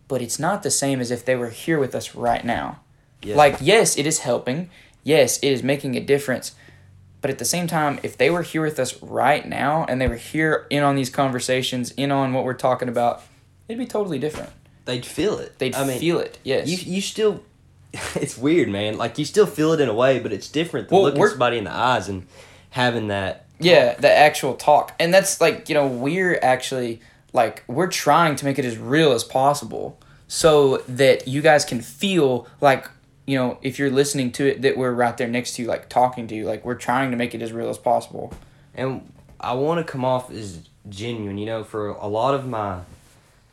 but 0.09 0.21
it's 0.21 0.39
not 0.39 0.63
the 0.63 0.71
same 0.71 0.99
as 0.99 1.11
if 1.11 1.23
they 1.23 1.37
were 1.37 1.51
here 1.51 1.79
with 1.79 1.95
us 1.95 2.13
right 2.13 2.43
now. 2.43 2.81
Yeah. 3.21 3.35
Like, 3.35 3.57
yes, 3.61 3.97
it 3.97 4.05
is 4.05 4.19
helping. 4.19 4.69
Yes, 5.03 5.37
it 5.37 5.47
is 5.49 5.63
making 5.63 5.95
a 5.95 6.01
difference. 6.01 6.53
But 7.21 7.31
at 7.31 7.37
the 7.37 7.45
same 7.45 7.67
time, 7.67 7.99
if 8.01 8.17
they 8.17 8.29
were 8.29 8.41
here 8.41 8.63
with 8.63 8.79
us 8.79 9.01
right 9.03 9.47
now 9.47 9.85
and 9.87 10.01
they 10.01 10.07
were 10.07 10.15
here 10.15 10.65
in 10.69 10.83
on 10.83 10.95
these 10.95 11.09
conversations, 11.09 11.91
in 11.91 12.11
on 12.11 12.33
what 12.33 12.43
we're 12.43 12.53
talking 12.53 12.89
about, 12.89 13.21
it'd 13.67 13.77
be 13.79 13.85
totally 13.85 14.19
different. 14.19 14.49
They'd 14.85 15.05
feel 15.05 15.37
it. 15.37 15.59
They'd 15.59 15.75
I 15.75 15.85
mean, 15.85 15.99
feel 15.99 16.19
it. 16.19 16.39
Yes. 16.43 16.67
You 16.67 16.95
you 16.95 17.01
still, 17.01 17.43
it's 18.15 18.37
weird, 18.37 18.69
man. 18.69 18.97
Like 18.97 19.19
you 19.19 19.25
still 19.25 19.45
feel 19.45 19.73
it 19.73 19.81
in 19.81 19.89
a 19.89 19.93
way, 19.93 20.19
but 20.19 20.33
it's 20.33 20.47
different 20.47 20.89
than 20.89 20.95
Well, 20.95 21.05
looking 21.05 21.27
somebody 21.27 21.57
in 21.57 21.65
the 21.65 21.75
eyes 21.75 22.09
and 22.09 22.25
having 22.71 23.09
that. 23.09 23.45
Yeah, 23.59 23.95
the 23.95 24.09
actual 24.09 24.55
talk. 24.55 24.95
And 24.99 25.13
that's 25.13 25.41
like, 25.41 25.67
you 25.67 25.75
know, 25.75 25.87
we're 25.87 26.39
actually 26.41 27.01
like 27.33 27.63
we're 27.67 27.87
trying 27.87 28.35
to 28.37 28.45
make 28.45 28.59
it 28.59 28.65
as 28.65 28.77
real 28.77 29.11
as 29.11 29.23
possible 29.23 29.99
so 30.27 30.77
that 30.87 31.27
you 31.27 31.41
guys 31.41 31.65
can 31.65 31.81
feel 31.81 32.47
like, 32.61 32.87
you 33.25 33.37
know, 33.37 33.57
if 33.61 33.79
you're 33.79 33.89
listening 33.89 34.31
to 34.33 34.47
it 34.47 34.61
that 34.61 34.77
we're 34.77 34.91
right 34.91 35.17
there 35.17 35.27
next 35.27 35.55
to 35.55 35.63
you 35.63 35.67
like 35.67 35.89
talking 35.89 36.27
to 36.27 36.35
you. 36.35 36.45
Like 36.45 36.63
we're 36.63 36.75
trying 36.75 37.11
to 37.11 37.17
make 37.17 37.33
it 37.33 37.41
as 37.41 37.51
real 37.51 37.69
as 37.69 37.77
possible. 37.77 38.33
And 38.75 39.11
I 39.39 39.53
want 39.53 39.85
to 39.85 39.91
come 39.91 40.05
off 40.05 40.31
as 40.31 40.59
genuine. 40.87 41.37
You 41.37 41.45
know, 41.45 41.63
for 41.63 41.89
a 41.89 42.07
lot 42.07 42.33
of 42.33 42.47
my 42.47 42.81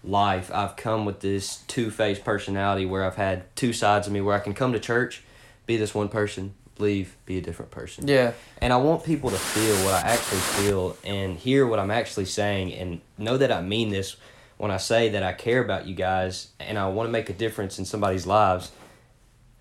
life, 0.05 0.51
I've 0.53 0.77
come 0.77 1.05
with 1.05 1.21
this 1.21 1.59
two 1.67 1.91
faced 1.91 2.25
personality 2.25 2.87
where 2.87 3.05
I've 3.05 3.17
had 3.17 3.55
two 3.57 3.73
sides 3.73 4.07
of 4.07 4.12
me 4.12 4.21
where 4.21 4.35
I 4.35 4.41
can 4.41 4.55
come 4.55 4.73
to 4.73 4.81
church, 4.81 5.23
be 5.67 5.77
this 5.77 5.95
one 5.95 6.09
person, 6.09 6.55
leave, 6.79 7.17
be 7.27 7.39
a 7.39 7.41
different 7.41 7.71
person. 7.71 8.07
Yeah. 8.09 8.33
And 8.61 8.73
I 8.73 8.77
want 8.77 9.05
people 9.05 9.31
to 9.31 9.37
feel 9.37 9.75
what 9.85 9.95
I 9.95 10.09
actually 10.09 10.39
feel 10.41 10.97
and 11.05 11.37
hear 11.37 11.67
what 11.67 11.79
I'm 11.79 11.91
actually 11.91 12.27
saying 12.27 12.73
and 12.75 13.01
know 13.19 13.37
that 13.39 13.51
I 13.53 13.61
mean 13.62 13.91
this 13.91 14.17
when 14.57 14.71
I 14.71 14.77
say 14.79 15.11
that 15.11 15.23
I 15.23 15.33
care 15.33 15.61
about 15.62 15.87
you 15.87 15.95
guys 15.95 16.49
and 16.59 16.79
I 16.79 16.89
want 16.89 17.07
to 17.09 17.11
make 17.12 17.29
a 17.29 17.33
difference 17.35 17.79
in 17.79 17.85
somebody's 17.85 18.27
lives 18.27 18.73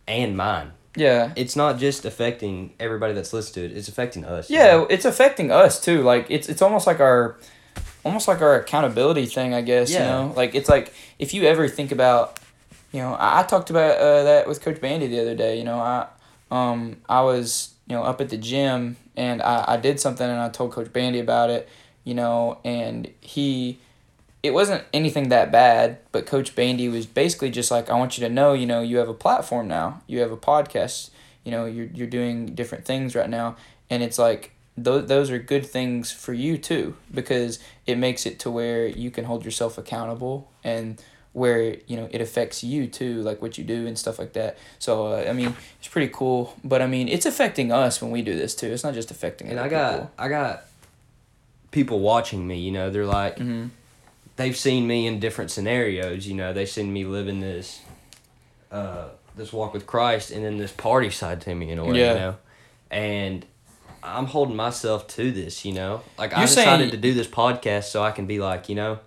and 0.07 0.37
mine. 0.37 0.71
Yeah. 0.95 1.33
It's 1.35 1.55
not 1.55 1.77
just 1.77 2.05
affecting 2.05 2.73
everybody 2.79 3.13
that's 3.13 3.33
it, 3.33 3.57
it's 3.57 3.87
affecting 3.89 4.23
us. 4.25 4.49
you 4.49 4.57
Yeah, 4.57 4.67
know? 4.67 4.87
it's 4.89 5.05
affecting 5.05 5.51
us 5.51 5.81
too. 5.81 6.01
Like 6.01 6.27
it's 6.29 6.47
it's 6.47 6.61
almost 6.61 6.87
like 6.87 6.99
our 7.01 7.37
almost 8.05 8.27
like 8.27 8.41
our 8.41 8.55
accountability 8.55 9.25
thing, 9.25 9.53
I 9.53 9.61
guess, 9.61 9.91
Yeah. 9.91 9.99
you 9.99 10.05
know? 10.27 10.33
Like 10.35 10.55
it's 10.55 10.69
like 10.69 10.93
if 11.19 11.33
you 11.33 11.43
ever 11.43 11.67
think 11.67 11.91
about 11.91 12.39
you 12.93 13.01
know, 13.01 13.13
I, 13.15 13.41
I 13.41 13.43
talked 13.43 13.69
about 13.69 13.97
uh, 13.97 14.23
that 14.23 14.47
with 14.47 14.61
Coach 14.61 14.79
Bandy 14.79 15.07
the 15.07 15.19
other 15.19 15.35
day, 15.35 15.57
you 15.57 15.65
know, 15.65 15.79
I 15.79 16.07
um 16.51 16.97
I 17.07 17.21
was, 17.21 17.73
you 17.87 17.95
know, 17.95 18.03
up 18.03 18.21
at 18.21 18.29
the 18.29 18.37
gym 18.37 18.97
and 19.15 19.41
I, 19.41 19.65
I 19.67 19.77
did 19.77 19.99
something 19.99 20.27
and 20.27 20.39
I 20.39 20.49
told 20.49 20.71
Coach 20.71 20.91
Bandy 20.91 21.19
about 21.19 21.49
it, 21.49 21.69
you 22.03 22.13
know, 22.13 22.59
and 22.63 23.09
he 23.21 23.79
it 24.43 24.53
wasn't 24.53 24.83
anything 24.93 25.29
that 25.29 25.51
bad, 25.51 25.97
but 26.11 26.27
Coach 26.27 26.55
Bandy 26.55 26.87
was 26.87 27.07
basically 27.07 27.49
just 27.49 27.71
like, 27.71 27.89
I 27.89 27.95
want 27.97 28.15
you 28.15 28.27
to 28.27 28.31
know, 28.31 28.53
you 28.53 28.67
know, 28.67 28.83
you 28.83 28.97
have 28.97 29.09
a 29.09 29.13
platform 29.13 29.67
now. 29.67 30.03
You 30.05 30.19
have 30.19 30.31
a 30.31 30.37
podcast. 30.37 31.09
You 31.43 31.51
know, 31.51 31.65
you're 31.65 31.87
you're 31.87 32.07
doing 32.07 32.53
different 32.53 32.85
things 32.85 33.15
right 33.15 33.29
now, 33.29 33.55
and 33.89 34.03
it's 34.03 34.19
like 34.19 34.51
those 34.77 35.07
those 35.07 35.31
are 35.31 35.39
good 35.39 35.65
things 35.65 36.11
for 36.11 36.33
you 36.33 36.57
too 36.57 36.95
because 37.13 37.59
it 37.87 37.97
makes 37.97 38.25
it 38.25 38.39
to 38.39 38.51
where 38.51 38.87
you 38.87 39.09
can 39.09 39.25
hold 39.25 39.45
yourself 39.45 39.77
accountable 39.77 40.51
and 40.63 41.01
where 41.35 41.75
you 41.85 41.97
know 41.97 42.07
it 42.11 42.21
affects 42.21 42.63
you 42.63 42.87
too, 42.87 43.21
like 43.21 43.41
what 43.41 43.57
you 43.57 43.63
do 43.63 43.85
and 43.87 43.99
stuff 43.99 44.17
like 44.17 44.33
that. 44.33 44.57
So 44.79 45.07
uh, 45.07 45.25
I 45.29 45.33
mean, 45.33 45.53
it's 45.79 45.87
pretty 45.89 46.11
cool. 46.11 46.55
But 46.63 46.81
I 46.81 46.87
mean, 46.87 47.07
it's 47.09 47.25
affecting 47.25 47.71
us 47.71 48.01
when 48.01 48.09
we 48.11 48.21
do 48.21 48.35
this 48.37 48.55
too. 48.55 48.67
It's 48.67 48.83
not 48.83 48.93
just 48.93 49.11
affecting. 49.11 49.49
And 49.49 49.59
I 49.59 49.67
got 49.67 49.91
people. 49.93 50.11
I 50.17 50.27
got 50.29 50.63
people 51.71 51.99
watching 51.99 52.47
me, 52.47 52.57
you 52.59 52.71
know, 52.71 52.89
they're 52.89 53.05
like 53.05 53.37
Mhm. 53.37 53.69
they've 54.37 54.55
seen 54.55 54.87
me 54.87 55.05
in 55.07 55.19
different 55.19 55.51
scenarios, 55.51 56.25
you 56.25 56.33
know, 56.33 56.53
they've 56.53 56.69
seen 56.69 56.91
me 56.93 57.03
living 57.05 57.41
this 57.41 57.81
uh 58.71 59.09
this 59.35 59.51
walk 59.51 59.73
with 59.73 59.85
Christ 59.85 60.31
and 60.31 60.45
then 60.45 60.57
this 60.57 60.71
party 60.71 61.09
side 61.09 61.41
to 61.41 61.53
me 61.53 61.69
in 61.69 61.77
a 61.79 61.83
way, 61.85 61.99
Yeah. 61.99 62.13
you 62.13 62.19
know. 62.19 62.35
And 62.89 63.45
I'm 64.01 64.27
holding 64.27 64.55
myself 64.55 65.07
to 65.17 65.31
this, 65.33 65.65
you 65.65 65.73
know. 65.73 66.01
Like 66.17 66.33
I 66.33 66.37
You're 66.37 66.47
decided 66.47 66.79
saying- 66.83 66.91
to 66.91 66.97
do 66.97 67.13
this 67.13 67.27
podcast 67.27 67.85
so 67.85 68.01
I 68.01 68.11
can 68.11 68.25
be 68.25 68.39
like, 68.39 68.69
you 68.69 68.75
know, 68.75 68.99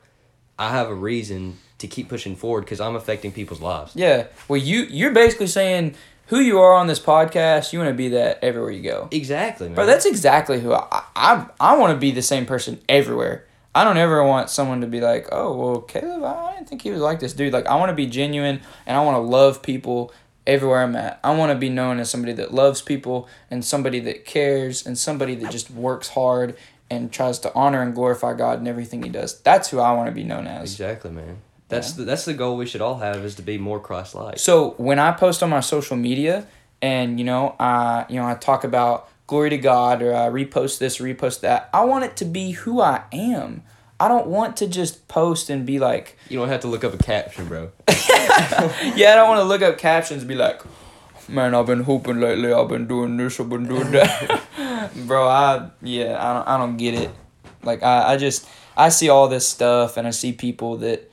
I 0.59 0.71
have 0.73 0.89
a 0.89 0.95
reason 0.95 1.57
to 1.79 1.87
keep 1.87 2.09
pushing 2.09 2.37
forward 2.37 2.63
because 2.63 2.81
I'm 2.81 2.97
affecting 2.97 3.33
people's 3.33 3.61
lives. 3.61 3.93
Yeah. 3.95 4.27
Well, 4.49 4.61
you 4.61 4.83
you're 4.83 5.13
basically 5.13 5.47
saying 5.47 5.95
who 6.27 6.41
you 6.41 6.59
are 6.59 6.75
on 6.75 6.87
this 6.87 7.01
podcast. 7.01 7.73
You 7.73 7.79
want 7.79 7.91
to 7.91 7.95
be 7.95 8.09
that 8.11 8.39
everywhere 8.43 8.71
you 8.71 8.83
go. 8.83 9.09
Exactly, 9.11 9.69
man. 9.69 9.77
Bro, 9.77 9.87
that's 9.87 10.07
exactly 10.07 10.61
who 10.61 10.73
I 10.73 11.05
I, 11.17 11.47
I 11.61 11.77
want 11.77 11.93
to 11.93 11.99
be 11.99 12.11
the 12.11 12.23
same 12.23 12.47
person 12.47 12.81
everywhere. 12.89 13.45
I 13.75 13.85
don't 13.85 13.97
ever 13.97 14.25
want 14.25 14.51
someone 14.51 14.81
to 14.81 14.87
be 14.87 15.01
like, 15.01 15.29
oh, 15.31 15.57
well, 15.57 15.81
Caleb, 15.83 16.25
I 16.25 16.55
didn't 16.55 16.69
think 16.69 16.83
he 16.83 16.91
was 16.91 17.01
like 17.01 17.21
this 17.21 17.33
dude. 17.33 17.53
Like, 17.53 17.67
I 17.67 17.77
want 17.77 17.91
to 17.91 17.95
be 17.95 18.07
genuine 18.07 18.61
and 18.87 18.97
I 18.97 19.05
want 19.05 19.15
to 19.17 19.21
love 19.21 19.63
people 19.63 20.13
everywhere 20.49 20.83
I'm 20.83 20.97
at. 20.97 21.21
I 21.23 21.35
want 21.37 21.53
to 21.53 21.59
be 21.59 21.69
known 21.69 22.01
as 22.01 22.11
somebody 22.11 22.33
that 22.33 22.53
loves 22.53 22.83
people 22.83 23.29
and 23.51 23.65
somebody 23.65 24.01
that 24.01 24.25
cares 24.25 24.85
and 24.85 24.99
somebody 24.99 25.35
that 25.37 25.53
just 25.53 25.71
works 25.71 26.09
hard 26.09 26.57
and 26.91 27.13
tries 27.13 27.39
to 27.41 27.55
honor 27.55 27.83
and 27.83 27.95
glorify 27.95 28.33
God 28.33 28.59
in 28.59 28.67
everything 28.67 29.03
he 29.03 29.11
does. 29.11 29.39
That's 29.43 29.69
who 29.69 29.79
I 29.79 29.93
want 29.93 30.09
to 30.09 30.13
be 30.13 30.25
known 30.25 30.47
as. 30.47 30.73
exactly, 30.73 31.11
man. 31.11 31.39
That's 31.69 31.93
the 31.93 32.05
that's 32.05 32.25
the 32.25 32.35
goal 32.35 32.57
we 32.57 32.67
should 32.67 32.81
all 32.81 32.99
have 32.99 33.25
is 33.25 33.35
to 33.37 33.43
be 33.43 33.59
more 33.59 33.79
Christ 33.79 34.15
like. 34.15 34.39
So 34.39 34.71
when 34.79 34.99
I 34.99 35.13
post 35.13 35.43
on 35.43 35.51
my 35.51 35.61
social 35.61 35.97
media 35.97 36.47
and 36.81 37.19
you 37.19 37.25
know 37.25 37.55
I 37.61 38.07
you 38.09 38.17
know 38.17 38.27
I 38.27 38.35
talk 38.35 38.65
about 38.65 39.09
glory 39.27 39.51
to 39.51 39.59
God 39.59 40.03
or 40.03 40.15
I 40.15 40.29
repost 40.29 40.79
this 40.79 40.99
repost 40.99 41.41
that, 41.41 41.69
I 41.73 41.85
want 41.85 42.05
it 42.05 42.17
to 42.17 42.25
be 42.25 42.53
who 42.53 42.81
I 42.81 43.03
am. 43.13 43.63
I 44.01 44.09
don't 44.09 44.29
want 44.29 44.57
to 44.59 44.69
just 44.69 45.09
post 45.09 45.51
and 45.51 45.67
be 45.67 45.79
like, 45.79 46.17
You 46.29 46.39
don't 46.39 46.49
have 46.49 46.61
to 46.61 46.69
look 46.69 46.85
up 46.85 46.95
a 46.95 46.99
caption, 46.99 47.47
bro. 47.49 47.71
yeah, 47.89 49.13
I 49.13 49.15
don't 49.17 49.29
want 49.29 49.41
to 49.41 49.45
look 49.45 49.61
up 49.61 49.77
captions 49.77 50.23
and 50.23 50.29
be 50.29 50.37
like, 50.37 50.63
man, 51.29 51.55
I've 51.55 51.67
been 51.67 51.83
hooping 51.83 52.21
lately. 52.21 52.53
I've 52.53 52.69
been 52.69 52.87
doing 52.87 53.17
this. 53.17 53.39
I've 53.39 53.49
been 53.49 53.67
doing 53.67 53.91
that. 53.93 54.93
Bro, 55.07 55.29
I 55.29 55.71
yeah, 55.83 56.17
I 56.19 56.35
don't 56.35 56.49
I 56.49 56.57
don't 56.57 56.77
get 56.77 56.95
it. 56.95 57.11
Like 57.63 57.83
I, 57.83 58.15
I 58.15 58.17
just 58.17 58.49
I 58.77 58.89
see 58.89 59.09
all 59.09 59.29
this 59.29 59.47
stuff 59.47 59.97
and 59.97 60.07
I 60.07 60.11
see 60.11 60.33
people 60.33 60.79
that 60.79 61.11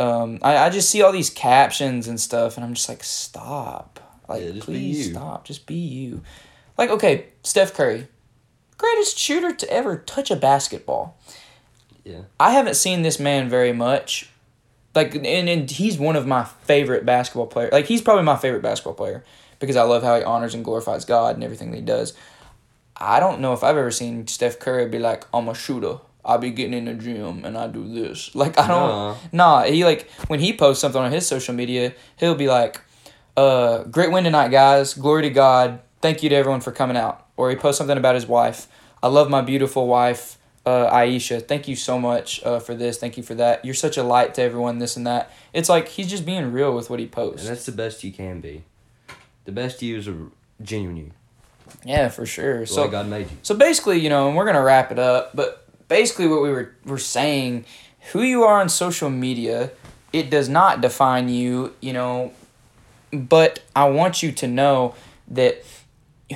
um 0.00 0.38
I, 0.42 0.56
I 0.58 0.70
just 0.70 0.90
see 0.90 1.02
all 1.02 1.12
these 1.12 1.30
captions 1.30 2.08
and 2.08 2.20
stuff 2.20 2.56
and 2.56 2.64
I'm 2.64 2.74
just 2.74 2.88
like 2.88 3.04
stop. 3.04 4.00
Like 4.28 4.42
Yeah, 4.42 4.60
please 4.60 5.10
stop. 5.10 5.44
Just 5.44 5.66
be 5.66 5.74
you. 5.74 6.22
Like 6.76 6.90
okay, 6.90 7.26
Steph 7.42 7.74
Curry. 7.74 8.08
Greatest 8.76 9.18
shooter 9.18 9.54
to 9.54 9.72
ever 9.72 9.96
touch 9.98 10.30
a 10.30 10.36
basketball. 10.36 11.16
Yeah. 12.04 12.22
I 12.38 12.50
haven't 12.50 12.74
seen 12.74 13.02
this 13.02 13.18
man 13.18 13.48
very 13.48 13.72
much. 13.72 14.30
Like 14.94 15.14
and, 15.14 15.26
and 15.26 15.70
he's 15.70 15.98
one 15.98 16.16
of 16.16 16.26
my 16.26 16.44
favorite 16.44 17.06
basketball 17.06 17.46
players. 17.46 17.72
Like 17.72 17.86
he's 17.86 18.02
probably 18.02 18.24
my 18.24 18.36
favorite 18.36 18.62
basketball 18.62 18.94
player 18.94 19.24
because 19.58 19.76
I 19.76 19.82
love 19.82 20.02
how 20.02 20.16
he 20.16 20.24
honors 20.24 20.54
and 20.54 20.64
glorifies 20.64 21.04
God 21.04 21.34
and 21.34 21.44
everything 21.44 21.70
that 21.70 21.76
he 21.76 21.82
does. 21.82 22.14
I 22.96 23.20
don't 23.20 23.40
know 23.40 23.52
if 23.52 23.64
I've 23.64 23.76
ever 23.76 23.90
seen 23.90 24.26
Steph 24.26 24.58
Curry 24.58 24.88
be 24.88 24.98
like, 24.98 25.24
I'm 25.34 25.48
a 25.48 25.54
shooter. 25.54 25.98
I 26.24 26.36
be 26.38 26.50
getting 26.50 26.74
in 26.74 26.84
the 26.86 26.94
gym 26.94 27.44
and 27.44 27.56
I 27.56 27.66
do 27.66 27.86
this. 27.92 28.34
Like 28.34 28.58
I 28.58 28.66
don't 28.66 28.88
Nah. 28.88 29.16
Nah, 29.32 29.62
he 29.64 29.84
like 29.84 30.10
when 30.28 30.40
he 30.40 30.56
posts 30.56 30.80
something 30.80 31.00
on 31.00 31.12
his 31.12 31.26
social 31.26 31.54
media, 31.54 31.94
he'll 32.16 32.34
be 32.34 32.48
like, 32.48 32.80
uh, 33.36 33.84
great 33.84 34.10
win 34.10 34.24
tonight, 34.24 34.48
guys. 34.50 34.94
Glory 34.94 35.22
to 35.22 35.30
God. 35.30 35.80
Thank 36.00 36.22
you 36.22 36.28
to 36.28 36.34
everyone 36.34 36.60
for 36.60 36.72
coming 36.72 36.96
out. 36.96 37.26
Or 37.36 37.50
he 37.50 37.56
posts 37.56 37.78
something 37.78 37.98
about 37.98 38.14
his 38.14 38.26
wife. 38.26 38.68
I 39.02 39.08
love 39.08 39.28
my 39.28 39.40
beautiful 39.40 39.86
wife, 39.86 40.38
uh, 40.64 40.86
Ayesha. 40.86 41.40
Thank 41.40 41.68
you 41.68 41.76
so 41.76 41.98
much 41.98 42.42
uh, 42.44 42.58
for 42.60 42.74
this. 42.74 42.98
Thank 42.98 43.16
you 43.16 43.22
for 43.22 43.34
that. 43.34 43.64
You're 43.64 43.74
such 43.74 43.96
a 43.96 44.02
light 44.02 44.34
to 44.34 44.42
everyone, 44.42 44.78
this 44.78 44.96
and 44.96 45.06
that. 45.06 45.32
It's 45.52 45.68
like 45.68 45.88
he's 45.88 46.08
just 46.08 46.24
being 46.24 46.52
real 46.52 46.74
with 46.74 46.90
what 46.90 47.00
he 47.00 47.06
posts. 47.06 47.46
And 47.46 47.50
that's 47.54 47.66
the 47.66 47.72
best 47.72 48.04
you 48.04 48.12
can 48.12 48.40
be. 48.40 48.64
The 49.44 49.52
best 49.52 49.82
you 49.82 49.98
is 49.98 50.08
a 50.08 50.14
genuine 50.62 50.96
you. 50.96 51.10
Yeah, 51.84 52.08
for 52.08 52.24
sure. 52.24 52.66
So 52.66 52.88
God 52.88 53.08
made 53.08 53.30
you. 53.30 53.36
So 53.42 53.54
basically, 53.54 53.98
you 54.00 54.08
know, 54.08 54.28
and 54.28 54.36
we're 54.36 54.46
gonna 54.46 54.62
wrap 54.62 54.92
it 54.92 54.98
up, 54.98 55.34
but 55.34 55.63
basically 55.88 56.28
what 56.28 56.42
we 56.42 56.50
were 56.50 56.74
were 56.84 56.98
saying, 56.98 57.64
who 58.12 58.22
you 58.22 58.42
are 58.44 58.60
on 58.60 58.68
social 58.68 59.10
media, 59.10 59.70
it 60.12 60.30
does 60.30 60.48
not 60.48 60.80
define 60.80 61.28
you, 61.28 61.74
you 61.80 61.92
know, 61.92 62.32
but 63.12 63.60
I 63.74 63.88
want 63.88 64.22
you 64.22 64.32
to 64.32 64.46
know 64.46 64.94
that 65.28 65.62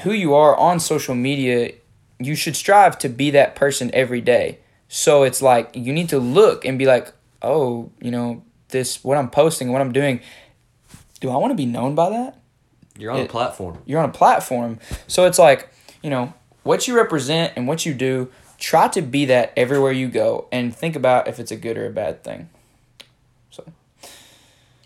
who 0.03 0.13
you 0.13 0.35
are 0.35 0.57
on 0.57 0.81
social 0.81 1.15
media, 1.15 1.73
you 2.19 2.35
should 2.35 2.57
strive 2.57 2.99
to 3.01 3.09
be 3.09 3.31
that 3.31 3.55
person 3.55 3.91
every 3.93 4.21
day. 4.21 4.59
So 4.89 5.23
it's 5.23 5.43
like 5.43 5.71
you 5.75 5.93
need 5.93 6.09
to 6.11 6.19
look 6.19 6.65
and 6.65 6.79
be 6.79 6.87
like, 6.87 7.13
oh, 7.43 7.91
you 8.01 8.11
know, 8.11 8.43
this 8.69 9.03
what 9.05 9.19
I'm 9.19 9.31
posting, 9.31 9.73
what 9.73 9.81
I'm 9.81 9.93
doing, 9.93 10.21
do 11.21 11.31
I 11.31 11.37
want 11.37 11.51
to 11.51 11.57
be 11.57 11.67
known 11.67 11.95
by 11.95 12.11
that? 12.11 12.37
You're 12.99 13.13
on 13.13 13.21
It- 13.21 13.25
a 13.27 13.29
platform. 13.29 13.79
you're 13.87 14.01
on 14.01 14.09
a 14.09 14.13
platform. 14.13 14.79
So 15.07 15.27
it's 15.27 15.39
like, 15.39 15.69
you 16.03 16.11
know, 16.11 16.33
what 16.65 16.89
you 16.89 16.97
represent 16.97 17.53
and 17.57 17.67
what 17.69 17.87
you 17.87 17.95
do, 17.95 18.29
try 18.59 18.89
to 18.89 19.03
be 19.03 19.25
that 19.27 19.53
everywhere 19.57 19.93
you 19.93 20.09
go 20.09 20.49
and 20.51 20.75
think 20.75 20.97
about 20.97 21.29
if 21.29 21.39
it's 21.39 21.51
a 21.51 21.57
good 21.57 21.79
or 21.79 21.87
a 21.87 21.91
bad 21.91 22.23
thing. 22.25 22.49
So. 23.51 23.65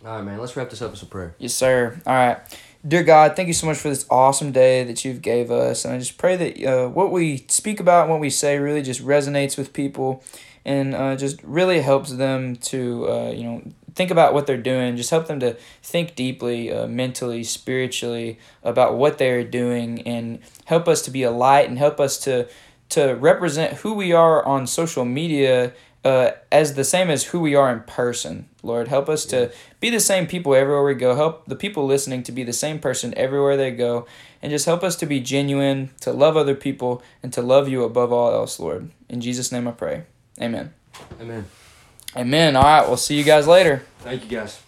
All 0.05 0.17
right, 0.17 0.25
man. 0.25 0.39
Let's 0.39 0.57
wrap 0.57 0.71
this 0.71 0.83
up 0.83 0.91
with 0.91 1.01
some 1.01 1.09
prayer. 1.09 1.35
Yes, 1.39 1.55
sir. 1.55 2.01
All 2.07 2.15
right. 2.15 2.39
Dear 2.87 3.05
God, 3.05 3.37
thank 3.37 3.47
you 3.47 3.55
so 3.55 3.69
much 3.69 3.79
for 3.79 3.89
this 3.89 4.05
awesome 4.11 4.51
day 4.51 4.83
that 4.83 5.05
you've 5.05 5.23
gave 5.23 5.53
us. 5.53 5.85
And 5.85 5.95
I 5.95 5.99
just 5.99 6.19
pray 6.19 6.35
that 6.37 6.65
uh, 6.65 6.89
what 6.89 7.13
we 7.13 7.45
speak 7.49 7.79
about 7.79 8.03
and 8.03 8.11
what 8.11 8.21
we 8.21 8.29
say 8.29 8.59
really 8.59 8.83
just 8.83 9.05
resonates 9.05 9.57
with 9.57 9.73
people 9.73 10.25
and 10.65 10.93
uh, 10.95 11.15
just 11.15 11.41
really 11.45 11.81
helps 11.81 12.13
them 12.13 12.57
to, 12.57 13.09
uh, 13.09 13.31
you 13.31 13.45
know, 13.45 13.63
think 13.95 14.11
about 14.11 14.35
what 14.35 14.49
they're 14.49 14.57
doing. 14.57 14.97
Just 14.97 15.11
help 15.11 15.29
them 15.29 15.39
to 15.41 15.57
think 15.81 16.17
deeply, 16.17 16.73
uh, 16.73 16.89
mentally, 16.89 17.45
spiritually 17.45 18.39
about 18.65 18.97
what 18.97 19.19
they're 19.19 19.45
doing 19.45 20.03
and 20.03 20.41
help 20.65 20.89
us 20.89 21.03
to 21.03 21.13
be 21.13 21.23
a 21.23 21.31
light 21.31 21.69
and 21.69 21.79
help 21.79 22.01
us 22.01 22.19
to, 22.25 22.49
to 22.93 23.13
represent 23.15 23.79
who 23.79 23.95
we 23.95 24.13
are 24.13 24.45
on 24.45 24.67
social 24.67 25.05
media 25.05 25.73
uh, 26.05 26.33
as 26.51 26.75
the 26.75 26.85
same 26.85 27.11
as 27.11 27.25
who 27.25 27.41
we 27.41 27.55
are 27.55 27.73
in 27.73 27.81
person. 27.81 28.49
Lord, 28.63 28.89
help 28.89 29.09
us 29.09 29.25
to 29.27 29.53
be 29.81 29.91
the 29.91 30.01
same 30.01 30.27
people 30.27 30.55
everywhere 30.55 30.85
we 30.85 30.95
go. 30.95 31.15
Help 31.15 31.47
the 31.47 31.57
people 31.57 31.87
listening 31.87 32.23
to 32.25 32.33
be 32.33 32.43
the 32.43 32.53
same 32.53 32.79
person 32.79 33.15
everywhere 33.17 33.57
they 33.57 33.71
go. 33.71 34.07
And 34.41 34.51
just 34.51 34.67
help 34.67 34.83
us 34.83 34.97
to 34.97 35.07
be 35.07 35.21
genuine, 35.21 35.91
to 36.01 36.13
love 36.13 36.37
other 36.37 36.57
people, 36.57 37.03
and 37.23 37.33
to 37.33 37.43
love 37.43 37.69
you 37.69 37.85
above 37.85 38.13
all 38.13 38.33
else, 38.33 38.59
Lord. 38.59 38.91
In 39.09 39.21
Jesus' 39.21 39.53
name 39.53 39.69
I 39.69 39.73
pray. 39.73 40.03
Amen. 40.41 40.73
Amen. 41.21 41.45
Amen. 42.17 42.57
All 42.57 42.63
right, 42.63 42.87
we'll 42.87 42.97
see 42.97 43.17
you 43.17 43.25
guys 43.25 43.47
later. 43.47 43.85
Thank 44.01 44.25
you, 44.25 44.39
guys. 44.39 44.61